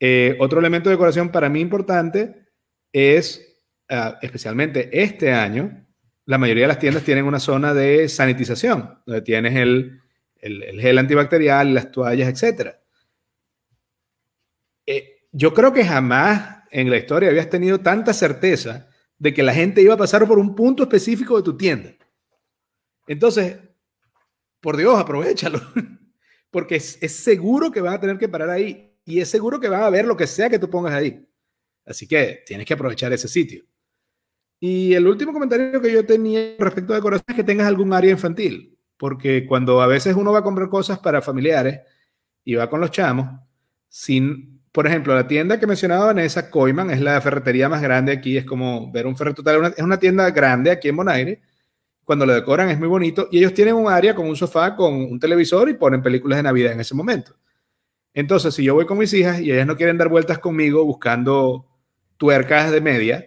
Eh, 0.00 0.36
otro 0.38 0.60
elemento 0.60 0.90
de 0.90 0.96
decoración 0.96 1.30
para 1.30 1.48
mí 1.48 1.60
importante 1.60 2.50
es, 2.92 3.62
ah, 3.88 4.18
especialmente 4.20 4.90
este 5.02 5.32
año, 5.32 5.86
la 6.26 6.36
mayoría 6.36 6.64
de 6.64 6.68
las 6.68 6.78
tiendas 6.78 7.04
tienen 7.04 7.24
una 7.24 7.40
zona 7.40 7.72
de 7.72 8.06
sanitización, 8.10 8.98
donde 9.06 9.22
tienes 9.22 9.54
el, 9.56 10.03
gel 10.44 10.98
antibacterial, 10.98 11.74
las 11.74 11.90
toallas, 11.90 12.28
etc. 12.28 12.76
Eh, 14.86 15.26
yo 15.32 15.54
creo 15.54 15.72
que 15.72 15.84
jamás 15.84 16.64
en 16.70 16.90
la 16.90 16.96
historia 16.96 17.30
habías 17.30 17.50
tenido 17.50 17.80
tanta 17.80 18.12
certeza 18.12 18.88
de 19.18 19.32
que 19.32 19.42
la 19.42 19.54
gente 19.54 19.80
iba 19.80 19.94
a 19.94 19.98
pasar 19.98 20.26
por 20.26 20.38
un 20.38 20.54
punto 20.54 20.82
específico 20.82 21.36
de 21.36 21.42
tu 21.42 21.56
tienda. 21.56 21.94
Entonces, 23.06 23.58
por 24.60 24.76
Dios, 24.76 24.98
aprovechalo, 24.98 25.60
porque 26.50 26.76
es 26.76 27.16
seguro 27.16 27.70
que 27.70 27.80
van 27.80 27.94
a 27.94 28.00
tener 28.00 28.18
que 28.18 28.28
parar 28.28 28.50
ahí 28.50 28.94
y 29.04 29.20
es 29.20 29.28
seguro 29.28 29.60
que 29.60 29.68
van 29.68 29.82
a 29.82 29.90
ver 29.90 30.06
lo 30.06 30.16
que 30.16 30.26
sea 30.26 30.48
que 30.48 30.58
tú 30.58 30.70
pongas 30.70 30.94
ahí. 30.94 31.26
Así 31.84 32.06
que 32.06 32.42
tienes 32.46 32.66
que 32.66 32.74
aprovechar 32.74 33.12
ese 33.12 33.28
sitio. 33.28 33.64
Y 34.58 34.94
el 34.94 35.06
último 35.06 35.32
comentario 35.32 35.80
que 35.80 35.92
yo 35.92 36.06
tenía 36.06 36.56
respecto 36.58 36.92
a 36.92 36.96
decoración 36.96 37.26
es 37.28 37.34
que 37.34 37.44
tengas 37.44 37.66
algún 37.66 37.92
área 37.92 38.10
infantil, 38.10 38.73
porque 38.96 39.46
cuando 39.46 39.82
a 39.82 39.86
veces 39.86 40.16
uno 40.16 40.32
va 40.32 40.40
a 40.40 40.42
comprar 40.42 40.68
cosas 40.68 40.98
para 40.98 41.22
familiares 41.22 41.80
y 42.44 42.54
va 42.54 42.68
con 42.70 42.80
los 42.80 42.90
chamos, 42.90 43.28
sin, 43.88 44.62
por 44.72 44.86
ejemplo, 44.86 45.14
la 45.14 45.26
tienda 45.26 45.58
que 45.58 45.66
mencionaba 45.66 46.06
Vanessa, 46.06 46.50
Coiman, 46.50 46.90
es 46.90 47.00
la 47.00 47.20
ferretería 47.20 47.68
más 47.68 47.82
grande 47.82 48.12
aquí, 48.12 48.36
es 48.36 48.44
como 48.44 48.90
ver 48.92 49.06
un 49.06 49.16
ferreto 49.16 49.42
total, 49.42 49.74
es 49.76 49.82
una 49.82 49.98
tienda 49.98 50.30
grande 50.30 50.70
aquí 50.70 50.88
en 50.88 50.96
Bonaire, 50.96 51.42
cuando 52.04 52.26
lo 52.26 52.34
decoran 52.34 52.68
es 52.70 52.78
muy 52.78 52.88
bonito, 52.88 53.28
y 53.30 53.38
ellos 53.38 53.54
tienen 53.54 53.74
un 53.74 53.90
área 53.90 54.14
con 54.14 54.28
un 54.28 54.36
sofá, 54.36 54.76
con 54.76 54.94
un 54.94 55.18
televisor 55.18 55.68
y 55.68 55.74
ponen 55.74 56.02
películas 56.02 56.38
de 56.38 56.42
Navidad 56.42 56.72
en 56.72 56.80
ese 56.80 56.94
momento. 56.94 57.34
Entonces, 58.12 58.54
si 58.54 58.62
yo 58.62 58.74
voy 58.74 58.86
con 58.86 58.98
mis 58.98 59.12
hijas 59.12 59.40
y 59.40 59.50
ellas 59.50 59.66
no 59.66 59.76
quieren 59.76 59.98
dar 59.98 60.08
vueltas 60.08 60.38
conmigo 60.38 60.84
buscando 60.84 61.66
tuercas 62.16 62.70
de 62.70 62.80
media, 62.80 63.26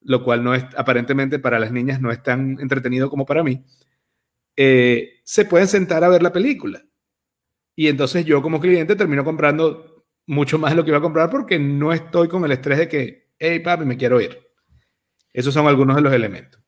lo 0.00 0.24
cual 0.24 0.42
no 0.42 0.54
es 0.54 0.64
aparentemente 0.76 1.38
para 1.38 1.58
las 1.58 1.72
niñas 1.72 2.00
no 2.00 2.10
es 2.10 2.22
tan 2.22 2.58
entretenido 2.60 3.10
como 3.10 3.26
para 3.26 3.44
mí, 3.44 3.64
eh, 4.60 5.20
se 5.22 5.44
pueden 5.44 5.68
sentar 5.68 6.02
a 6.02 6.08
ver 6.08 6.20
la 6.20 6.32
película. 6.32 6.82
Y 7.76 7.86
entonces 7.86 8.24
yo 8.24 8.42
como 8.42 8.58
cliente 8.58 8.96
termino 8.96 9.22
comprando 9.22 10.04
mucho 10.26 10.58
más 10.58 10.72
de 10.72 10.76
lo 10.76 10.84
que 10.84 10.90
iba 10.90 10.98
a 10.98 11.02
comprar 11.02 11.30
porque 11.30 11.60
no 11.60 11.92
estoy 11.92 12.26
con 12.26 12.44
el 12.44 12.50
estrés 12.50 12.78
de 12.78 12.88
que, 12.88 13.28
hey 13.38 13.60
papi, 13.60 13.84
me 13.84 13.96
quiero 13.96 14.20
ir. 14.20 14.36
Esos 15.32 15.54
son 15.54 15.68
algunos 15.68 15.94
de 15.94 16.02
los 16.02 16.12
elementos. 16.12 16.60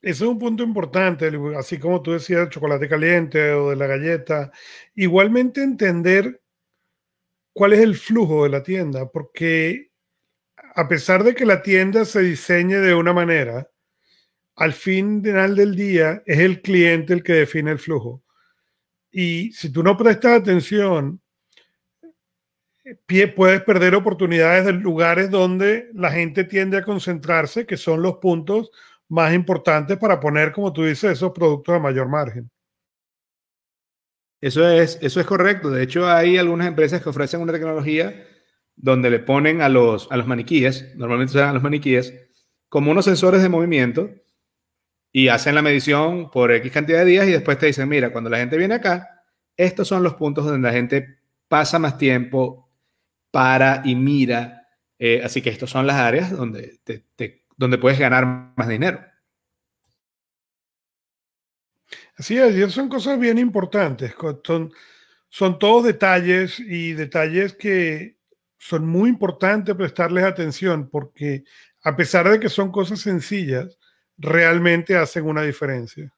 Ese 0.00 0.24
es 0.24 0.30
un 0.30 0.36
punto 0.40 0.64
importante, 0.64 1.30
así 1.56 1.78
como 1.78 2.02
tú 2.02 2.10
decías, 2.10 2.40
el 2.40 2.48
chocolate 2.48 2.88
caliente 2.88 3.52
o 3.52 3.70
de 3.70 3.76
la 3.76 3.86
galleta. 3.86 4.50
Igualmente 4.96 5.62
entender 5.62 6.42
cuál 7.52 7.74
es 7.74 7.80
el 7.82 7.94
flujo 7.94 8.42
de 8.42 8.50
la 8.50 8.64
tienda, 8.64 9.08
porque 9.12 9.92
a 10.74 10.88
pesar 10.88 11.22
de 11.22 11.36
que 11.36 11.46
la 11.46 11.62
tienda 11.62 12.04
se 12.04 12.20
diseñe 12.20 12.78
de 12.78 12.94
una 12.94 13.12
manera, 13.12 13.71
al 14.56 14.72
final 14.72 15.56
del 15.56 15.74
día 15.74 16.22
es 16.26 16.38
el 16.38 16.60
cliente 16.62 17.12
el 17.12 17.22
que 17.22 17.32
define 17.32 17.70
el 17.70 17.78
flujo. 17.78 18.22
Y 19.10 19.52
si 19.52 19.70
tú 19.70 19.82
no 19.82 19.96
prestas 19.96 20.40
atención, 20.40 21.20
puedes 23.36 23.62
perder 23.62 23.94
oportunidades 23.94 24.64
de 24.64 24.72
lugares 24.72 25.30
donde 25.30 25.90
la 25.94 26.10
gente 26.10 26.44
tiende 26.44 26.78
a 26.78 26.84
concentrarse, 26.84 27.66
que 27.66 27.76
son 27.76 28.02
los 28.02 28.16
puntos 28.16 28.70
más 29.08 29.34
importantes 29.34 29.98
para 29.98 30.18
poner, 30.18 30.52
como 30.52 30.72
tú 30.72 30.84
dices, 30.84 31.12
esos 31.12 31.32
productos 31.32 31.74
de 31.74 31.80
mayor 31.80 32.08
margen. 32.08 32.50
Eso 34.40 34.68
es, 34.68 34.98
eso 35.00 35.20
es 35.20 35.26
correcto. 35.26 35.70
De 35.70 35.82
hecho, 35.82 36.08
hay 36.08 36.36
algunas 36.36 36.66
empresas 36.66 37.02
que 37.02 37.08
ofrecen 37.08 37.40
una 37.40 37.52
tecnología 37.52 38.26
donde 38.74 39.10
le 39.10 39.20
ponen 39.20 39.60
a 39.60 39.68
los, 39.68 40.10
a 40.10 40.16
los 40.16 40.26
maniquíes, 40.26 40.96
normalmente 40.96 41.32
se 41.32 41.38
dan 41.38 41.50
a 41.50 41.52
los 41.52 41.62
maniquíes, 41.62 42.14
como 42.68 42.90
unos 42.90 43.04
sensores 43.04 43.42
de 43.42 43.48
movimiento 43.48 44.10
y 45.12 45.28
hacen 45.28 45.54
la 45.54 45.62
medición 45.62 46.30
por 46.30 46.50
X 46.52 46.72
cantidad 46.72 47.00
de 47.00 47.04
días 47.04 47.28
y 47.28 47.32
después 47.32 47.58
te 47.58 47.66
dicen, 47.66 47.88
mira, 47.88 48.10
cuando 48.10 48.30
la 48.30 48.38
gente 48.38 48.56
viene 48.56 48.74
acá, 48.74 49.24
estos 49.56 49.86
son 49.86 50.02
los 50.02 50.14
puntos 50.14 50.46
donde 50.46 50.66
la 50.66 50.74
gente 50.74 51.18
pasa 51.48 51.78
más 51.78 51.98
tiempo, 51.98 52.70
para 53.30 53.82
y 53.84 53.94
mira. 53.96 54.68
Eh, 54.98 55.20
así 55.24 55.42
que 55.42 55.50
estas 55.50 55.68
son 55.68 55.86
las 55.86 55.96
áreas 55.96 56.30
donde, 56.30 56.80
donde 57.56 57.78
puedes 57.78 57.98
ganar 57.98 58.52
más 58.56 58.68
dinero. 58.68 59.00
Así 62.16 62.38
es, 62.38 62.54
y 62.54 62.70
son 62.70 62.88
cosas 62.88 63.18
bien 63.18 63.38
importantes. 63.38 64.14
Son, 64.44 64.72
son 65.28 65.58
todos 65.58 65.84
detalles 65.84 66.60
y 66.60 66.92
detalles 66.92 67.54
que 67.54 68.18
son 68.58 68.86
muy 68.86 69.10
importantes 69.10 69.74
prestarles 69.74 70.24
atención 70.24 70.88
porque 70.88 71.42
a 71.82 71.96
pesar 71.96 72.30
de 72.30 72.38
que 72.38 72.48
son 72.48 72.70
cosas 72.70 73.00
sencillas, 73.00 73.76
realmente 74.18 74.96
hacen 74.96 75.24
una 75.26 75.42
diferencia. 75.42 76.12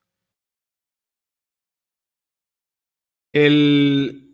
El, 3.33 4.25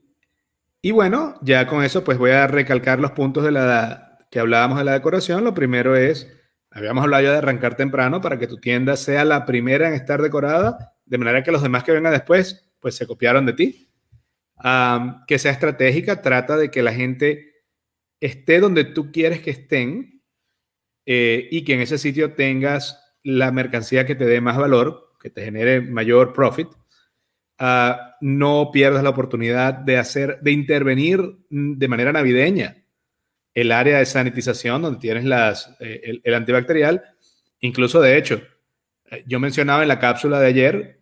y 0.81 0.91
bueno, 0.91 1.35
ya 1.41 1.67
con 1.67 1.83
eso 1.83 2.03
pues 2.03 2.17
voy 2.17 2.31
a 2.31 2.47
recalcar 2.47 2.99
los 2.99 3.11
puntos 3.11 3.43
de 3.43 3.51
la 3.51 4.19
que 4.31 4.39
hablábamos 4.39 4.77
de 4.77 4.85
la 4.85 4.93
decoración. 4.93 5.43
Lo 5.43 5.53
primero 5.53 5.95
es, 5.95 6.31
habíamos 6.71 7.03
hablado 7.03 7.23
ya 7.23 7.31
de 7.31 7.37
arrancar 7.39 7.75
temprano 7.75 8.21
para 8.21 8.39
que 8.39 8.47
tu 8.47 8.57
tienda 8.57 8.95
sea 8.95 9.25
la 9.25 9.45
primera 9.45 9.87
en 9.87 9.93
estar 9.93 10.21
decorada, 10.21 10.95
de 11.05 11.17
manera 11.17 11.43
que 11.43 11.51
los 11.51 11.61
demás 11.61 11.83
que 11.83 11.91
vengan 11.91 12.13
después 12.13 12.71
pues 12.79 12.95
se 12.95 13.05
copiaron 13.07 13.45
de 13.45 13.53
ti. 13.53 13.89
que 15.27 15.39
sea 15.39 15.51
estratégica, 15.51 16.21
trata 16.21 16.57
de 16.57 16.71
que 16.71 16.81
la 16.81 16.93
gente 16.93 17.65
esté 18.19 18.59
donde 18.59 18.83
tú 18.85 19.11
quieres 19.11 19.41
que 19.41 19.51
estén 19.51 20.23
eh, 21.05 21.47
y 21.51 21.63
que 21.63 21.73
en 21.73 21.81
ese 21.81 21.97
sitio 21.97 22.33
tengas 22.33 23.00
la 23.23 23.51
mercancía 23.51 24.05
que 24.05 24.15
te 24.15 24.25
dé 24.25 24.41
más 24.41 24.57
valor, 24.57 25.11
que 25.19 25.29
te 25.29 25.43
genere 25.43 25.81
mayor 25.81 26.33
profit, 26.33 26.67
ah, 27.59 28.15
no 28.21 28.69
pierdas 28.71 29.03
la 29.03 29.09
oportunidad 29.09 29.73
de 29.73 29.97
hacer, 29.97 30.39
de 30.41 30.51
intervenir 30.51 31.37
de 31.49 31.87
manera 31.87 32.11
navideña 32.11 32.77
el 33.53 33.71
área 33.71 33.99
de 33.99 34.05
sanitización 34.05 34.81
donde 34.81 34.99
tienes 34.99 35.25
las, 35.25 35.75
eh, 35.79 36.19
el, 36.23 36.33
antibacterial. 36.33 37.03
Incluso, 37.59 38.01
de 38.01 38.17
hecho, 38.17 38.41
eh, 39.09 39.23
yo 39.27 39.39
mencionaba 39.39 39.81
en 39.81 39.89
la 39.89 39.99
cápsula 39.99 40.39
de 40.39 40.47
ayer, 40.47 41.01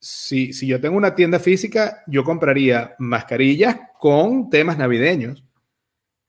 si, 0.00 0.52
si 0.52 0.66
yo 0.66 0.80
tengo 0.80 0.96
una 0.96 1.14
tienda 1.14 1.38
física, 1.38 2.02
yo 2.06 2.24
compraría 2.24 2.94
mascarillas 2.98 3.76
con 3.98 4.50
temas 4.50 4.78
navideños 4.78 5.44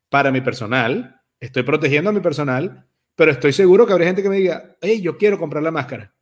para 0.09 0.32
mi 0.32 0.41
personal. 0.41 1.22
Estoy 1.39 1.63
protegiendo 1.63 2.09
a 2.09 2.13
mi 2.13 2.20
personal 2.20 2.88
pero 3.18 3.32
estoy 3.32 3.51
seguro 3.51 3.88
que 3.88 3.93
habrá 3.93 4.05
gente 4.05 4.22
que 4.22 4.30
me 4.30 4.38
diga, 4.38 4.78
hey, 4.80 5.01
yo 5.01 5.18
quiero 5.18 5.39
comprar 5.39 5.63
la 5.63 5.72
máscara. 5.72 6.13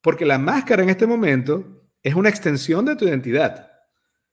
Porque 0.00 0.24
la 0.24 0.38
máscara 0.38 0.82
en 0.82 0.88
este 0.88 1.06
momento 1.06 1.84
es 2.02 2.14
una 2.14 2.30
extensión 2.30 2.86
de 2.86 2.96
tu 2.96 3.04
identidad. 3.04 3.70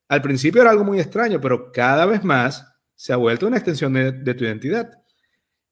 Al 0.08 0.22
principio 0.22 0.62
era 0.62 0.72
algo 0.72 0.86
muy 0.86 0.98
extraño, 0.98 1.42
pero 1.42 1.74
cada 1.74 2.06
vez 2.06 2.24
más 2.24 2.66
se 2.96 3.12
ha 3.12 3.18
vuelto 3.18 3.48
una 3.48 3.58
extensión 3.58 3.92
de, 3.94 4.34
tu 4.34 4.46
identidad. 4.46 4.90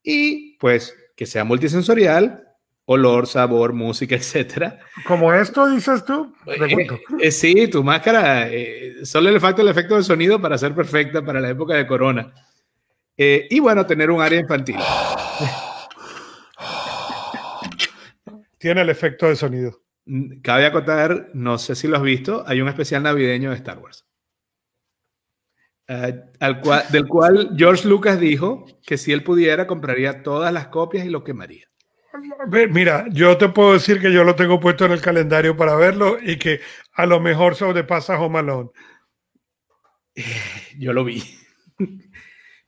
Y 0.04 0.58
pues 0.58 0.94
que 1.16 1.26
sea 1.26 1.46
multisensorial, 1.46 2.46
olor, 2.84 3.26
sabor, 3.26 3.72
música, 3.72 4.16
etcétera. 4.18 4.82
Como 5.08 5.34
esto 5.34 5.70
dices 5.70 6.04
tú. 6.04 6.36
Eh, 6.46 6.88
eh, 7.22 7.32
sí, 7.32 7.70
tu 7.70 7.86
máscara 7.86 8.50
eh, 8.50 9.06
solo 9.06 9.32
le 9.32 9.40
falta 9.40 9.62
el 9.62 9.70
efecto 9.70 9.96
de 9.96 10.04
sonido 10.04 10.42
para 10.42 10.58
ser 10.58 10.76
perfecta 10.76 11.24
para 11.24 11.40
la 11.40 11.52
época 11.52 11.76
de 11.76 11.88
corona. 11.88 12.34
y 13.16 13.60
bueno, 13.62 13.86
tener 13.86 14.12
un 14.12 14.22
área 14.22 14.42
infantil. 14.42 14.76
Tiene 18.58 18.82
el 18.82 18.90
efecto 18.90 19.28
de 19.28 19.36
sonido. 19.36 19.82
Cabe 20.42 20.66
acotar, 20.66 21.30
no 21.34 21.58
sé 21.58 21.76
si 21.76 21.88
lo 21.88 21.98
has 21.98 22.04
visto, 22.04 22.44
hay 22.48 22.62
un 22.62 22.68
especial 22.68 23.04
navideño 23.04 23.50
de 23.50 23.56
Star 23.58 23.80
Wars. 23.80 24.06
Eh, 25.88 26.22
del 26.92 27.08
cual 27.08 27.56
George 27.58 27.88
Lucas 27.88 28.20
dijo 28.20 28.66
que 28.86 28.98
si 28.98 29.12
él 29.12 29.22
pudiera 29.24 29.68
compraría 29.68 30.24
todas 30.24 30.54
las 30.54 30.68
copias 30.68 31.06
y 31.06 31.10
lo 31.10 31.24
quemaría. 31.24 31.68
Mira, 32.70 33.06
yo 33.12 33.38
te 33.38 33.50
puedo 33.50 33.74
decir 33.74 34.00
que 34.00 34.14
yo 34.14 34.24
lo 34.24 34.36
tengo 34.36 34.60
puesto 34.60 34.86
en 34.86 34.92
el 34.92 35.02
calendario 35.02 35.58
para 35.58 35.76
verlo 35.76 36.18
y 36.22 36.38
que 36.38 36.62
a 36.94 37.06
lo 37.06 37.20
mejor 37.20 37.56
sobrepasa 37.56 38.20
Home 38.20 38.40
Alone. 38.40 38.70
Yo 40.78 40.94
lo 40.94 41.04
vi. 41.04 41.24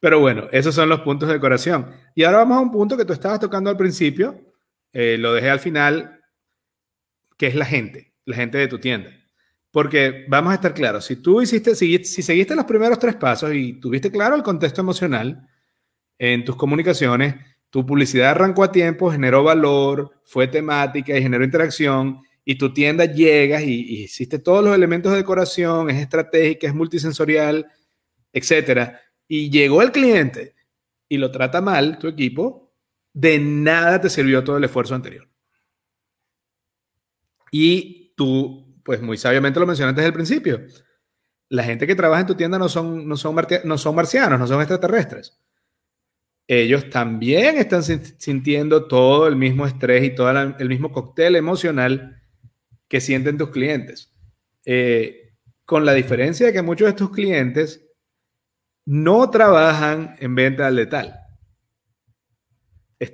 Pero 0.06 0.20
bueno, 0.20 0.48
esos 0.52 0.76
son 0.76 0.88
los 0.88 1.02
puntos 1.02 1.28
de 1.28 1.34
decoración. 1.34 1.90
Y 2.14 2.26
ahora 2.26 2.38
vamos 2.38 2.58
a 2.60 2.62
un 2.62 2.72
punto 2.72 2.96
que 2.96 3.06
tú 3.06 3.14
estabas 3.14 3.40
tocando 3.40 3.72
al 3.72 3.76
principio, 3.76 4.40
eh, 4.94 5.18
lo 5.18 5.34
dejé 5.34 5.50
al 5.50 5.60
final, 5.60 6.22
que 7.36 7.48
es 7.48 7.56
la 7.56 7.66
gente, 7.66 8.14
la 8.24 8.36
gente 8.36 8.60
de 8.60 8.68
tu 8.68 8.78
tienda. 8.78 9.10
Porque 9.72 10.28
vamos 10.30 10.52
a 10.52 10.58
estar 10.58 10.76
claros, 10.76 11.06
si 11.06 11.16
tú 11.16 11.42
hiciste, 11.42 11.74
si, 11.74 12.04
si 12.04 12.22
seguiste 12.22 12.56
los 12.56 12.66
primeros 12.66 13.00
tres 13.00 13.16
pasos 13.16 13.52
y 13.56 13.80
tuviste 13.80 14.12
claro 14.12 14.36
el 14.36 14.44
contexto 14.44 14.80
emocional 14.80 15.50
en 16.20 16.46
tus 16.46 16.56
comunicaciones, 16.56 17.34
tu 17.72 17.84
publicidad 17.84 18.30
arrancó 18.30 18.64
a 18.64 18.72
tiempo, 18.72 19.12
generó 19.12 19.44
valor, 19.44 20.22
fue 20.24 20.48
temática 20.48 21.18
y 21.18 21.24
generó 21.24 21.44
interacción, 21.44 22.20
y 22.44 22.60
tu 22.60 22.72
tienda 22.72 23.06
llegas 23.06 23.64
y, 23.64 23.74
y 23.74 24.04
hiciste 24.04 24.38
todos 24.38 24.64
los 24.64 24.76
elementos 24.76 25.14
de 25.14 25.18
decoración, 25.18 25.90
es 25.90 25.98
estratégica, 25.98 26.68
es 26.68 26.76
multisensorial, 26.76 27.66
etcétera 28.32 29.02
y 29.28 29.50
llegó 29.50 29.82
el 29.82 29.92
cliente 29.92 30.56
y 31.08 31.18
lo 31.18 31.32
trata 31.32 31.62
mal 31.62 31.98
tu 32.00 32.08
equipo, 32.08 32.74
de 33.14 33.40
nada 33.40 34.02
te 34.02 34.10
sirvió 34.10 34.44
todo 34.44 34.58
el 34.58 34.64
esfuerzo 34.64 34.96
anterior. 34.96 35.28
Y 37.52 38.14
tú, 38.16 38.82
pues 38.84 39.02
muy 39.02 39.18
sabiamente 39.18 39.60
lo 39.60 39.66
mencionaste 39.66 40.02
desde 40.02 40.08
el 40.10 40.14
principio, 40.14 40.62
la 41.50 41.64
gente 41.64 41.88
que 41.88 41.96
trabaja 41.96 42.22
en 42.22 42.28
tu 42.28 42.36
tienda 42.36 42.58
no 42.58 42.68
son, 42.68 43.08
no 43.08 43.16
son, 43.18 43.36
no 43.64 43.78
son 43.78 43.96
marcianos, 43.96 44.40
no 44.40 44.48
son 44.48 44.60
extraterrestres. 44.60 45.40
Ellos 46.48 46.90
también 46.90 47.58
están 47.58 47.84
sintiendo 47.84 48.88
todo 48.88 49.28
el 49.28 49.36
mismo 49.36 49.66
estrés 49.66 50.04
y 50.04 50.14
todo 50.14 50.30
el 50.32 50.70
mismo 50.70 50.92
cóctel 50.92 51.36
emocional 51.36 52.22
que 52.88 53.02
sienten 53.02 53.38
tus 53.38 53.50
clientes. 53.50 54.14
Eh, 54.64 55.34
con 55.66 55.86
la 55.86 55.94
diferencia 55.94 56.46
de 56.46 56.54
que 56.54 56.62
muchos 56.62 56.88
de 56.88 56.94
tus 56.94 57.10
clientes 57.10 57.85
no 58.86 59.30
trabajan 59.30 60.16
en 60.20 60.36
venta 60.36 60.68
al 60.68 60.76
letal. 60.76 61.20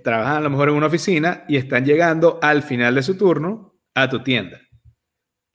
trabajan 0.03 0.37
a 0.37 0.41
lo 0.41 0.49
mejor 0.49 0.69
en 0.69 0.75
una 0.75 0.87
oficina 0.87 1.43
y 1.47 1.57
están 1.57 1.85
llegando 1.85 2.39
al 2.41 2.63
final 2.63 2.95
de 2.95 3.03
su 3.03 3.17
turno 3.17 3.79
a 3.93 4.09
tu 4.09 4.23
tienda. 4.23 4.59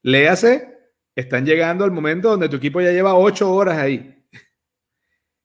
Léase, 0.02 0.76
están 1.14 1.46
llegando 1.46 1.84
al 1.84 1.90
momento 1.90 2.30
donde 2.30 2.48
tu 2.48 2.56
equipo 2.56 2.80
ya 2.80 2.92
lleva 2.92 3.14
ocho 3.14 3.52
horas 3.52 3.78
ahí. 3.78 4.12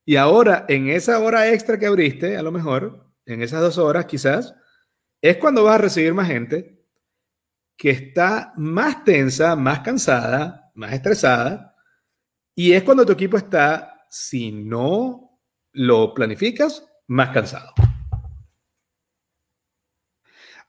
Y 0.05 0.15
ahora, 0.15 0.65
en 0.67 0.89
esa 0.89 1.19
hora 1.19 1.51
extra 1.51 1.77
que 1.77 1.85
abriste, 1.85 2.35
a 2.35 2.41
lo 2.41 2.51
mejor, 2.51 3.13
en 3.25 3.41
esas 3.41 3.61
dos 3.61 3.77
horas 3.77 4.05
quizás, 4.05 4.53
es 5.21 5.37
cuando 5.37 5.63
vas 5.63 5.75
a 5.75 5.83
recibir 5.83 6.13
más 6.13 6.27
gente 6.27 6.85
que 7.77 7.91
está 7.91 8.53
más 8.57 9.03
tensa, 9.03 9.55
más 9.55 9.79
cansada, 9.79 10.71
más 10.75 10.93
estresada, 10.93 11.75
y 12.53 12.73
es 12.73 12.83
cuando 12.83 13.05
tu 13.05 13.13
equipo 13.13 13.37
está 13.37 13.90
si 14.11 14.51
no 14.51 15.39
lo 15.71 16.13
planificas, 16.13 16.85
más 17.07 17.29
cansado. 17.29 17.73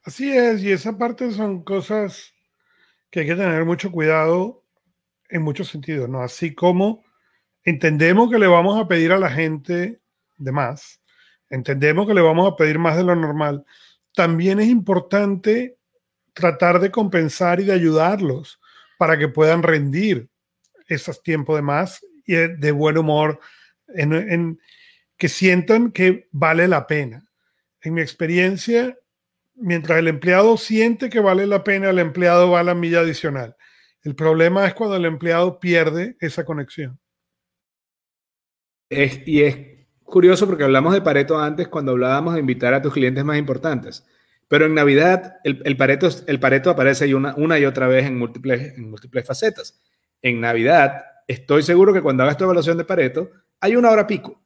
Así 0.04 0.30
es, 0.30 0.62
y 0.62 0.70
esa 0.70 0.96
parte 0.96 1.32
son 1.32 1.64
cosas 1.64 2.32
que 3.10 3.20
hay 3.20 3.26
que 3.26 3.34
tener 3.34 3.64
mucho 3.64 3.90
cuidado 3.90 4.64
en 5.28 5.42
muchos 5.42 5.68
sentidos, 5.68 6.08
¿no? 6.08 6.22
Así 6.22 6.54
como 6.54 7.04
entendemos 7.64 8.30
que 8.30 8.38
le 8.38 8.46
vamos 8.46 8.80
a 8.80 8.86
pedir 8.86 9.10
a 9.10 9.18
la 9.18 9.30
gente 9.30 10.00
de 10.36 10.52
más, 10.52 11.00
entendemos 11.50 12.06
que 12.06 12.14
le 12.14 12.20
vamos 12.20 12.50
a 12.50 12.54
pedir 12.54 12.78
más 12.78 12.96
de 12.96 13.04
lo 13.04 13.16
normal, 13.16 13.64
también 14.14 14.60
es 14.60 14.68
importante 14.68 15.78
tratar 16.32 16.78
de 16.78 16.92
compensar 16.92 17.58
y 17.58 17.64
de 17.64 17.72
ayudarlos 17.72 18.60
para 18.98 19.18
que 19.18 19.28
puedan 19.28 19.64
rendir 19.64 20.28
esos 20.86 21.22
tiempos 21.24 21.56
de 21.56 21.62
más 21.62 22.04
de 22.36 22.72
buen 22.72 22.98
humor, 22.98 23.40
en, 23.94 24.58
que 25.16 25.28
sientan 25.28 25.92
que 25.92 26.28
vale 26.32 26.68
la 26.68 26.86
pena. 26.86 27.24
En 27.80 27.94
mi 27.94 28.00
experiencia, 28.00 28.96
mientras 29.54 29.98
el 29.98 30.08
empleado 30.08 30.56
siente 30.56 31.10
que 31.10 31.20
vale 31.20 31.46
la 31.46 31.64
pena, 31.64 31.90
el 31.90 31.98
empleado 31.98 32.50
va 32.50 32.60
a 32.60 32.64
la 32.64 32.74
milla 32.74 33.00
adicional. 33.00 33.56
El 34.02 34.14
problema 34.14 34.66
es 34.66 34.74
cuando 34.74 34.96
el 34.96 35.04
empleado 35.04 35.60
pierde 35.60 36.16
esa 36.20 36.44
conexión. 36.44 36.98
y 38.90 39.42
es 39.42 39.56
curioso 40.04 40.46
porque 40.46 40.64
hablamos 40.64 40.92
de 40.92 41.00
Pareto 41.00 41.38
antes 41.38 41.68
cuando 41.68 41.92
hablábamos 41.92 42.34
de 42.34 42.40
invitar 42.40 42.74
a 42.74 42.82
tus 42.82 42.92
clientes 42.92 43.24
más 43.24 43.38
importantes. 43.38 44.04
Pero 44.48 44.66
en 44.66 44.74
Navidad 44.74 45.36
el, 45.44 45.76
Pareto, 45.78 46.08
el 46.26 46.38
Pareto 46.38 46.68
aparece 46.68 47.14
una, 47.14 47.34
una 47.36 47.58
y 47.58 47.64
otra 47.64 47.86
vez 47.86 48.06
en 48.06 48.18
múltiples, 48.18 48.76
en 48.76 48.90
múltiples 48.90 49.26
facetas. 49.26 49.80
En 50.20 50.40
Navidad 50.40 51.04
estoy 51.26 51.62
seguro 51.62 51.92
que 51.92 52.02
cuando 52.02 52.22
hagas 52.22 52.36
tu 52.36 52.44
evaluación 52.44 52.78
de 52.78 52.84
Pareto 52.84 53.30
hay 53.60 53.76
una 53.76 53.90
hora 53.90 54.06
pico. 54.06 54.42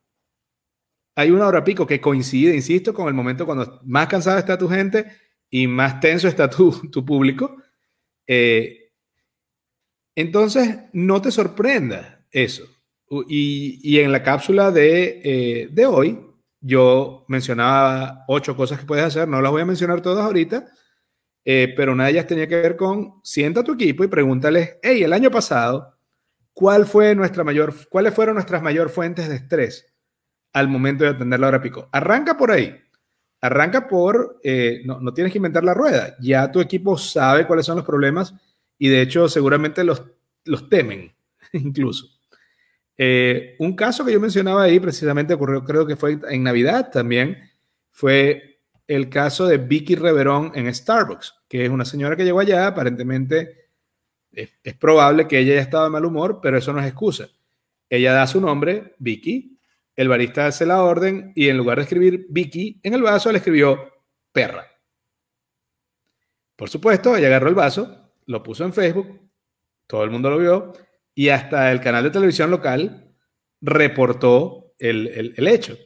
Hay 1.15 1.31
una 1.31 1.47
hora 1.47 1.65
pico 1.65 1.87
que 1.87 2.01
coincide, 2.01 2.55
insisto, 2.55 2.93
con 2.93 3.09
el 3.09 3.15
momento 3.15 3.47
cuando 3.47 3.81
más 3.85 4.07
cansada 4.07 4.39
está 4.39 4.59
tu 4.59 4.69
gente 4.69 5.07
y 5.49 5.67
más 5.67 6.01
tenso 6.01 6.29
está 6.29 6.51
tu, 6.51 6.71
tu 6.93 7.05
público. 7.05 7.57
Eh, 8.27 8.93
entonces, 10.15 10.79
no 10.93 11.23
te 11.23 11.31
sorprenda 11.31 12.27
eso. 12.31 12.65
Y, 13.29 13.81
y 13.83 14.01
en 14.01 14.13
la 14.13 14.23
cápsula 14.23 14.71
de, 14.71 15.21
eh, 15.25 15.69
de, 15.71 15.87
hoy, 15.87 16.19
yo 16.61 17.25
mencionaba 17.29 18.25
ocho 18.27 18.57
cosas 18.57 18.81
que 18.81 18.87
puedes 18.87 19.05
hacer. 19.05 19.29
No 19.29 19.41
las 19.41 19.53
voy 19.53 19.63
a 19.63 19.67
mencionar 19.67 20.01
todas 20.01 20.25
ahorita, 20.25 20.67
eh, 21.45 21.73
pero 21.77 21.93
una 21.93 22.07
de 22.07 22.11
ellas 22.11 22.27
tenía 22.27 22.49
que 22.49 22.61
ver 22.61 22.77
con 22.77 23.21
sienta 23.23 23.61
a 23.61 23.65
tu 23.65 23.75
equipo 23.75 24.03
y 24.05 24.09
pregúntales, 24.09 24.79
hey, 24.83 25.03
el 25.03 25.13
año 25.13 25.31
pasado, 25.31 25.96
¿cuál 26.57 26.87
fue 26.87 27.15
nuestra 27.15 27.45
mayor, 27.45 27.75
¿cuáles 27.91 28.15
fueron 28.15 28.37
nuestras 28.37 28.63
mayores 28.63 28.91
fuentes 28.91 29.29
de 29.29 29.37
estrés 29.37 29.93
al 30.55 30.69
momento 30.69 31.05
de 31.05 31.11
atender 31.11 31.39
la 31.39 31.49
hora 31.49 31.61
pico? 31.61 31.91
Arranca 31.93 32.39
por 32.39 32.51
ahí. 32.51 32.75
Arranca 33.43 33.87
por, 33.87 34.41
eh, 34.43 34.81
no, 34.87 34.99
no 34.99 35.13
tienes 35.13 35.33
que 35.33 35.39
inventar 35.39 35.65
la 35.65 35.75
rueda. 35.75 36.17
Ya 36.19 36.51
tu 36.51 36.63
equipo 36.63 36.97
sabe 36.97 37.47
cuáles 37.47 37.67
son 37.67 37.77
los 37.77 37.85
problemas 37.85 38.33
y 38.79 38.89
de 38.89 39.03
hecho 39.03 39.29
seguramente 39.29 39.85
los, 39.85 40.03
los 40.45 40.71
temen 40.71 41.15
incluso. 41.53 42.07
Eh, 42.97 43.55
un 43.59 43.77
caso 43.77 44.03
que 44.07 44.13
yo 44.13 44.19
mencionaba 44.19 44.63
ahí 44.63 44.81
precisamente 44.81 45.35
ocurrió, 45.35 45.63
creo 45.63 45.87
que 45.87 45.97
fue 45.97 46.19
en 46.31 46.43
Navidad 46.43 46.91
también, 46.91 47.37
fue 47.93 48.63
el 48.87 49.11
caso 49.11 49.47
de 49.47 49.59
Vicky 49.59 49.95
Reverón 49.95 50.53
en 50.55 50.75
Starbucks, 50.75 51.35
que 51.49 51.67
es 51.67 51.71
una 51.71 51.85
señora 51.85 52.17
que 52.17 52.25
llegó 52.25 52.41
allá, 52.41 52.69
aparentemente 52.69 53.66
es, 54.37 54.75
probable 54.75 55.27
que 55.27 55.39
ella 55.39 55.53
haya 55.53 55.63
estado 55.63 55.85
de 55.85 55.91
mal 55.91 56.05
humor, 56.05 56.41
pero 56.43 56.59
eso 56.59 56.73
no 56.73 56.81
es 56.81 56.87
excusa. 56.87 57.29
Ella 57.89 58.13
da 58.13 58.27
su 58.27 58.41
nombre, 58.41 58.95
Vicky, 58.99 59.59
el 59.97 60.09
barista 60.09 60.47
hace 60.47 60.67
la 60.67 60.83
orden 60.83 61.33
y 61.35 61.49
en 61.49 61.57
lugar 61.57 61.79
de 61.79 61.85
escribir 61.85 62.27
Vicky 62.29 62.81
en 62.83 62.95
el 62.95 63.03
vaso, 63.03 63.33
le 63.33 63.39
escribió 63.39 63.93
perra. 64.33 64.67
Por 66.55 66.69
supuesto, 66.69 67.17
ella 67.17 67.29
agarró 67.29 67.49
el 67.49 67.55
vaso, 67.55 68.13
lo 68.27 68.43
puso 68.43 68.65
en 68.65 68.75
Facebook, 68.75 69.21
todo 69.87 70.05
el 70.05 70.11
mundo 70.11 70.31
lo 70.31 70.39
vio 70.39 70.73
y 71.15 71.31
hasta 71.31 71.73
el 71.73 71.81
canal 71.81 72.05
de 72.05 72.11
televisión 72.11 72.51
local 72.51 73.15
reportó 73.63 74.75
el, 74.79 75.35
hecho. 75.49 75.79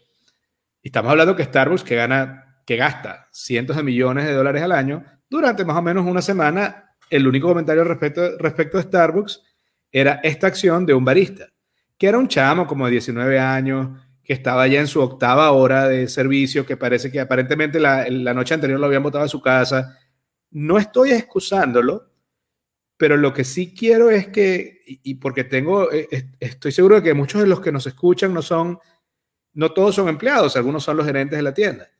Y 0.83 0.89
estamos 0.89 1.11
hablando 1.11 1.37
que 1.37 1.45
Starbucks, 1.45 1.85
que, 1.85 1.95
gana, 1.95 2.63
que 2.67 2.77
gasta 2.77 3.29
cientos 3.31 3.77
de 3.77 3.85
millones 3.85 4.27
de 4.27 4.33
dólares 4.33 4.63
al 4.63 4.73
año, 4.73 5.05
durante 5.29 5.65
más 5.65 5.77
o 5.77 5.83
menos 5.83 6.05
una 6.05 6.23
semana, 6.23 6.90
el 7.11 7.27
único 7.27 7.49
comentario 7.49 7.85
respecto, 7.85 8.39
respecto 8.39 8.79
a 8.79 8.83
Starbucks 8.83 9.43
era 9.93 10.21
esta 10.23 10.47
acción 10.47 10.87
de 10.87 10.95
un 10.95 11.05
barista, 11.05 11.49
que 11.99 12.07
era 12.07 12.19
un 12.19 12.29
chamo 12.29 12.67
como 12.67 12.87
de 12.87 12.93
19 12.93 13.39
años, 13.39 14.01
que 14.23 14.33
estaba 14.33 14.67
ya 14.69 14.81
en 14.81 14.87
su 14.87 15.01
octava 15.01 15.51
hora 15.51 15.89
de 15.89 16.09
servicio, 16.09 16.65
que 16.65 16.77
parece 16.77 17.11
que 17.11 17.21
aparentemente 17.21 17.81
la, 17.81 18.09
la 18.09 18.33
noche 18.33 18.55
anterior 18.55 18.79
lo 18.79 18.87
habían 18.87 19.03
botado 19.03 19.25
a 19.25 19.29
su 19.29 19.43
casa, 19.43 19.99
no 20.51 20.79
estoy 20.79 21.11
excusándolo, 21.11 22.11
pero 22.97 23.17
lo 23.17 23.33
que 23.33 23.45
sí 23.45 23.75
quiero 23.75 24.11
es 24.11 24.29
que, 24.29 24.83
y, 24.85 25.15
porque 25.15 25.45
tengo, 25.45 25.91
eh, 25.91 26.07
estoy 26.39 26.71
seguro 26.71 26.97
de 26.97 27.03
que 27.03 27.15
muchos 27.15 27.41
de 27.41 27.47
los 27.47 27.61
que 27.61 27.73
nos 27.73 27.87
escuchan 27.87 28.35
no 28.35 28.43
son, 28.43 28.79
no 29.55 29.73
todos 29.73 29.95
son 29.95 30.09
empleados, 30.09 30.55
algunos 30.55 30.85
son 30.85 30.99
los 30.99 31.07
gerentes 31.07 31.39
de 31.39 31.43
la 31.43 31.55
tienda. 31.55 31.91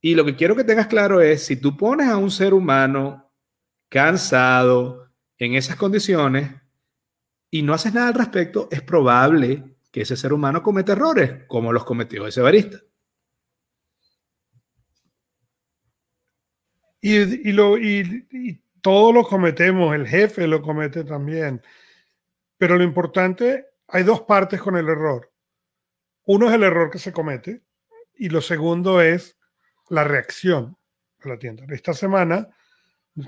Y 0.00 0.16
lo 0.16 0.24
que 0.24 0.34
quiero 0.34 0.56
que 0.56 0.64
tengas 0.64 0.88
claro 0.88 1.20
es, 1.20 1.44
si 1.44 1.56
tú 1.56 1.76
pones 1.76 2.08
a 2.08 2.16
un 2.16 2.30
ser 2.30 2.52
humano 2.52 3.27
cansado 3.88 5.10
en 5.38 5.54
esas 5.54 5.76
condiciones 5.76 6.50
y 7.50 7.62
no 7.62 7.74
haces 7.74 7.94
nada 7.94 8.08
al 8.08 8.14
respecto, 8.14 8.68
es 8.70 8.82
probable 8.82 9.76
que 9.90 10.02
ese 10.02 10.16
ser 10.16 10.32
humano 10.32 10.62
cometa 10.62 10.92
errores 10.92 11.44
como 11.46 11.72
los 11.72 11.84
cometió 11.84 12.26
ese 12.26 12.40
barista. 12.40 12.78
Y, 17.00 17.52
lo, 17.52 17.78
y, 17.78 18.60
todos 18.82 19.14
lo 19.14 19.22
cometemos, 19.24 19.94
el 19.94 20.06
jefe 20.06 20.46
lo 20.46 20.60
comete 20.60 21.04
también. 21.04 21.62
Pero 22.58 22.76
lo 22.76 22.84
importante, 22.84 23.66
hay 23.86 24.02
dos 24.02 24.22
partes 24.22 24.60
con 24.60 24.76
el 24.76 24.88
error. 24.88 25.32
Uno 26.24 26.48
es 26.48 26.54
el 26.54 26.64
error 26.64 26.90
que 26.90 26.98
se 26.98 27.12
comete 27.12 27.62
y 28.16 28.28
lo 28.28 28.42
segundo 28.42 29.00
es 29.00 29.38
la 29.88 30.04
reacción 30.04 30.76
de 31.22 31.30
la 31.30 31.38
tienda. 31.38 31.64
Esta 31.70 31.94
semana 31.94 32.48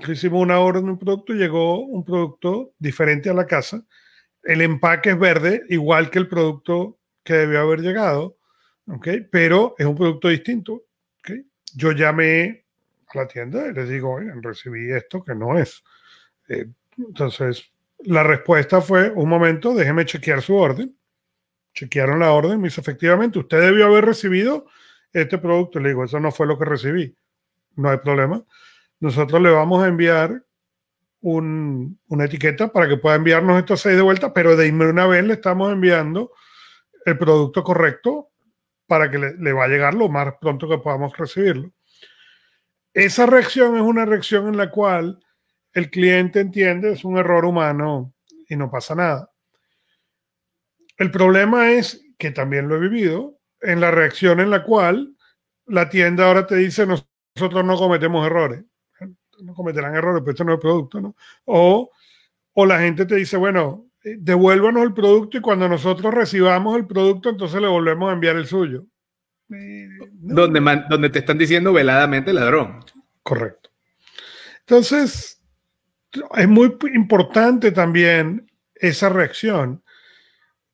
hicimos 0.07 0.41
una 0.41 0.59
orden 0.59 0.85
de 0.85 0.91
un 0.91 0.99
producto 0.99 1.33
llegó 1.33 1.85
un 1.85 2.03
producto 2.05 2.73
diferente 2.79 3.29
a 3.29 3.33
la 3.33 3.45
casa. 3.45 3.83
El 4.43 4.61
empaque 4.61 5.11
es 5.11 5.19
verde, 5.19 5.63
igual 5.69 6.09
que 6.09 6.19
el 6.19 6.27
producto 6.27 6.99
que 7.23 7.33
debió 7.33 7.59
haber 7.59 7.81
llegado, 7.81 8.37
¿okay? 8.87 9.27
pero 9.31 9.75
es 9.77 9.85
un 9.85 9.95
producto 9.95 10.29
distinto. 10.29 10.85
¿okay? 11.19 11.45
Yo 11.75 11.91
llamé 11.91 12.65
la 13.13 13.27
tienda 13.27 13.67
y 13.67 13.73
les 13.73 13.89
digo, 13.89 14.19
recibí 14.41 14.91
esto 14.91 15.23
que 15.23 15.35
no 15.35 15.57
es. 15.57 15.83
Eh, 16.47 16.67
entonces, 16.97 17.71
la 17.99 18.23
respuesta 18.23 18.81
fue, 18.81 19.09
un 19.11 19.29
momento, 19.29 19.73
déjeme 19.73 20.05
chequear 20.05 20.41
su 20.41 20.55
orden. 20.55 20.95
Chequearon 21.73 22.19
la 22.19 22.31
orden, 22.31 22.59
me 22.59 22.67
dice, 22.67 22.81
efectivamente, 22.81 23.39
usted 23.39 23.61
debió 23.61 23.85
haber 23.85 24.05
recibido 24.05 24.65
este 25.13 25.37
producto. 25.37 25.79
Le 25.79 25.89
digo, 25.89 26.03
eso 26.03 26.19
no 26.19 26.31
fue 26.31 26.47
lo 26.47 26.57
que 26.57 26.65
recibí. 26.65 27.15
No 27.75 27.89
hay 27.89 27.97
problema. 27.97 28.43
Nosotros 29.01 29.41
le 29.41 29.49
vamos 29.49 29.83
a 29.83 29.87
enviar 29.87 30.45
una 31.21 32.25
etiqueta 32.25 32.71
para 32.71 32.87
que 32.87 32.97
pueda 32.97 33.15
enviarnos 33.15 33.57
estos 33.57 33.81
seis 33.81 33.95
de 33.95 34.01
vuelta, 34.03 34.31
pero 34.31 34.55
de 34.55 34.71
una 34.71 35.07
vez 35.07 35.23
le 35.23 35.33
estamos 35.33 35.71
enviando 35.71 36.31
el 37.05 37.17
producto 37.17 37.63
correcto 37.63 38.29
para 38.85 39.09
que 39.09 39.17
le, 39.17 39.33
le 39.37 39.53
va 39.53 39.65
a 39.65 39.67
llegar 39.67 39.95
lo 39.95 40.07
más 40.07 40.35
pronto 40.39 40.69
que 40.69 40.77
podamos 40.77 41.17
recibirlo. 41.17 41.71
Esa 42.93 43.25
reacción 43.25 43.75
es 43.75 43.81
una 43.81 44.05
reacción 44.05 44.47
en 44.47 44.57
la 44.57 44.69
cual 44.69 45.19
el 45.73 45.89
cliente 45.89 46.39
entiende 46.39 46.91
es 46.91 47.03
un 47.03 47.17
error 47.17 47.45
humano 47.45 48.13
y 48.47 48.55
no 48.55 48.69
pasa 48.69 48.93
nada. 48.93 49.31
El 50.97 51.09
problema 51.09 51.71
es 51.71 52.03
que 52.19 52.29
también 52.29 52.67
lo 52.67 52.75
he 52.75 52.79
vivido 52.79 53.39
en 53.61 53.79
la 53.81 53.89
reacción 53.89 54.39
en 54.39 54.51
la 54.51 54.63
cual 54.63 55.15
la 55.65 55.89
tienda 55.89 56.27
ahora 56.27 56.45
te 56.45 56.55
dice 56.55 56.85
nosotros 56.85 57.65
no 57.65 57.77
cometemos 57.77 58.27
errores. 58.27 58.63
No 59.41 59.53
cometerán 59.53 59.95
errores, 59.95 60.21
pero 60.21 60.31
esto 60.31 60.43
no 60.43 60.53
es 60.53 60.59
producto, 60.59 61.01
¿no? 61.01 61.15
O, 61.45 61.91
o 62.53 62.65
la 62.65 62.79
gente 62.79 63.05
te 63.05 63.15
dice, 63.15 63.37
bueno, 63.37 63.85
eh, 64.03 64.15
devuélvanos 64.17 64.83
el 64.83 64.93
producto 64.93 65.37
y 65.37 65.41
cuando 65.41 65.67
nosotros 65.67 66.13
recibamos 66.13 66.77
el 66.77 66.87
producto, 66.87 67.29
entonces 67.29 67.61
le 67.61 67.67
volvemos 67.67 68.09
a 68.09 68.13
enviar 68.13 68.35
el 68.35 68.47
suyo. 68.47 68.85
Donde, 69.47 70.83
donde 70.89 71.09
te 71.09 71.19
están 71.19 71.37
diciendo 71.37 71.73
veladamente 71.73 72.31
ladrón. 72.31 72.79
Correcto. 73.21 73.69
Entonces, 74.61 75.41
es 76.35 76.47
muy 76.47 76.77
importante 76.93 77.71
también 77.71 78.49
esa 78.75 79.09
reacción 79.09 79.83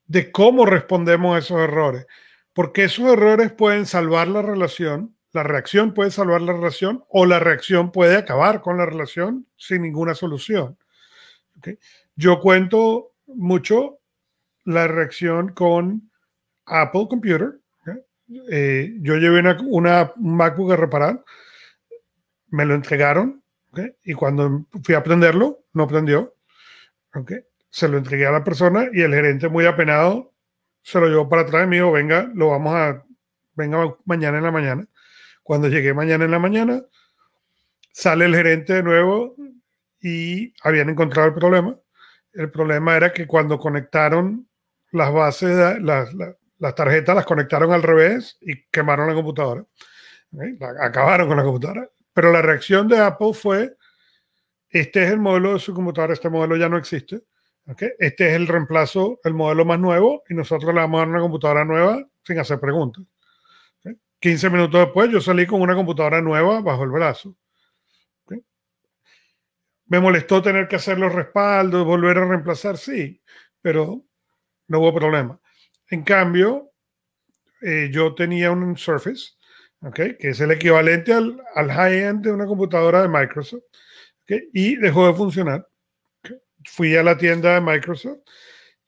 de 0.06 0.32
cómo 0.32 0.66
respondemos 0.66 1.36
a 1.36 1.40
esos 1.40 1.60
errores, 1.60 2.06
porque 2.54 2.86
esos 2.86 3.06
errores 3.12 3.52
pueden 3.52 3.86
salvar 3.86 4.28
la 4.28 4.42
relación, 4.42 5.17
la 5.34 5.44
reacción 5.44 5.94
puede 5.94 6.12
salvar 6.12 6.42
la 6.42 6.54
relación 6.54 7.04
o 7.10 7.26
la 7.26 7.40
reacción 7.40 7.92
puede 7.92 8.18
acabar 8.18 8.62
con 8.62 8.78
la 8.78 8.86
relación 8.86 9.48
sin 9.56 9.82
ninguna 9.82 10.16
solución. 10.16 10.78
Yo 12.16 12.40
cuento 12.40 13.14
mucho 13.28 14.00
la 14.64 14.88
reacción 14.88 15.54
con 15.54 16.10
Apple 16.66 17.08
Computer, 17.10 17.60
eh, 18.52 18.94
yo 19.00 19.16
llevé 19.16 19.40
una, 19.40 19.58
una, 19.66 20.12
un 20.18 20.36
MacBook 20.36 20.74
a 20.74 20.76
reparar, 20.76 21.24
me 22.50 22.66
lo 22.66 22.76
entregaron, 22.76 23.42
y 24.04 24.14
cuando 24.14 24.66
fui 24.84 24.96
a 24.96 25.04
prenderlo, 25.04 25.66
no 25.74 25.88
prendió. 25.88 26.36
Se 27.70 27.88
lo 27.88 27.98
entregué 27.98 28.26
a 28.26 28.32
la 28.32 28.44
persona 28.44 28.88
y 28.92 29.02
el 29.02 29.14
gerente, 29.14 29.50
muy 29.50 29.66
apenado, 29.66 30.34
se 30.82 31.00
lo 31.00 31.08
llevó 31.08 31.28
para 31.30 31.44
atrás 31.44 31.68
y 31.68 31.72
dijo: 31.72 31.92
Venga, 31.92 32.30
lo 32.34 32.50
vamos 32.50 32.74
a. 32.74 33.04
Venga 33.56 33.96
mañana 34.06 34.38
en 34.38 34.44
la 34.44 34.52
mañana. 34.52 34.88
Cuando 35.48 35.70
llegué 35.70 35.94
mañana 35.94 36.26
en 36.26 36.32
la 36.32 36.40
mañana, 36.40 36.84
sale 37.94 38.26
el 38.26 38.36
gerente 38.36 38.74
de 38.74 38.84
nuevo 38.84 39.34
y 40.02 40.54
habían 40.62 40.90
encontrado 40.90 41.30
el 41.30 41.34
problema. 41.34 41.80
El 42.34 42.52
problema 42.52 42.98
era 42.98 43.14
que 43.14 43.26
cuando 43.26 43.58
conectaron 43.58 44.46
las 44.92 45.14
bases, 45.14 45.82
las, 45.82 46.10
las 46.58 46.76
tarjetas 46.76 47.16
las 47.16 47.26
conectaron 47.26 47.72
al 47.72 47.82
revés 47.82 48.38
y 48.42 48.66
quemaron 48.70 49.08
la 49.08 49.14
computadora. 49.14 49.66
Acabaron 50.82 51.30
con 51.30 51.38
la 51.38 51.44
computadora. 51.44 51.90
Pero 52.12 52.34
la 52.34 52.42
reacción 52.42 52.90
de 52.90 52.98
Apple 52.98 53.32
fue, 53.34 53.74
este 54.70 55.06
es 55.06 55.12
el 55.12 55.20
modelo 55.20 55.54
de 55.54 55.60
su 55.60 55.74
computadora, 55.74 56.12
este 56.12 56.30
modelo 56.30 56.58
ya 56.58 56.68
no 56.68 56.76
existe. 56.76 57.22
Este 58.00 58.28
es 58.28 58.34
el 58.34 58.48
reemplazo, 58.48 59.22
el 59.24 59.34
modelo 59.34 59.64
más 59.64 59.80
nuevo, 59.80 60.24
y 60.28 60.34
nosotros 60.34 60.74
le 60.74 60.82
vamos 60.82 60.98
a 60.98 61.02
dar 61.04 61.08
una 61.08 61.22
computadora 61.22 61.64
nueva 61.64 62.06
sin 62.26 62.38
hacer 62.38 62.60
preguntas. 62.60 63.06
15 64.20 64.50
minutos 64.50 64.82
después 64.82 65.10
yo 65.12 65.22
salí 65.22 65.46
con 65.46 65.62
una 65.62 65.76
computadora 65.76 66.22
nueva 66.22 66.62
bajo 66.62 66.84
el 66.84 66.90
brazo. 66.90 67.36
Me 69.90 70.02
molestó 70.02 70.42
tener 70.42 70.68
que 70.68 70.76
hacer 70.76 71.00
los 71.00 71.14
respaldos, 71.14 71.86
volver 71.86 72.18
a 72.18 72.26
reemplazar, 72.26 72.78
sí, 72.78 73.22
pero 73.62 74.04
no 74.68 74.80
hubo 74.80 74.94
problema. 74.94 75.40
En 75.90 76.04
cambio, 76.04 76.72
eh, 77.62 77.90
yo 77.90 78.14
tenía 78.14 78.52
un 78.52 78.78
Surface, 78.78 79.38
que 79.96 80.18
es 80.20 80.42
el 80.42 80.52
equivalente 80.52 81.14
al, 81.14 81.42
al 81.56 81.72
high-end 81.72 82.26
de 82.26 82.34
una 82.34 82.46
computadora 82.46 83.02
de 83.02 83.08
Microsoft, 83.08 83.64
y 84.28 84.76
dejó 84.76 85.08
de 85.08 85.14
funcionar. 85.14 85.68
Fui 86.66 86.96
a 86.98 87.04
la 87.04 87.18
tienda 87.18 87.54
de 87.54 87.62
Microsoft 87.62 88.20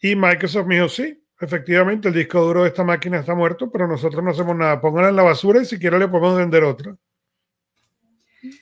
y 0.01 0.15
Microsoft 0.15 0.67
me 0.67 0.75
dijo, 0.75 0.89
sí, 0.89 1.18
efectivamente 1.40 2.08
el 2.10 2.14
disco 2.14 2.42
duro 2.42 2.64
de 2.64 2.70
esta 2.70 2.84
máquina 2.84 3.20
está 3.20 3.36
muerto, 3.36 3.72
pero 3.72 3.88
nosotros 3.88 4.24
no 4.24 4.32
hacemos 4.32 4.56
nada. 4.56 4.82
Pónganla 4.82 5.10
en 5.10 5.16
la 5.16 5.24
basura 5.24 5.62
y 5.62 5.66
si 5.66 5.80
quieren 5.80 6.00
le 6.00 6.08
podemos 6.08 6.38
vender 6.38 6.64
otra. 6.64 6.96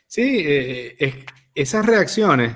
Sí, 0.08 0.44
eh, 0.46 1.26
esas 1.54 1.86
reacciones 1.86 2.56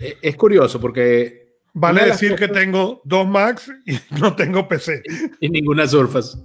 eh, 0.00 0.18
es 0.22 0.36
curioso 0.36 0.80
porque 0.80 1.48
Vale 1.74 2.06
decir 2.06 2.34
que 2.34 2.48
tengo 2.48 3.02
dos 3.04 3.26
Macs 3.28 3.70
y 3.86 3.98
no 4.20 4.34
tengo 4.34 4.66
PC. 4.66 5.02
Y 5.40 5.48
ninguna 5.48 5.86
Surface. 5.86 6.38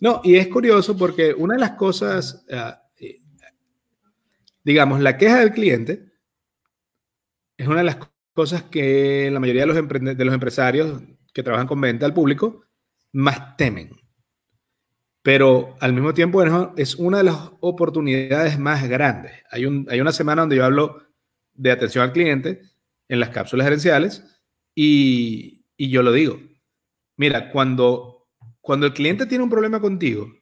No, 0.00 0.20
y 0.24 0.36
es 0.36 0.48
curioso 0.48 0.96
porque 0.96 1.34
una 1.34 1.54
de 1.54 1.60
las 1.60 1.72
cosas, 1.72 2.44
ah, 2.50 2.82
eh, 2.98 3.18
digamos, 4.64 5.00
la 5.00 5.16
queja 5.16 5.40
del 5.40 5.52
cliente 5.52 6.12
es 7.56 7.68
una 7.68 7.78
de 7.78 7.84
las 7.84 7.98
cosas 8.32 8.62
que 8.64 9.30
la 9.30 9.40
mayoría 9.40 9.66
de 9.66 9.74
los, 9.74 10.16
de 10.16 10.24
los 10.24 10.34
empresarios 10.34 11.02
que 11.32 11.42
trabajan 11.42 11.66
con 11.66 11.80
venta 11.80 12.06
al 12.06 12.14
público 12.14 12.64
más 13.12 13.56
temen. 13.56 13.90
Pero 15.22 15.76
al 15.80 15.92
mismo 15.92 16.12
tiempo 16.14 16.42
es 16.76 16.96
una 16.96 17.18
de 17.18 17.24
las 17.24 17.36
oportunidades 17.60 18.58
más 18.58 18.88
grandes. 18.88 19.32
Hay, 19.50 19.66
un, 19.66 19.86
hay 19.88 20.00
una 20.00 20.12
semana 20.12 20.42
donde 20.42 20.56
yo 20.56 20.64
hablo 20.64 21.06
de 21.54 21.70
atención 21.70 22.02
al 22.02 22.12
cliente 22.12 22.62
en 23.08 23.20
las 23.20 23.30
cápsulas 23.30 23.66
gerenciales 23.66 24.24
y, 24.74 25.64
yo 25.78 26.02
lo 26.02 26.12
digo, 26.12 26.40
mira, 27.16 27.50
cuando, 27.50 28.28
cuando 28.60 28.86
el 28.86 28.92
cliente 28.92 29.26
tiene 29.26 29.44
un 29.44 29.50
problema 29.50 29.80
contigo, 29.80 30.32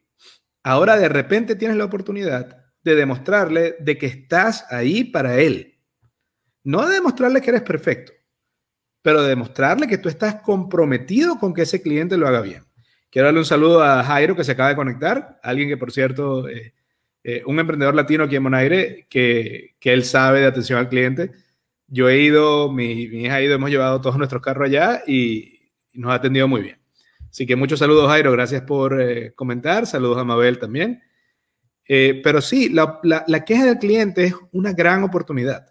ahora 0.63 0.97
de 0.97 1.09
repente 1.09 1.57
tienes 1.57 1.77
la 1.77 1.85
oportunidad 1.85 2.57
de 2.83 2.95
demostrarle 2.95 3.77
de 3.81 3.99
que 3.99 4.07
estás 4.07 4.65
ahí 4.71 5.05
para 5.05 5.41
él. 5.41 5.79
No 6.63 6.87
de 6.87 6.95
demostrarle 6.95 7.41
que 7.41 7.51
eres 7.51 7.63
perfecto, 7.63 8.13
pero 9.03 9.23
de 9.23 9.29
demostrarle 9.29 9.87
que 9.87 9.99
tú 9.99 10.09
estás 10.09 10.37
comprometido 10.37 11.39
con 11.39 11.55
que 11.55 11.63
ese 11.63 11.83
cliente 11.83 12.17
lo 12.17 12.29
haga 12.29 12.41
bien. 12.41 12.65
Quiero 13.11 13.27
darle 13.27 13.41
un 13.41 13.47
saludo 13.47 13.83
a 13.83 14.05
Jairo 14.05 14.37
que 14.37 14.45
se 14.45 14.53
acaba 14.53 14.69
de 14.69 14.77
conectar, 14.77 15.41
alguien 15.43 15.69
que 15.69 15.77
por 15.77 15.91
cierto, 15.93 16.49
eh, 16.49 16.75
eh, 17.25 17.43
un 17.47 17.59
emprendedor 17.59 17.95
latino 17.95 18.25
aquí 18.25 18.37
en 18.37 18.43
Monaire, 18.43 19.07
que, 19.09 19.75
que 19.81 19.93
él 19.93 20.05
sabe 20.05 20.41
de 20.41 20.47
atención 20.47 20.79
al 20.79 20.89
cliente 20.89 21.33
yo 21.91 22.09
he 22.09 22.21
ido, 22.21 22.71
mi, 22.73 23.03
hija 23.03 23.35
ha 23.35 23.43
ido, 23.43 23.55
hemos 23.55 23.69
llevado 23.69 24.01
todos 24.01 24.17
nuestros 24.17 24.41
carros 24.41 24.67
allá 24.67 25.03
y, 25.07 25.59
nos 25.93 26.13
ha 26.13 26.15
atendido 26.15 26.47
muy 26.47 26.63
bien. 26.63 26.79
Así 27.29 27.47
que 27.47 27.57
muchos 27.57 27.81
saludos, 27.81 28.09
Jairo, 28.09 28.31
gracias 28.31 28.63
por 28.63 29.01
eh, 29.01 29.33
comentar, 29.35 29.87
saludos 29.87 30.19
a 30.19 30.25
Mabel 30.25 30.59
también. 30.61 31.03
Eh, 31.87 32.21
pero 32.23 32.41
sí, 32.41 32.69
la, 32.69 33.01
queja 33.45 33.65
del 33.65 33.79
cliente 33.79 34.27
es 34.27 34.35
una 34.53 34.73
gran 34.73 35.03
oportunidad. 35.03 35.67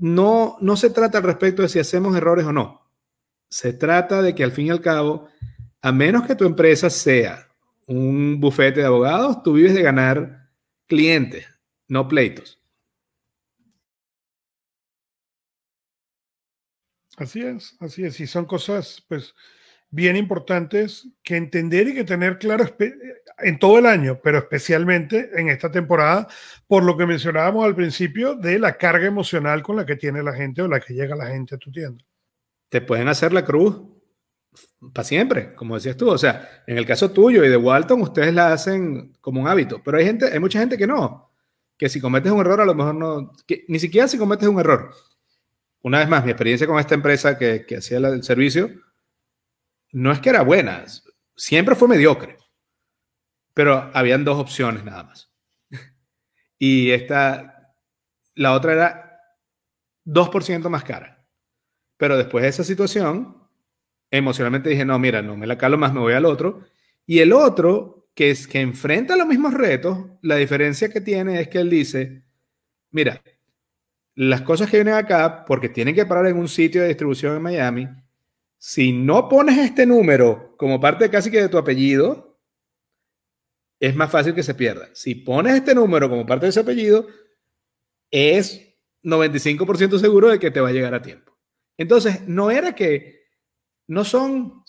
No, 0.00 0.56
no 0.62 0.76
se 0.76 0.88
trata 0.88 1.18
al 1.18 1.24
respecto 1.24 1.60
de 1.60 1.68
si 1.68 1.78
hacemos 1.78 2.16
errores 2.16 2.46
o 2.46 2.52
no. 2.52 2.90
Se 3.50 3.74
trata 3.74 4.22
de 4.22 4.34
que 4.34 4.42
al 4.42 4.52
fin 4.52 4.68
y 4.68 4.70
al 4.70 4.80
cabo, 4.80 5.28
a 5.82 5.92
menos 5.92 6.26
que 6.26 6.34
tu 6.34 6.46
empresa 6.46 6.88
sea 6.88 7.46
un 7.86 8.40
bufete 8.40 8.80
de 8.80 8.86
abogados, 8.86 9.42
tú 9.42 9.52
vives 9.52 9.74
de 9.74 9.82
ganar 9.82 10.48
clientes, 10.86 11.46
no 11.86 12.08
pleitos. 12.08 12.58
Así 17.18 17.42
es, 17.42 17.76
así 17.80 18.04
es. 18.04 18.18
Y 18.20 18.26
son 18.26 18.46
cosas, 18.46 19.04
pues, 19.06 19.34
bien 19.90 20.16
importantes 20.16 21.06
que 21.22 21.36
entender 21.36 21.88
y 21.88 21.94
que 21.94 22.04
tener 22.04 22.38
claro 22.38 22.64
en 23.42 23.58
todo 23.58 23.78
el 23.78 23.86
año, 23.86 24.20
pero 24.22 24.38
especialmente 24.38 25.30
en 25.34 25.48
esta 25.48 25.70
temporada, 25.70 26.28
por 26.66 26.82
lo 26.82 26.96
que 26.96 27.06
mencionábamos 27.06 27.64
al 27.64 27.74
principio 27.74 28.34
de 28.34 28.58
la 28.58 28.76
carga 28.76 29.06
emocional 29.06 29.62
con 29.62 29.76
la 29.76 29.86
que 29.86 29.96
tiene 29.96 30.22
la 30.22 30.34
gente 30.34 30.62
o 30.62 30.68
la 30.68 30.80
que 30.80 30.94
llega 30.94 31.16
la 31.16 31.26
gente 31.26 31.54
a 31.54 31.58
tu 31.58 31.70
tienda. 31.70 32.04
Te 32.68 32.80
pueden 32.80 33.08
hacer 33.08 33.32
la 33.32 33.44
cruz 33.44 33.82
para 34.92 35.04
siempre, 35.04 35.54
como 35.54 35.74
decías 35.74 35.96
tú. 35.96 36.10
O 36.10 36.18
sea, 36.18 36.62
en 36.66 36.78
el 36.78 36.86
caso 36.86 37.10
tuyo 37.10 37.44
y 37.44 37.48
de 37.48 37.56
Walton, 37.56 38.00
ustedes 38.02 38.34
la 38.34 38.52
hacen 38.52 39.12
como 39.20 39.40
un 39.40 39.48
hábito, 39.48 39.82
pero 39.84 39.98
hay 39.98 40.04
gente, 40.04 40.26
hay 40.26 40.38
mucha 40.38 40.60
gente 40.60 40.76
que 40.76 40.86
no, 40.86 41.30
que 41.76 41.88
si 41.88 42.00
cometes 42.00 42.32
un 42.32 42.40
error, 42.40 42.60
a 42.60 42.64
lo 42.64 42.74
mejor 42.74 42.94
no, 42.94 43.32
que, 43.46 43.64
ni 43.68 43.78
siquiera 43.78 44.08
si 44.08 44.18
cometes 44.18 44.48
un 44.48 44.58
error, 44.58 44.92
una 45.82 45.98
vez 45.98 46.08
más, 46.08 46.24
mi 46.24 46.30
experiencia 46.30 46.66
con 46.66 46.78
esta 46.78 46.94
empresa 46.94 47.38
que, 47.38 47.64
hacía 47.76 47.98
el 47.98 48.22
servicio 48.22 48.70
no 49.92 50.12
es 50.12 50.20
que 50.20 50.28
era 50.28 50.42
buena, 50.42 50.84
siempre 51.34 51.74
fue 51.74 51.88
mediocre, 51.88 52.36
pero 53.54 53.90
habían 53.94 54.24
dos 54.24 54.38
opciones 54.38 54.84
nada 54.84 55.04
más. 55.04 55.30
Y 56.58 56.90
esta, 56.90 57.74
la 58.34 58.52
otra 58.52 58.72
era 58.72 59.10
2% 60.04 60.68
más 60.68 60.84
cara. 60.84 61.26
Pero 61.96 62.16
después 62.16 62.42
de 62.42 62.48
esa 62.48 62.64
situación, 62.64 63.36
emocionalmente 64.10 64.70
dije, 64.70 64.84
no, 64.84 64.98
mira, 64.98 65.22
no 65.22 65.36
me 65.36 65.46
la 65.46 65.58
calo 65.58 65.78
más, 65.78 65.92
me 65.92 66.00
voy 66.00 66.14
al 66.14 66.24
otro. 66.24 66.62
Y 67.06 67.18
el 67.20 67.32
otro, 67.32 68.08
que 68.14 68.30
es 68.30 68.46
que 68.46 68.60
enfrenta 68.60 69.16
los 69.16 69.26
mismos 69.26 69.54
retos, 69.54 69.98
la 70.22 70.36
diferencia 70.36 70.88
que 70.88 71.00
tiene 71.00 71.40
es 71.40 71.48
que 71.48 71.58
él 71.58 71.70
dice, 71.70 72.24
mira, 72.90 73.22
las 74.14 74.42
cosas 74.42 74.70
que 74.70 74.78
vienen 74.78 74.94
acá, 74.94 75.44
porque 75.44 75.68
tienen 75.68 75.94
que 75.94 76.06
parar 76.06 76.26
en 76.26 76.36
un 76.36 76.48
sitio 76.48 76.82
de 76.82 76.88
distribución 76.88 77.36
en 77.36 77.42
Miami, 77.42 77.88
si 78.58 78.92
no 78.92 79.28
pones 79.28 79.58
este 79.58 79.86
número 79.86 80.54
como 80.58 80.80
parte 80.80 81.08
casi 81.08 81.30
que 81.30 81.40
de 81.40 81.48
tu 81.48 81.56
apellido, 81.56 82.29
es 83.80 83.96
más 83.96 84.10
fácil 84.10 84.34
que 84.34 84.42
se 84.42 84.54
pierda. 84.54 84.90
Si 84.92 85.14
pones 85.14 85.54
este 85.54 85.74
número 85.74 86.08
como 86.08 86.26
parte 86.26 86.46
de 86.46 86.50
ese 86.50 86.60
apellido, 86.60 87.08
es 88.10 88.76
95% 89.02 89.98
seguro 89.98 90.28
de 90.28 90.38
que 90.38 90.50
te 90.50 90.60
va 90.60 90.68
a 90.68 90.72
llegar 90.72 90.94
a 90.94 91.02
tiempo. 91.02 91.36
Entonces, 91.78 92.28
no 92.28 92.50
era 92.50 92.74
que 92.74 93.24
no 93.86 94.04
son 94.04 94.62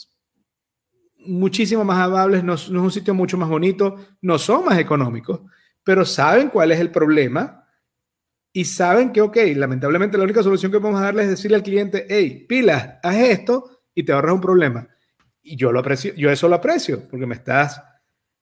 muchísimo 1.17 1.83
más 1.83 1.99
amables, 1.99 2.41
no, 2.41 2.53
no 2.53 2.53
es 2.53 2.69
un 2.69 2.91
sitio 2.91 3.13
mucho 3.13 3.37
más 3.37 3.49
bonito, 3.49 3.97
no 4.21 4.39
son 4.39 4.65
más 4.65 4.79
económicos, 4.79 5.41
pero 5.83 6.05
saben 6.05 6.47
cuál 6.49 6.71
es 6.71 6.79
el 6.79 6.89
problema 6.89 7.67
y 8.53 8.65
saben 8.65 9.11
que, 9.11 9.21
ok, 9.21 9.37
lamentablemente 9.55 10.17
la 10.17 10.23
única 10.23 10.41
solución 10.41 10.71
que 10.71 10.79
podemos 10.79 11.01
darle 11.01 11.23
es 11.23 11.29
decirle 11.29 11.57
al 11.57 11.63
cliente, 11.63 12.05
hey, 12.09 12.45
pilas, 12.47 12.97
haz 13.03 13.15
esto 13.17 13.81
y 13.93 14.03
te 14.03 14.13
ahorras 14.13 14.35
un 14.35 14.41
problema. 14.41 14.87
Y 15.41 15.57
yo 15.57 15.71
lo 15.71 15.79
aprecio, 15.79 16.13
yo 16.15 16.29
eso 16.31 16.47
lo 16.47 16.55
aprecio, 16.55 17.07
porque 17.09 17.25
me 17.25 17.35
estás 17.35 17.81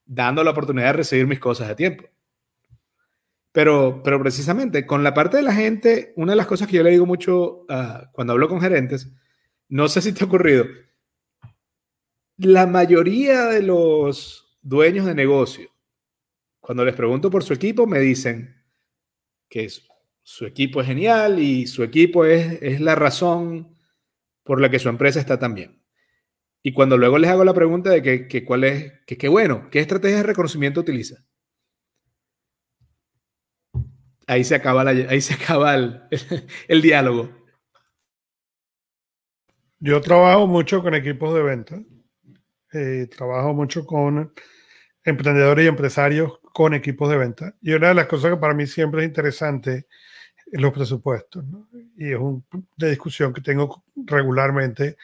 dando 0.09 0.43
la 0.43 0.51
oportunidad 0.51 0.87
de 0.87 0.93
recibir 0.93 1.27
mis 1.27 1.39
cosas 1.39 1.69
a 1.69 1.75
tiempo. 1.75 2.03
Pero, 3.51 4.01
pero 4.03 4.19
precisamente 4.19 4.85
con 4.85 5.03
la 5.03 5.13
parte 5.13 5.37
de 5.37 5.43
la 5.43 5.53
gente, 5.53 6.13
una 6.15 6.31
de 6.31 6.37
las 6.37 6.47
cosas 6.47 6.67
que 6.67 6.77
yo 6.77 6.83
le 6.83 6.91
digo 6.91 7.05
mucho 7.05 7.65
ah, 7.69 8.09
cuando 8.11 8.33
hablo 8.33 8.49
con 8.49 8.59
gerentes, 8.59 9.11
no 9.67 9.87
sé 9.87 10.01
si 10.01 10.11
te 10.11 10.23
ha 10.23 10.27
ocurrido, 10.27 10.65
la 12.37 12.65
mayoría 12.65 13.45
de 13.45 13.61
los 13.61 14.57
dueños 14.61 15.05
de 15.05 15.13
negocio, 15.13 15.69
cuando 16.59 16.83
les 16.83 16.95
pregunto 16.95 17.29
por 17.29 17.43
su 17.43 17.53
equipo, 17.53 17.85
me 17.85 17.99
dicen 17.99 18.55
que 19.47 19.65
es 19.65 19.87
su 20.23 20.45
equipo 20.45 20.81
es 20.81 20.87
genial 20.87 21.39
y 21.39 21.65
su 21.67 21.83
equipo 21.83 22.25
es, 22.25 22.79
la 22.81 22.93
razón 22.95 23.75
por 24.43 24.61
la 24.61 24.69
que 24.69 24.79
su 24.79 24.89
empresa 24.89 25.19
está 25.19 25.39
tan 25.39 25.55
bien. 25.55 25.78
Y 26.69 26.71
cuando 26.71 26.99
luego 26.99 27.17
les 27.17 27.31
hago 27.31 27.43
la 27.43 27.55
pregunta 27.55 27.89
de 27.89 28.27
que, 28.27 28.45
cuál 28.45 28.63
es, 28.63 28.93
que 29.07 29.17
qué 29.17 29.27
bueno, 29.27 29.71
qué 29.71 29.79
estrategia 29.79 30.17
de 30.17 30.23
reconocimiento 30.23 30.81
utiliza. 30.81 31.25
Ahí 34.27 34.43
se 34.43 34.53
acaba, 34.53 34.83
ahí 34.87 35.19
se 35.19 35.33
acaba 35.33 35.73
el, 36.67 36.81
diálogo. 36.83 37.31
Yo 39.79 39.99
trabajo 39.99 40.45
mucho 40.45 40.83
con 40.83 40.93
equipos 40.93 41.33
de 41.33 41.41
venta. 41.41 41.81
Eh, 42.71 43.07
trabajo 43.07 43.55
mucho 43.55 43.83
con 43.83 44.31
emprendedores 45.03 45.65
y 45.65 45.69
empresarios 45.69 46.39
con 46.53 46.75
equipos 46.75 47.09
de 47.09 47.17
venta. 47.17 47.55
Y 47.63 47.73
una 47.73 47.87
de 47.87 47.95
las 47.95 48.05
cosas 48.05 48.29
que 48.29 48.37
para 48.37 48.53
mí 48.53 48.67
siempre 48.67 49.01
es 49.01 49.07
interesante 49.07 49.87
los 50.51 50.71
presupuestos. 50.71 51.43
Y 51.97 52.11
es 52.11 52.19
una 52.19 52.43
discusión 52.77 53.33
que 53.33 53.41
tengo 53.41 53.83
regularmente 53.95 54.97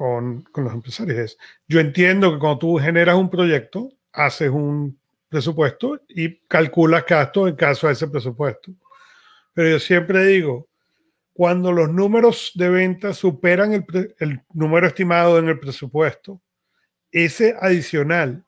con, 0.00 0.40
con, 0.44 0.64
los 0.64 0.72
empresarios. 0.72 1.36
yo 1.68 1.78
entiendo 1.78 2.32
que 2.32 2.38
cuando 2.38 2.58
tú 2.58 2.78
generas 2.78 3.16
un 3.16 3.28
proyecto, 3.28 3.92
haces 4.14 4.48
un 4.48 4.98
presupuesto 5.28 6.00
y 6.08 6.38
calculas 6.48 7.04
gastos 7.06 7.50
en 7.50 7.54
caso 7.54 7.86
de 7.86 7.92
ese 7.92 8.08
presupuesto. 8.08 8.72
Pero 9.52 9.68
yo 9.68 9.78
siempre 9.78 10.24
digo, 10.24 10.70
cuando 11.34 11.70
los 11.70 11.90
números 11.90 12.52
de 12.54 12.70
venta 12.70 13.12
superan 13.12 13.74
el, 13.74 14.14
el 14.20 14.40
número 14.54 14.86
estimado 14.86 15.38
en 15.38 15.50
el 15.50 15.60
presupuesto, 15.60 16.40
ese 17.12 17.54
adicional 17.60 18.46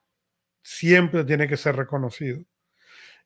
siempre 0.63 1.23
tiene 1.23 1.49
que 1.49 1.59
ser 1.59 1.77
reconocido. 1.77 2.43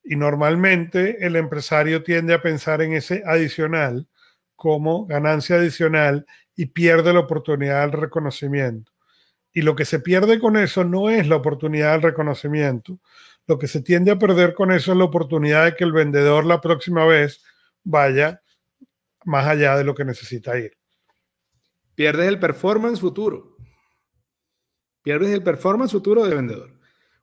Y 0.03 0.17
normalmente 0.17 1.25
el 1.25 1.37
empresario 1.37 2.03
tiende 2.03 2.33
a 2.33 2.41
pensar 2.41 2.81
en 2.81 2.91
ese 2.91 3.23
adicional 3.25 4.05
como 4.57 5.05
ganancia 5.05 5.55
adicional 5.55 6.25
y 6.57 6.65
pierde 6.65 7.13
la 7.13 7.21
oportunidad 7.21 7.81
del 7.81 8.01
reconocimiento. 8.01 8.91
Y 9.53 9.61
lo 9.61 9.75
que 9.75 9.85
se 9.85 9.99
pierde 9.99 10.39
con 10.39 10.57
eso 10.57 10.83
no 10.83 11.09
es 11.09 11.27
la 11.27 11.37
oportunidad 11.37 11.93
del 11.93 12.01
reconocimiento. 12.01 12.99
Lo 13.45 13.57
que 13.57 13.67
se 13.67 13.81
tiende 13.81 14.11
a 14.11 14.19
perder 14.19 14.53
con 14.53 14.71
eso 14.71 14.91
es 14.91 14.97
la 14.97 15.05
oportunidad 15.05 15.65
de 15.65 15.75
que 15.75 15.83
el 15.83 15.93
vendedor 15.93 16.45
la 16.45 16.59
próxima 16.59 17.05
vez 17.05 17.43
vaya 17.83 18.41
más 19.23 19.47
allá 19.47 19.77
de 19.77 19.83
lo 19.83 19.95
que 19.95 20.03
necesita 20.03 20.59
ir. 20.59 20.75
Pierdes 21.95 22.27
el 22.27 22.39
performance 22.39 22.99
futuro. 22.99 23.55
Pierdes 25.03 25.29
el 25.31 25.43
performance 25.43 25.91
futuro 25.91 26.25
de 26.25 26.35
vendedor. 26.35 26.71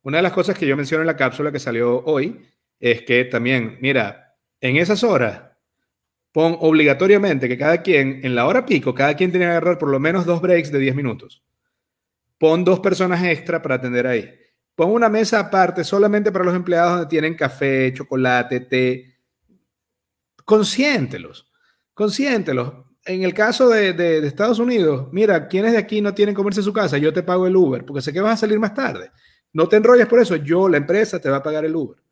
Una 0.03 0.19
de 0.19 0.23
las 0.23 0.33
cosas 0.33 0.57
que 0.57 0.67
yo 0.67 0.77
menciono 0.77 1.03
en 1.03 1.09
la 1.09 1.17
cápsula 1.17 1.51
que 1.51 1.59
salió 1.59 2.05
hoy 2.05 2.47
es 2.79 3.03
que 3.03 3.25
también, 3.25 3.79
mira, 3.81 4.37
en 4.61 4.77
esas 4.77 5.03
horas, 5.03 5.54
pon 6.35 6.57
obligatoriamente 6.59 7.47
que 7.47 7.57
cada 7.57 7.81
quien, 7.81 8.19
en 8.25 8.35
la 8.35 8.47
hora 8.47 8.67
pico, 8.67 8.93
cada 8.93 9.15
quien 9.15 9.31
tiene 9.31 9.47
que 9.47 9.53
agarrar 9.53 9.79
por 9.79 9.89
lo 9.89 10.01
menos 10.01 10.27
dos 10.27 10.43
breaks 10.43 10.73
de 10.73 10.81
10 10.81 10.97
minutos. 10.97 11.45
Pon 12.39 12.65
dos 12.65 12.81
personas 12.81 13.23
extra 13.23 13.63
para 13.63 13.77
atender 13.77 14.05
ahí. 14.05 14.35
Pon 14.75 14.91
una 14.91 15.09
mesa 15.09 15.39
aparte 15.39 15.85
solamente 15.85 16.33
para 16.33 16.45
los 16.45 16.57
empleados 16.57 16.95
donde 16.95 17.07
tienen 17.07 17.37
café, 17.37 17.93
chocolate, 17.95 18.59
té. 18.63 19.17
Consiéntelos, 20.45 21.53
consiéntelos. 21.95 22.73
En 23.05 23.23
el 23.23 23.33
caso 23.33 23.69
de, 23.69 23.93
de, 23.93 24.27
Estados 24.27 24.59
Unidos, 24.59 25.11
mira, 25.13 25.47
quienes 25.47 25.71
de 25.71 25.79
aquí 25.79 26.01
no 26.01 26.15
tienen 26.15 26.35
comerse 26.35 26.63
su 26.63 26.73
casa, 26.73 26.99
yo 26.99 27.13
te 27.13 27.23
pago 27.23 27.47
el 27.47 27.55
Uber, 27.55 27.85
porque 27.85 28.03
sé 28.03 28.13
que 28.13 28.21
vas 28.21 28.33
a 28.33 28.39
salir 28.39 28.59
más 28.59 28.75
tarde. 28.75 29.13
No 29.53 29.69
te 29.69 29.77
enrolles 29.77 30.09
por 30.09 30.19
eso, 30.19 30.35
yo, 30.35 30.69
la 30.69 30.79
empresa, 30.79 31.21
te 31.21 31.31
va 31.31 31.37
a 31.37 31.43
pagar 31.45 31.65
el 31.65 31.77
Uber. 31.77 32.03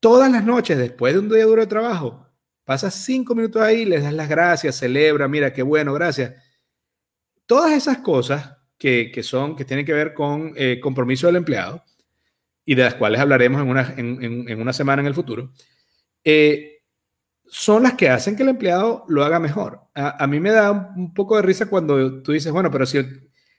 Todas 0.00 0.32
las 0.32 0.42
noches, 0.42 0.78
después 0.78 1.12
de 1.12 1.20
un 1.20 1.28
día 1.28 1.44
duro 1.44 1.60
de 1.60 1.66
trabajo, 1.66 2.23
pasas 2.64 2.94
cinco 2.94 3.34
minutos 3.34 3.62
ahí, 3.62 3.84
les 3.84 4.02
das 4.02 4.12
las 4.12 4.28
gracias, 4.28 4.76
celebra, 4.76 5.28
mira, 5.28 5.52
qué 5.52 5.62
bueno, 5.62 5.92
gracias. 5.92 6.34
Todas 7.46 7.72
esas 7.72 7.98
cosas 7.98 8.56
que, 8.78 9.10
que 9.12 9.22
son, 9.22 9.56
que 9.56 9.64
tienen 9.64 9.86
que 9.86 9.92
ver 9.92 10.14
con 10.14 10.52
eh, 10.56 10.80
compromiso 10.80 11.26
del 11.26 11.36
empleado 11.36 11.84
y 12.64 12.74
de 12.74 12.84
las 12.84 12.94
cuales 12.94 13.20
hablaremos 13.20 13.60
en 13.60 13.68
una, 13.68 13.94
en, 13.96 14.48
en, 14.48 14.60
una 14.60 14.72
semana 14.72 15.02
en 15.02 15.06
el 15.06 15.14
futuro, 15.14 15.52
eh, 16.24 16.82
son 17.46 17.82
las 17.82 17.94
que 17.94 18.08
hacen 18.08 18.36
que 18.36 18.42
el 18.42 18.48
empleado 18.48 19.04
lo 19.08 19.22
haga 19.22 19.38
mejor. 19.38 19.82
A, 19.94 20.26
mí 20.26 20.40
me 20.40 20.50
da 20.50 20.72
un 20.72 21.12
poco 21.12 21.36
de 21.36 21.42
risa 21.42 21.66
cuando 21.66 22.22
tú 22.22 22.32
dices, 22.32 22.50
bueno, 22.50 22.70
pero 22.70 22.86
si 22.86 22.98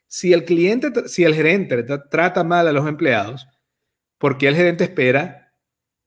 si 0.08 0.34
el 0.34 0.46
cliente, 0.46 1.08
si 1.08 1.24
el 1.24 1.36
gerente 1.36 1.84
trata 2.10 2.44
mal 2.44 2.68
a 2.68 2.72
los 2.72 2.88
empleados, 2.88 3.48
¿por 4.18 4.38
qué 4.38 4.48
el 4.48 4.56
gerente 4.56 4.84
espera 4.84 5.45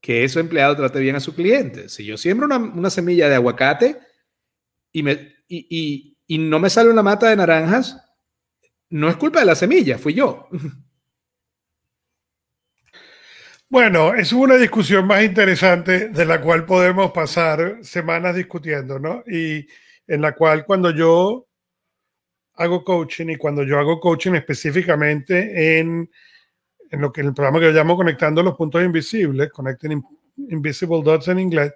que 0.00 0.24
ese 0.24 0.40
empleado 0.40 0.76
trate 0.76 1.00
bien 1.00 1.16
a 1.16 1.20
su 1.20 1.34
cliente? 1.34 1.88
Si 1.88 2.04
yo 2.04 2.16
siembro 2.16 2.46
una, 2.46 2.90
semilla 2.90 3.28
de 3.28 3.34
aguacate 3.34 3.98
y, 4.92 5.02
me, 5.02 5.36
y, 5.48 6.16
y 6.26 6.38
no 6.38 6.58
me 6.58 6.70
sale 6.70 6.90
una 6.90 7.02
mata 7.02 7.28
de 7.28 7.36
naranjas, 7.36 7.96
no 8.90 9.08
es 9.08 9.16
culpa 9.16 9.40
de 9.40 9.46
la 9.46 9.54
semilla, 9.54 9.98
fui 9.98 10.14
yo. 10.14 10.48
Bueno, 13.70 14.14
es 14.14 14.32
una 14.32 14.56
discusión 14.56 15.06
más 15.06 15.22
interesante 15.22 16.08
de 16.08 16.24
la 16.24 16.40
cual 16.40 16.64
podemos 16.64 17.10
pasar 17.12 17.76
semanas 17.82 18.34
discutiendo, 18.34 18.98
¿no? 18.98 19.22
Y 19.26 19.68
en 20.06 20.22
la 20.22 20.34
cual 20.34 20.64
cuando 20.64 20.90
yo 20.90 21.46
hago 22.54 22.82
coaching 22.82 23.26
y 23.28 23.36
cuando 23.36 23.64
yo 23.64 23.78
hago 23.78 24.00
coaching 24.00 24.32
específicamente 24.32 25.78
en, 25.78 26.10
en 26.90 27.00
lo 27.00 27.12
que 27.12 27.20
en 27.20 27.28
el 27.28 27.34
programa 27.34 27.60
que 27.60 27.66
yo 27.66 27.72
llamo 27.72 27.96
Conectando 27.96 28.42
los 28.42 28.56
Puntos 28.56 28.82
Invisibles, 28.82 29.50
Connecting 29.50 30.02
Invisible 30.48 31.02
Dots 31.02 31.28
en 31.28 31.40
inglés, 31.40 31.72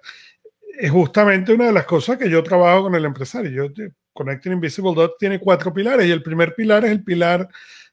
es 0.79 0.91
justamente 0.91 1.53
una 1.53 1.67
de 1.67 1.73
las 1.73 1.85
cosas 1.85 2.17
que 2.17 2.29
yo 2.29 2.41
trabajo 2.41 2.83
con 2.83 2.95
el 2.95 3.05
empresario. 3.05 3.67
Yo, 3.73 3.83
Connecting 4.13 4.53
Invisible 4.53 4.93
Dots 4.93 5.15
tiene 5.19 5.39
cuatro 5.39 5.73
pilares 5.73 6.05
y 6.07 6.11
el 6.11 6.23
primer 6.23 6.55
pilar 6.55 6.85
es 6.85 6.91
el 6.91 7.03
pilar 7.03 7.47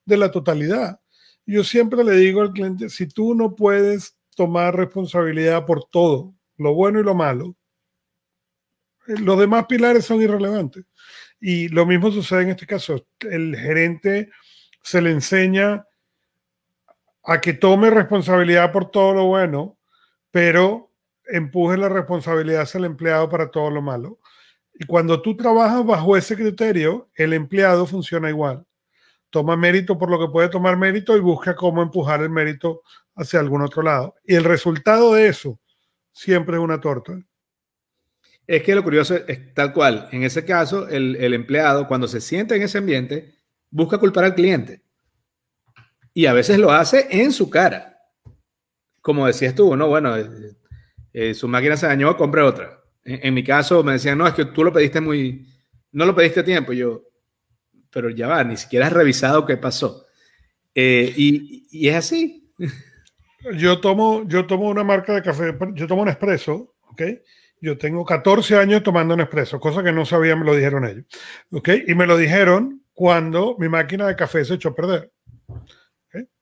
de 0.05 0.17
la 0.17 0.31
totalidad. 0.31 1.01
Yo 1.47 1.65
siempre 1.65 2.05
le 2.05 2.13
digo 2.13 2.43
al 2.43 2.53
cliente, 2.53 2.89
si 2.89 3.07
tú 3.07 3.35
no 3.35 3.55
puedes 3.55 4.17
tomar 4.37 4.77
responsabilidad 4.77 5.67
por 5.67 5.85
todo, 5.91 6.35
lo 6.57 6.75
bueno 6.75 7.01
y 7.01 7.03
lo 7.03 7.15
malo, 7.15 7.57
eh, 9.07 9.19
los 9.19 9.39
demás 9.39 9.67
pilares 9.67 10.05
son 10.05 10.23
irrelevantes. 10.23 10.85
Y 11.41 11.69
lo 11.69 11.87
mismo 11.87 12.11
sucede 12.11 12.43
en 12.43 12.51
este 12.51 12.67
caso. 12.67 13.07
El 13.21 13.57
gerente 13.57 14.31
se 14.83 15.01
le 15.01 15.11
enseña 15.11 15.87
a 17.23 17.41
que 17.41 17.53
tome 17.53 17.91
responsabilidad 17.91 18.73
por 18.73 18.91
todo 18.91 19.13
lo 19.13 19.27
bueno, 19.27 19.79
pero 20.31 20.91
empuje 21.27 21.77
la 21.77 21.89
responsabilidad 21.89 22.63
hacia 22.63 22.79
el 22.79 22.85
empleado 22.85 23.29
para 23.29 23.51
todo 23.51 23.71
lo 23.71 23.83
malo. 23.83 24.19
Y 24.75 24.85
cuando 24.85 25.21
tú 25.21 25.37
trabajas 25.37 25.85
bajo 25.85 26.17
ese 26.17 26.37
criterio, 26.37 27.11
el 27.15 27.33
empleado 27.33 27.87
funciona 27.87 28.31
igual. 28.31 28.67
Toma 29.29 29.57
mérito 29.57 29.99
por 29.99 30.11
lo 30.11 30.19
que 30.19 30.33
puede 30.33 30.49
tomar 30.49 30.77
mérito 30.77 31.17
y 31.17 31.21
busca 31.21 31.55
cómo 31.55 31.83
empujar 31.83 32.23
el 32.23 32.31
mérito 32.31 32.83
hacia 33.15 33.41
algún 33.41 33.63
otro 33.63 33.83
lado. 33.83 34.17
Y 34.25 34.35
el 34.35 34.45
resultado 34.45 35.15
de 35.15 35.29
eso 35.29 35.61
siempre 36.13 36.57
es 36.57 36.63
una 36.63 36.81
torta. 36.81 37.21
Es 38.47 38.65
que 38.65 38.75
lo 38.75 38.83
curioso 38.83 39.15
es 39.15 39.55
tal 39.55 39.73
cual. 39.73 40.09
En 40.11 40.25
ese 40.25 40.45
caso, 40.45 40.89
el, 40.89 41.35
empleado, 41.35 41.87
cuando 41.87 42.09
se 42.09 42.21
siente 42.21 42.57
en 42.57 42.63
ese 42.63 42.79
ambiente, 42.79 43.35
busca 43.71 43.99
culpar 43.99 44.25
al 44.25 44.35
cliente. 44.35 44.83
Y 46.13 46.27
a 46.27 46.33
veces 46.33 46.59
lo 46.59 46.73
hace 46.73 47.07
en 47.11 47.33
su 47.33 47.49
cara. 47.49 47.99
Como 49.01 49.27
decías 49.27 49.55
tú, 49.55 49.77
¿no? 49.77 49.89
Bueno, 49.89 50.17
eh, 50.17 50.57
eh, 51.13 51.35
su 51.35 51.49
máquina 51.49 51.77
se 51.77 51.87
dañó, 51.87 52.17
compre 52.17 52.43
otra. 52.43 52.81
En, 53.03 53.33
mi 53.33 53.43
caso 53.43 53.83
me 53.83 53.93
decían, 53.93 54.19
no, 54.19 54.27
es 54.27 54.35
que 54.35 54.45
tú 54.45 54.63
lo 54.63 54.73
pediste 54.73 55.01
muy, 55.01 55.47
no 55.93 56.05
lo 56.05 56.15
pediste 56.15 56.41
a 56.41 56.45
tiempo. 56.45 56.73
Yo, 56.73 57.03
pero 57.91 58.11
ya 58.11 58.29
va, 58.29 58.45
ni 58.45 58.57
siquiera 58.57 58.87
has 58.87 58.93
revisado 58.93 59.47
qué 59.47 59.57
pasó. 59.57 60.07
Eh, 60.75 61.13
y, 61.17 61.89
es 61.89 61.97
así. 61.97 62.53
Yo 63.57 63.81
tomo, 63.81 64.25
yo 64.29 64.47
tomo 64.47 64.69
una 64.69 64.85
marca 64.85 65.15
de 65.15 65.23
café, 65.23 65.57
yo 65.73 65.87
tomo 65.87 66.03
un 66.03 66.11
espresso, 66.11 66.75
¿ok? 66.83 67.03
Yo 67.63 67.77
tengo 67.77 68.05
14 68.05 68.57
años 68.57 68.83
tomando 68.83 69.17
Nespresso, 69.17 69.61
cosa 69.61 69.83
que 69.83 69.93
no 69.93 70.07
sabía, 70.07 70.35
me 70.35 70.47
lo 70.47 70.55
dijeron 70.55 70.87
ellos. 70.87 71.05
¿Ok? 71.51 71.69
Y 71.87 71.95
me 71.95 72.07
lo 72.07 72.17
dijeron 72.17 72.83
cuando 72.95 73.57
mi 73.59 73.69
máquina 73.69 74.07
de 74.07 74.17
café 74.17 74.45
se 74.45 74.55
echó 74.55 74.71
a 74.71 74.75
perder. 74.75 75.13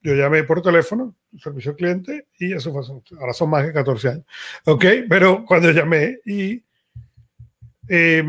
Yo 0.01 0.15
llamé 0.15 0.45
por 0.45 0.63
teléfono, 0.63 1.15
servicio 1.39 1.73
al 1.73 1.77
cliente, 1.77 2.29
y 2.39 2.55
eso 2.55 2.73
fue, 2.73 2.83
ahora 3.19 3.33
son 3.33 3.51
más 3.51 3.67
de 3.67 3.73
14 3.73 4.09
años. 4.09 4.25
¿Ok? 4.65 4.85
Pero 5.09 5.45
cuando 5.45 5.71
llamé 5.71 6.21
y 6.25 6.65
eh, 7.89 8.25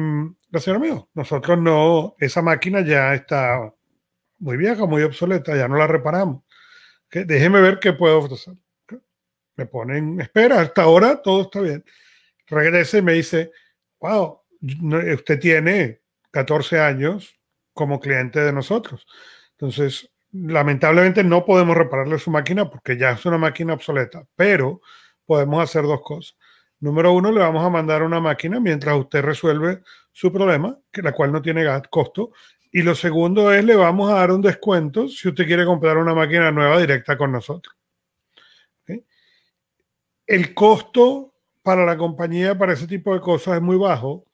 la 0.50 0.60
señora 0.60 0.84
dijo, 0.84 1.10
nosotros 1.14 1.60
no, 1.60 2.16
esa 2.20 2.42
máquina 2.42 2.82
ya 2.82 3.14
está 3.14 3.74
muy 4.40 4.58
vieja, 4.58 4.86
muy 4.86 5.04
obsoleta, 5.04 5.56
ya 5.56 5.68
no 5.68 5.78
la 5.78 5.88
reparamos. 5.88 6.44
¿Okay? 7.08 7.24
Déjeme 7.24 7.62
ver 7.62 7.80
qué 7.80 7.94
puedo 7.94 8.20
ofrecer. 8.20 8.56
Me 9.56 9.66
ponen, 9.66 10.20
espera, 10.22 10.62
hasta 10.62 10.84
ahora 10.84 11.22
todo 11.22 11.44
está 11.44 11.62
bien 11.62 11.84
regresa 12.50 12.98
y 12.98 13.02
me 13.02 13.14
dice, 13.14 13.52
wow, 14.00 14.42
usted 15.14 15.40
tiene 15.40 16.02
14 16.32 16.80
años 16.80 17.36
como 17.74 18.00
cliente 18.00 18.40
de 18.40 18.52
nosotros. 18.52 19.06
Entonces, 19.52 20.10
lamentablemente 20.32 21.24
no 21.24 21.46
podemos 21.46 21.76
repararle 21.76 22.20
su 22.20 22.32
máquina 22.32 22.70
porque 22.70 22.98
ya 22.98 23.12
es 23.12 23.26
una 23.26 23.38
máquina 23.38 23.74
obsoleta, 23.74 24.26
pero 24.36 24.82
podemos 25.26 25.64
hacer 25.64 25.84
dos 25.84 26.02
cosas. 26.02 26.38
Número 26.80 27.12
uno, 27.12 27.32
le 27.32 27.40
vamos 27.40 27.64
a 27.64 27.70
mandar 27.70 28.04
una 28.04 28.20
máquina 28.20 28.60
mientras 28.60 28.98
usted 28.98 29.22
resuelve 29.22 29.82
su 30.12 30.32
problema, 30.32 30.78
que 30.92 31.02
la 31.02 31.12
cual 31.12 31.32
no 31.32 31.42
tiene 31.42 31.66
costo. 31.90 32.32
Y 32.72 32.84
lo 32.84 32.96
segundo 32.96 33.52
es, 33.52 33.66
le 33.66 33.76
vamos 33.76 34.12
a 34.12 34.16
dar 34.16 34.32
un 34.32 34.42
descuento 34.42 35.08
si 35.08 35.28
usted 35.28 35.46
quiere 35.46 35.66
comprar 35.66 35.98
una 35.98 36.14
máquina 36.14 36.52
nueva 36.52 36.80
directa 36.80 37.18
con 37.18 37.32
nosotros. 37.32 37.76
El 40.26 40.54
costo 40.54 41.34
para 41.64 41.86
la 41.86 41.98
compañía 41.98 42.56
para 42.56 42.74
ese 42.74 42.86
tipo 42.86 43.16
de 43.16 43.20
cosas 43.20 43.56
es 43.56 43.62
muy 43.62 43.78
bajo, 43.78 44.26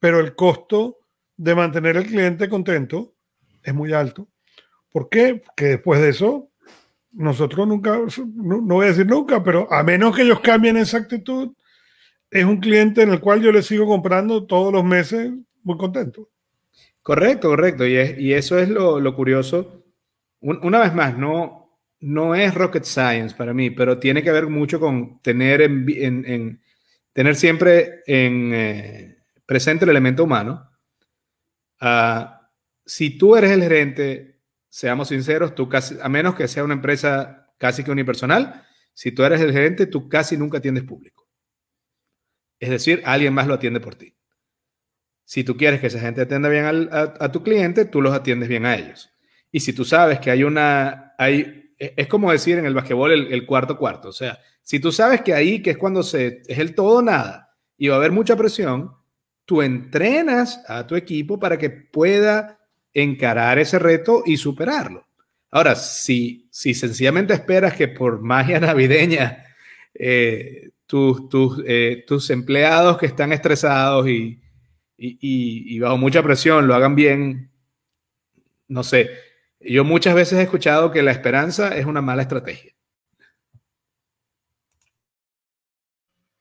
pero 0.00 0.18
el 0.18 0.34
costo 0.34 0.98
de 1.36 1.54
mantener 1.54 1.96
al 1.96 2.06
cliente 2.06 2.48
contento 2.48 3.14
es 3.62 3.72
muy 3.72 3.92
alto. 3.92 4.28
¿Por 4.90 5.08
qué? 5.08 5.42
Porque 5.44 5.64
después 5.66 6.00
de 6.00 6.10
eso, 6.10 6.50
nosotros 7.12 7.66
nunca, 7.66 7.98
no, 8.34 8.60
voy 8.60 8.86
a 8.86 8.88
decir 8.88 9.06
nunca, 9.06 9.42
pero 9.42 9.70
a 9.72 9.82
menos 9.82 10.14
que 10.14 10.22
ellos 10.22 10.40
cambien 10.40 10.76
esa 10.76 10.98
actitud, 10.98 11.52
es 12.30 12.44
un 12.44 12.58
cliente 12.58 13.02
en 13.02 13.10
el 13.10 13.20
cual 13.20 13.40
yo 13.42 13.52
le 13.52 13.62
sigo 13.62 13.86
comprando 13.86 14.46
todos 14.46 14.72
los 14.72 14.84
meses 14.84 15.32
muy 15.62 15.76
contento. 15.76 16.28
Correcto, 17.02 17.48
correcto. 17.48 17.86
Y, 17.86 17.94
y 18.18 18.34
eso 18.34 18.58
es 18.58 18.68
lo, 18.68 19.00
lo 19.00 19.14
curioso. 19.14 19.84
una 20.40 20.80
vez 20.80 20.94
más, 20.94 21.16
no, 21.16 21.58
no 22.00 22.34
es 22.34 22.54
rocket 22.54 22.84
science 22.84 23.34
para 23.34 23.52
mí, 23.52 23.70
pero 23.70 23.98
tiene 23.98 24.22
que 24.22 24.32
ver 24.32 24.46
mucho 24.48 24.78
con 24.78 25.20
tener, 25.20 25.62
en, 25.62 26.60
tener 27.12 27.34
siempre 27.34 28.02
en, 28.06 28.52
eh, 28.54 29.16
presente 29.46 29.84
el 29.84 29.90
elemento 29.90 30.24
humano. 30.24 30.70
Ah, 31.80 32.50
si 32.84 33.18
tú 33.18 33.36
eres 33.36 33.50
el 33.50 33.62
gerente, 33.62 34.27
seamos 34.68 35.08
sinceros, 35.08 35.54
tú 35.54 35.68
casi, 35.68 35.96
a 36.02 36.08
menos 36.08 36.34
que 36.34 36.48
sea 36.48 36.64
una 36.64 36.74
empresa 36.74 37.52
casi 37.58 37.84
que 37.84 37.90
unipersonal, 37.90 38.64
si 38.94 39.12
tú 39.12 39.24
eres 39.24 39.40
el 39.40 39.52
gerente, 39.52 39.86
tú 39.86 40.08
casi 40.08 40.36
nunca 40.36 40.58
atiendes 40.58 40.84
público. 40.84 41.28
Es 42.58 42.70
decir, 42.70 43.02
alguien 43.04 43.32
más 43.32 43.46
lo 43.46 43.54
atiende 43.54 43.80
por 43.80 43.94
ti. 43.94 44.16
Si 45.24 45.44
tú 45.44 45.56
quieres 45.56 45.80
que 45.80 45.88
esa 45.88 46.00
gente 46.00 46.22
atienda 46.22 46.48
bien 46.48 46.88
a, 46.90 47.32
tu 47.32 47.42
cliente, 47.42 47.84
tú 47.84 48.00
los 48.00 48.14
atiendes 48.14 48.48
bien 48.48 48.66
a 48.66 48.76
ellos. 48.76 49.10
Y 49.52 49.60
si 49.60 49.72
tú 49.72 49.84
sabes 49.84 50.18
que 50.20 50.30
hay 50.30 50.42
una, 50.42 51.14
hay, 51.18 51.74
e, 51.78 51.94
es 51.96 52.08
como 52.08 52.32
decir 52.32 52.58
en 52.58 52.66
el 52.66 52.74
basquetbol 52.74 53.12
el, 53.12 53.46
cuarto 53.46 53.78
cuarto. 53.78 54.08
O 54.08 54.12
sea, 54.12 54.40
si 54.62 54.80
tú 54.80 54.90
sabes 54.90 55.20
que 55.22 55.34
ahí, 55.34 55.62
que 55.62 55.70
es 55.70 55.78
cuando 55.78 56.02
se, 56.02 56.42
es 56.46 56.58
el 56.58 56.74
todo 56.74 57.02
nada 57.02 57.54
y 57.76 57.88
va 57.88 57.96
a 57.96 57.98
haber 57.98 58.10
mucha 58.10 58.36
presión, 58.36 58.92
tú 59.44 59.62
entrenas 59.62 60.64
a 60.66 60.86
tu 60.86 60.96
equipo 60.96 61.38
para 61.38 61.56
que 61.56 61.70
pueda 61.70 62.57
encarar 63.02 63.58
ese 63.58 63.78
reto 63.78 64.22
y 64.26 64.36
superarlo. 64.36 65.06
Ahora, 65.50 65.74
si, 65.74 66.48
si 66.50 66.74
sencillamente 66.74 67.34
esperas 67.34 67.74
que 67.74 67.88
por 67.88 68.20
magia 68.20 68.60
navideña 68.60 69.44
eh, 69.94 70.70
tus, 70.86 71.28
tus, 71.28 71.62
eh, 71.66 72.04
tus 72.06 72.30
empleados 72.30 72.98
que 72.98 73.06
están 73.06 73.32
estresados 73.32 74.08
y, 74.08 74.40
y, 74.98 75.78
bajo 75.78 75.96
mucha 75.96 76.22
presión 76.22 76.66
lo 76.66 76.74
hagan 76.74 76.94
bien, 76.94 77.50
no 78.66 78.82
sé. 78.82 79.10
Yo 79.60 79.84
muchas 79.84 80.14
veces 80.14 80.38
he 80.38 80.42
escuchado 80.42 80.90
que 80.90 81.02
la 81.02 81.12
esperanza 81.12 81.76
es 81.76 81.86
una 81.86 82.00
mala 82.00 82.22
estrategia. 82.22 82.72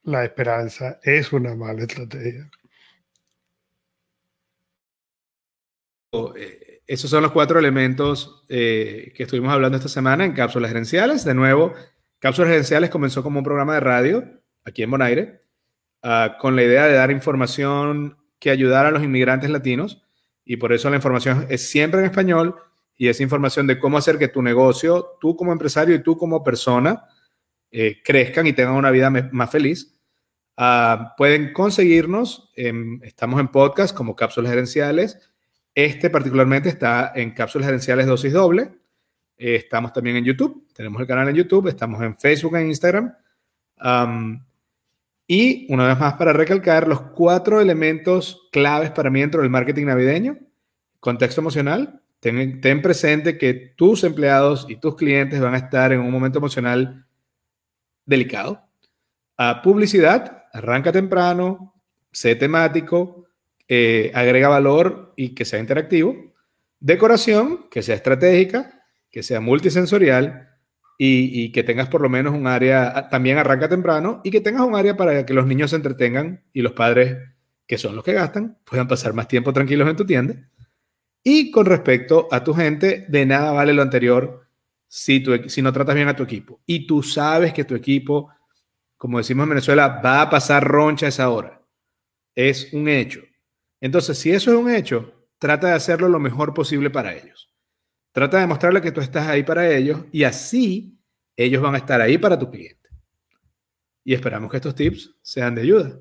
La 0.03 0.23
esperanza 0.23 0.99
es 1.03 1.33
una 1.33 1.55
mala 1.55 1.81
estrategia. 1.83 2.49
Eh, 6.35 6.67
esos 6.87 7.09
son 7.09 7.21
los 7.21 7.33
cuatro 7.33 7.59
elementos 7.59 8.45
eh, 8.47 9.11
que 9.13 9.23
estuvimos 9.23 9.51
hablando 9.51 9.77
esta 9.77 9.89
semana 9.89 10.23
en 10.23 10.31
cápsulas 10.31 10.69
gerenciales. 10.69 11.25
De 11.25 11.33
nuevo, 11.33 11.73
cápsulas 12.19 12.49
gerenciales 12.49 12.89
comenzó 12.89 13.23
como 13.23 13.39
un 13.39 13.45
programa 13.45 13.73
de 13.73 13.81
radio 13.81 14.23
aquí 14.63 14.83
en 14.83 14.91
Bonaire, 14.91 15.41
uh, 16.03 16.37
con 16.39 16.55
la 16.55 16.63
idea 16.63 16.85
de 16.85 16.93
dar 16.93 17.11
información 17.11 18.17
que 18.39 18.51
ayudara 18.51 18.89
a 18.89 18.91
los 18.91 19.03
inmigrantes 19.03 19.49
latinos 19.49 20.03
y 20.45 20.57
por 20.57 20.71
eso 20.71 20.89
la 20.89 20.95
información 20.95 21.45
es 21.49 21.69
siempre 21.69 21.99
en 21.99 22.05
español 22.05 22.55
y 22.95 23.09
es 23.09 23.19
información 23.19 23.67
de 23.67 23.79
cómo 23.79 23.97
hacer 23.97 24.17
que 24.17 24.27
tu 24.29 24.41
negocio, 24.41 25.17
tú 25.19 25.35
como 25.35 25.51
empresario 25.51 25.95
y 25.95 26.03
tú 26.03 26.17
como 26.17 26.43
persona, 26.43 27.05
eh, 27.69 28.01
crezcan 28.03 28.47
y 28.47 28.53
tengan 28.53 28.75
una 28.75 28.91
vida 28.91 29.09
más 29.09 29.51
feliz. 29.51 29.93
Uh, 30.57 31.15
pueden 31.17 31.53
conseguirnos, 31.53 32.49
estamos 33.03 33.39
en 33.39 33.49
podcast 33.49 33.95
como 33.95 34.15
cápsulas 34.15 34.51
gerenciales. 34.51 35.29
Este 35.77 36.09
particularmente 36.09 36.69
está 36.69 37.11
en 37.13 37.35
cápsulas 37.35 37.67
gerenciales 37.67 38.07
dosis 38.07 38.33
doble. 38.33 38.71
Eh, 39.37 39.57
estamos 39.57 39.93
también 39.93 40.15
en 40.15 40.25
YouTube, 40.25 40.65
tenemos 40.73 40.99
el 40.99 41.05
canal 41.05 41.29
en 41.29 41.35
YouTube, 41.35 41.67
estamos 41.67 42.01
en 42.01 42.15
Facebook 42.15 42.55
e 42.55 42.65
Instagram. 42.65 43.13
Y 45.27 45.71
una 45.71 45.87
vez 45.87 45.99
más, 45.99 46.15
para 46.15 46.33
recalcar, 46.33 46.87
los 46.87 47.01
cuatro 47.01 47.61
elementos 47.61 48.49
claves 48.51 48.89
para 48.89 49.11
mí 49.11 49.19
dentro 49.19 49.43
del 49.43 49.51
marketing 49.51 49.85
navideño. 49.85 50.39
Contexto 50.99 51.41
emocional. 51.41 52.01
Ten, 52.19 52.81
presente 52.81 53.37
que 53.37 53.53
tus 53.53 54.03
empleados 54.03 54.65
y 54.67 54.77
tus 54.77 54.95
clientes 54.95 55.39
van 55.39 55.53
a 55.53 55.57
estar 55.57 55.93
en 55.93 55.99
un 55.99 56.09
momento 56.09 56.39
emocional 56.39 57.05
delicado. 58.03 58.63
A 59.37 59.61
publicidad, 59.61 60.45
arranca 60.53 60.91
temprano, 60.91 61.75
sé 62.11 62.33
temático, 62.35 63.16
eh, 63.67 64.11
agrega 64.13 64.47
valor 64.47 65.13
y 65.15 65.35
que 65.35 65.45
sea 65.45 65.59
interactivo. 65.59 66.15
Decoración, 66.79 67.67
que 67.69 67.81
sea 67.81 67.95
estratégica, 67.95 68.83
que 69.09 69.23
sea 69.23 69.41
multisensorial 69.41 70.47
y, 70.97 71.51
que 71.51 71.63
tengas 71.63 71.89
por 71.89 72.01
lo 72.01 72.09
menos 72.09 72.33
un 72.33 72.47
área, 72.47 72.91
ah, 72.95 73.09
también 73.09 73.37
arranca 73.37 73.69
temprano, 73.69 74.21
y 74.23 74.31
que 74.31 74.41
tengas 74.41 74.63
un 74.63 74.75
área 74.75 74.97
para 74.97 75.25
que 75.25 75.33
los 75.33 75.45
niños 75.45 75.69
se 75.69 75.75
entretengan 75.75 76.43
y 76.53 76.61
los 76.61 76.73
padres, 76.73 77.17
que 77.67 77.77
son 77.77 77.95
los 77.95 78.03
que 78.03 78.13
gastan, 78.13 78.57
puedan 78.63 78.87
pasar 78.87 79.13
más 79.13 79.27
tiempo 79.27 79.53
tranquilos 79.53 79.87
en 79.87 79.95
tu 79.95 80.05
tienda. 80.05 80.35
Y 81.23 81.51
con 81.51 81.65
respecto 81.65 82.27
a 82.31 82.43
tu 82.43 82.53
gente, 82.53 83.05
de 83.09 83.25
nada 83.25 83.51
vale 83.51 83.73
lo 83.73 83.81
anterior 83.81 84.47
si, 84.87 85.23
si 85.47 85.61
no 85.61 85.73
tratas 85.73 85.95
bien 85.95 86.07
a 86.07 86.15
tu 86.15 86.23
equipo. 86.23 86.61
Y 86.65 86.87
tú 86.87 87.03
sabes 87.03 87.53
que 87.53 87.65
tu 87.65 87.75
equipo, 87.75 88.29
como 88.95 89.17
decimos 89.17 89.43
en 89.43 89.49
Venezuela, 89.49 90.01
va 90.03 90.21
a 90.21 90.29
pasar 90.29 90.63
roncha 90.63 91.05
a 91.05 91.09
esa 91.09 91.29
hora. 91.29 91.61
Es 92.33 92.73
un 92.73 92.87
hecho. 92.87 93.21
Entonces, 93.81 94.17
si 94.17 94.31
eso 94.31 94.51
es 94.51 94.57
un 94.57 94.69
hecho, 94.69 95.27
trata 95.37 95.67
de 95.67 95.73
hacerlo 95.73 96.09
lo 96.09 96.19
mejor 96.19 96.53
posible 96.53 96.89
para 96.89 97.13
ellos. 97.15 97.53
Trata 98.11 98.39
de 98.39 98.47
mostrarle 98.47 98.81
que 98.81 98.91
tú 98.91 99.01
estás 99.01 99.27
ahí 99.27 99.43
para 99.43 99.69
ellos 99.69 100.05
y 100.11 100.23
así 100.23 100.97
ellos 101.35 101.61
van 101.61 101.75
a 101.75 101.77
estar 101.77 102.01
ahí 102.01 102.17
para 102.17 102.37
tu 102.37 102.49
cliente. 102.49 102.89
Y 104.03 104.13
esperamos 104.13 104.49
que 104.49 104.57
estos 104.57 104.73
tips 104.73 105.15
sean 105.21 105.53
de 105.53 105.61
ayuda. 105.61 105.99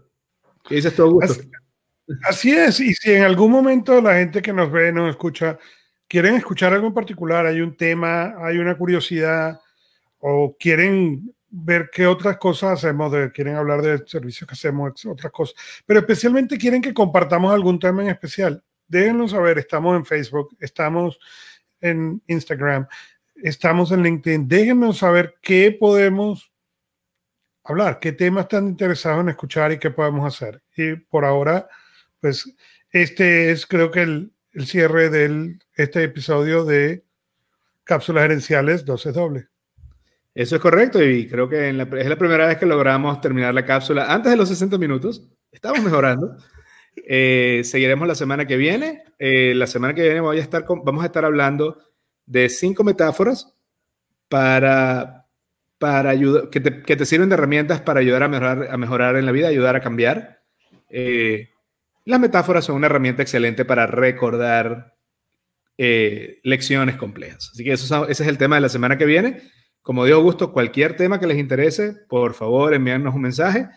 ¿Qué 0.66 0.77
dices 0.77 0.95
tú, 0.95 1.03
Augusto? 1.03 1.45
Así, 2.22 2.53
es. 2.53 2.81
Y 2.81 2.95
si 2.95 3.12
en 3.12 3.24
algún 3.24 3.51
momento 3.51 4.01
la 4.01 4.14
gente 4.14 4.41
que 4.41 4.53
nos 4.53 4.70
ve, 4.70 4.93
nos 4.93 5.11
escucha, 5.11 5.59
quieren 6.09 6.37
escuchar 6.37 6.72
algo 6.72 6.87
en 6.87 6.95
particular, 6.95 7.47
hay 7.47 7.61
un 7.61 7.77
tema, 7.77 8.35
hay 8.39 8.59
una 8.59 8.79
curiosidad 8.79 9.61
o 10.18 10.57
quieren 10.59 11.35
ver 11.59 11.88
qué 11.90 12.07
otras 12.07 12.36
cosas 12.36 12.72
hacemos, 12.72 13.12
quieren 13.32 13.57
hablar 13.57 13.80
de 13.80 14.07
servicios 14.07 14.46
que 14.46 14.52
hacemos, 14.52 15.04
otras 15.07 15.32
cosas, 15.32 15.57
pero 15.86 16.00
especialmente 16.00 16.59
quieren 16.59 16.82
que 16.82 16.92
compartamos 16.92 17.52
algún 17.52 17.78
tema 17.78 18.02
en 18.02 18.11
especial. 18.11 18.62
Déjenos 18.86 19.30
saber, 19.30 19.59
estamos 19.59 19.96
en 19.96 20.04
Facebook, 20.04 20.54
estamos 20.61 21.18
en 21.80 22.22
Instagram, 22.26 22.86
estamos 23.36 23.90
en 23.90 24.02
LinkedIn. 24.02 24.46
Déjenme 24.46 24.92
saber 24.92 25.36
qué 25.40 25.76
podemos 25.78 26.52
hablar, 27.64 27.98
qué 28.00 28.12
temas 28.12 28.44
están 28.44 28.68
interesados 28.68 29.22
en 29.22 29.30
escuchar 29.30 29.72
y 29.72 29.78
qué 29.78 29.90
podemos 29.90 30.26
hacer. 30.26 30.62
Y 30.76 30.94
por 30.96 31.24
ahora, 31.24 31.68
pues 32.20 32.54
este 32.90 33.50
es 33.50 33.66
creo 33.66 33.90
que 33.90 34.02
el, 34.02 34.32
cierre 34.66 35.11
de 35.11 35.59
este 35.74 36.04
episodio 36.04 36.64
de 36.64 37.04
Cápsulas 37.84 38.22
Gerenciales 38.22 38.84
12 38.84 39.12
doble. 39.12 39.48
Eso 40.37 40.57
es 40.57 40.61
correcto 40.61 41.03
y 41.03 41.26
creo 41.26 41.49
que 41.49 41.70
es 41.70 41.74
la 41.74 42.16
primera 42.18 42.47
vez 42.47 42.59
que 42.59 42.66
logramos 42.66 43.22
terminar 43.22 43.55
la 43.55 43.64
cápsula 43.64 44.12
antes 44.12 44.30
de 44.30 44.37
los 44.37 44.51
60 44.51 44.76
minutos. 44.76 45.26
Estamos 45.51 45.82
mejorando. 45.82 46.37
Eh, 47.09 47.61
seguiremos 47.62 48.09
la 48.09 48.14
semana 48.14 48.47
que 48.47 48.57
viene. 48.57 49.05
Eh, 49.18 49.53
la 49.55 49.66
semana 49.66 49.93
que 49.93 50.01
viene 50.01 50.18
voy 50.20 50.39
a 50.39 50.41
estar 50.41 50.64
vamos 50.66 51.03
a 51.03 51.07
estar 51.07 51.26
hablando 51.26 51.76
de 52.24 52.49
cinco 52.49 52.84
metáforas 52.84 53.55
para, 54.30 55.26
para 55.76 56.09
ayudar, 56.09 56.49
que 56.49 56.59
te, 56.59 56.82
que 56.82 56.97
te 56.97 57.05
sirven 57.05 57.28
de 57.28 57.34
herramientas 57.34 57.82
para 57.82 58.01
ayudar 58.01 58.22
a 58.22 58.28
mejorar, 58.28 58.68
a 58.70 58.76
mejorar 58.78 59.16
en 59.16 59.26
la 59.26 59.32
vida, 59.32 59.49
ayudar 59.49 59.76
a 59.76 59.82
cambiar. 59.82 60.41
Eh, 60.89 61.51
las 62.07 62.18
metáforas 62.18 62.64
son 62.64 62.76
una 62.76 62.87
herramienta 62.87 63.20
excelente 63.20 63.66
para 63.66 63.87
recordar 63.87 64.95
lecciones 65.76 66.97
complejas. 66.97 67.51
Así 67.53 67.62
que 67.62 67.72
eso, 67.72 68.09
ese 68.09 68.22
es 68.22 68.28
el 68.28 68.39
tema 68.39 68.55
de 68.55 68.62
la 68.62 68.70
semana 68.70 68.97
que 68.97 69.05
viene. 69.05 69.43
Como 69.87 70.05
digo, 70.05 70.20
gusto, 70.20 70.53
cualquier 70.53 70.97
tema 70.97 71.20
que 71.20 71.28
les 71.28 71.39
interese, 71.39 71.93
por 72.09 72.34
favor, 72.34 72.74
envíanos 72.74 73.14
un 73.14 73.22
mensaje. 73.22 73.68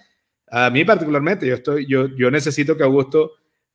A 0.48 0.72
mí 0.72 0.84
particularmente, 0.84 1.46
yo, 1.46 1.54
estoy, 1.54 1.86
yo, 1.86 2.08
yo 2.08 2.32
necesito 2.32 2.76
que 2.76 2.82
Augusto 2.82 3.34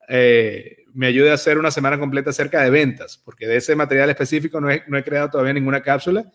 eh, 0.09 0.79
me 0.95 1.07
ayude 1.07 1.31
a 1.31 1.35
hacer 1.35 1.59
una 1.59 1.71
semana 1.71 1.97
completa 1.97 2.31
acerca 2.31 2.61
de 2.61 2.71
ventas, 2.71 3.23
porque 3.25 3.47
de 3.47 3.59
ese 3.59 3.77
material 3.77 4.11
específico 4.11 4.61
no 4.61 4.69
he, 4.69 4.83
no 4.89 4.99
he 4.99 5.05
creado 5.05 5.31
todavía 5.31 5.53
ninguna 5.53 5.81
cápsula 5.81 6.29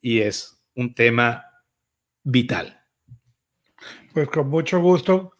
y 0.00 0.20
es 0.20 0.62
un 0.76 0.94
tema 0.94 1.44
vital. 2.22 2.80
Pues 4.14 4.28
con 4.28 4.48
mucho 4.48 4.78
gusto 4.78 5.32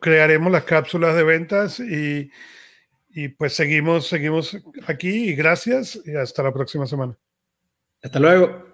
crearemos 0.00 0.50
las 0.50 0.64
cápsulas 0.64 1.14
de 1.14 1.22
ventas 1.22 1.80
y, 1.80 2.30
y 3.10 3.28
pues 3.28 3.52
seguimos, 3.52 4.06
seguimos 4.06 4.56
aquí 4.86 5.28
y 5.28 5.34
gracias 5.34 6.00
y 6.02 6.16
hasta 6.16 6.42
la 6.42 6.50
próxima 6.50 6.86
semana. 6.86 7.14
Hasta 8.02 8.18
luego. 8.18 8.69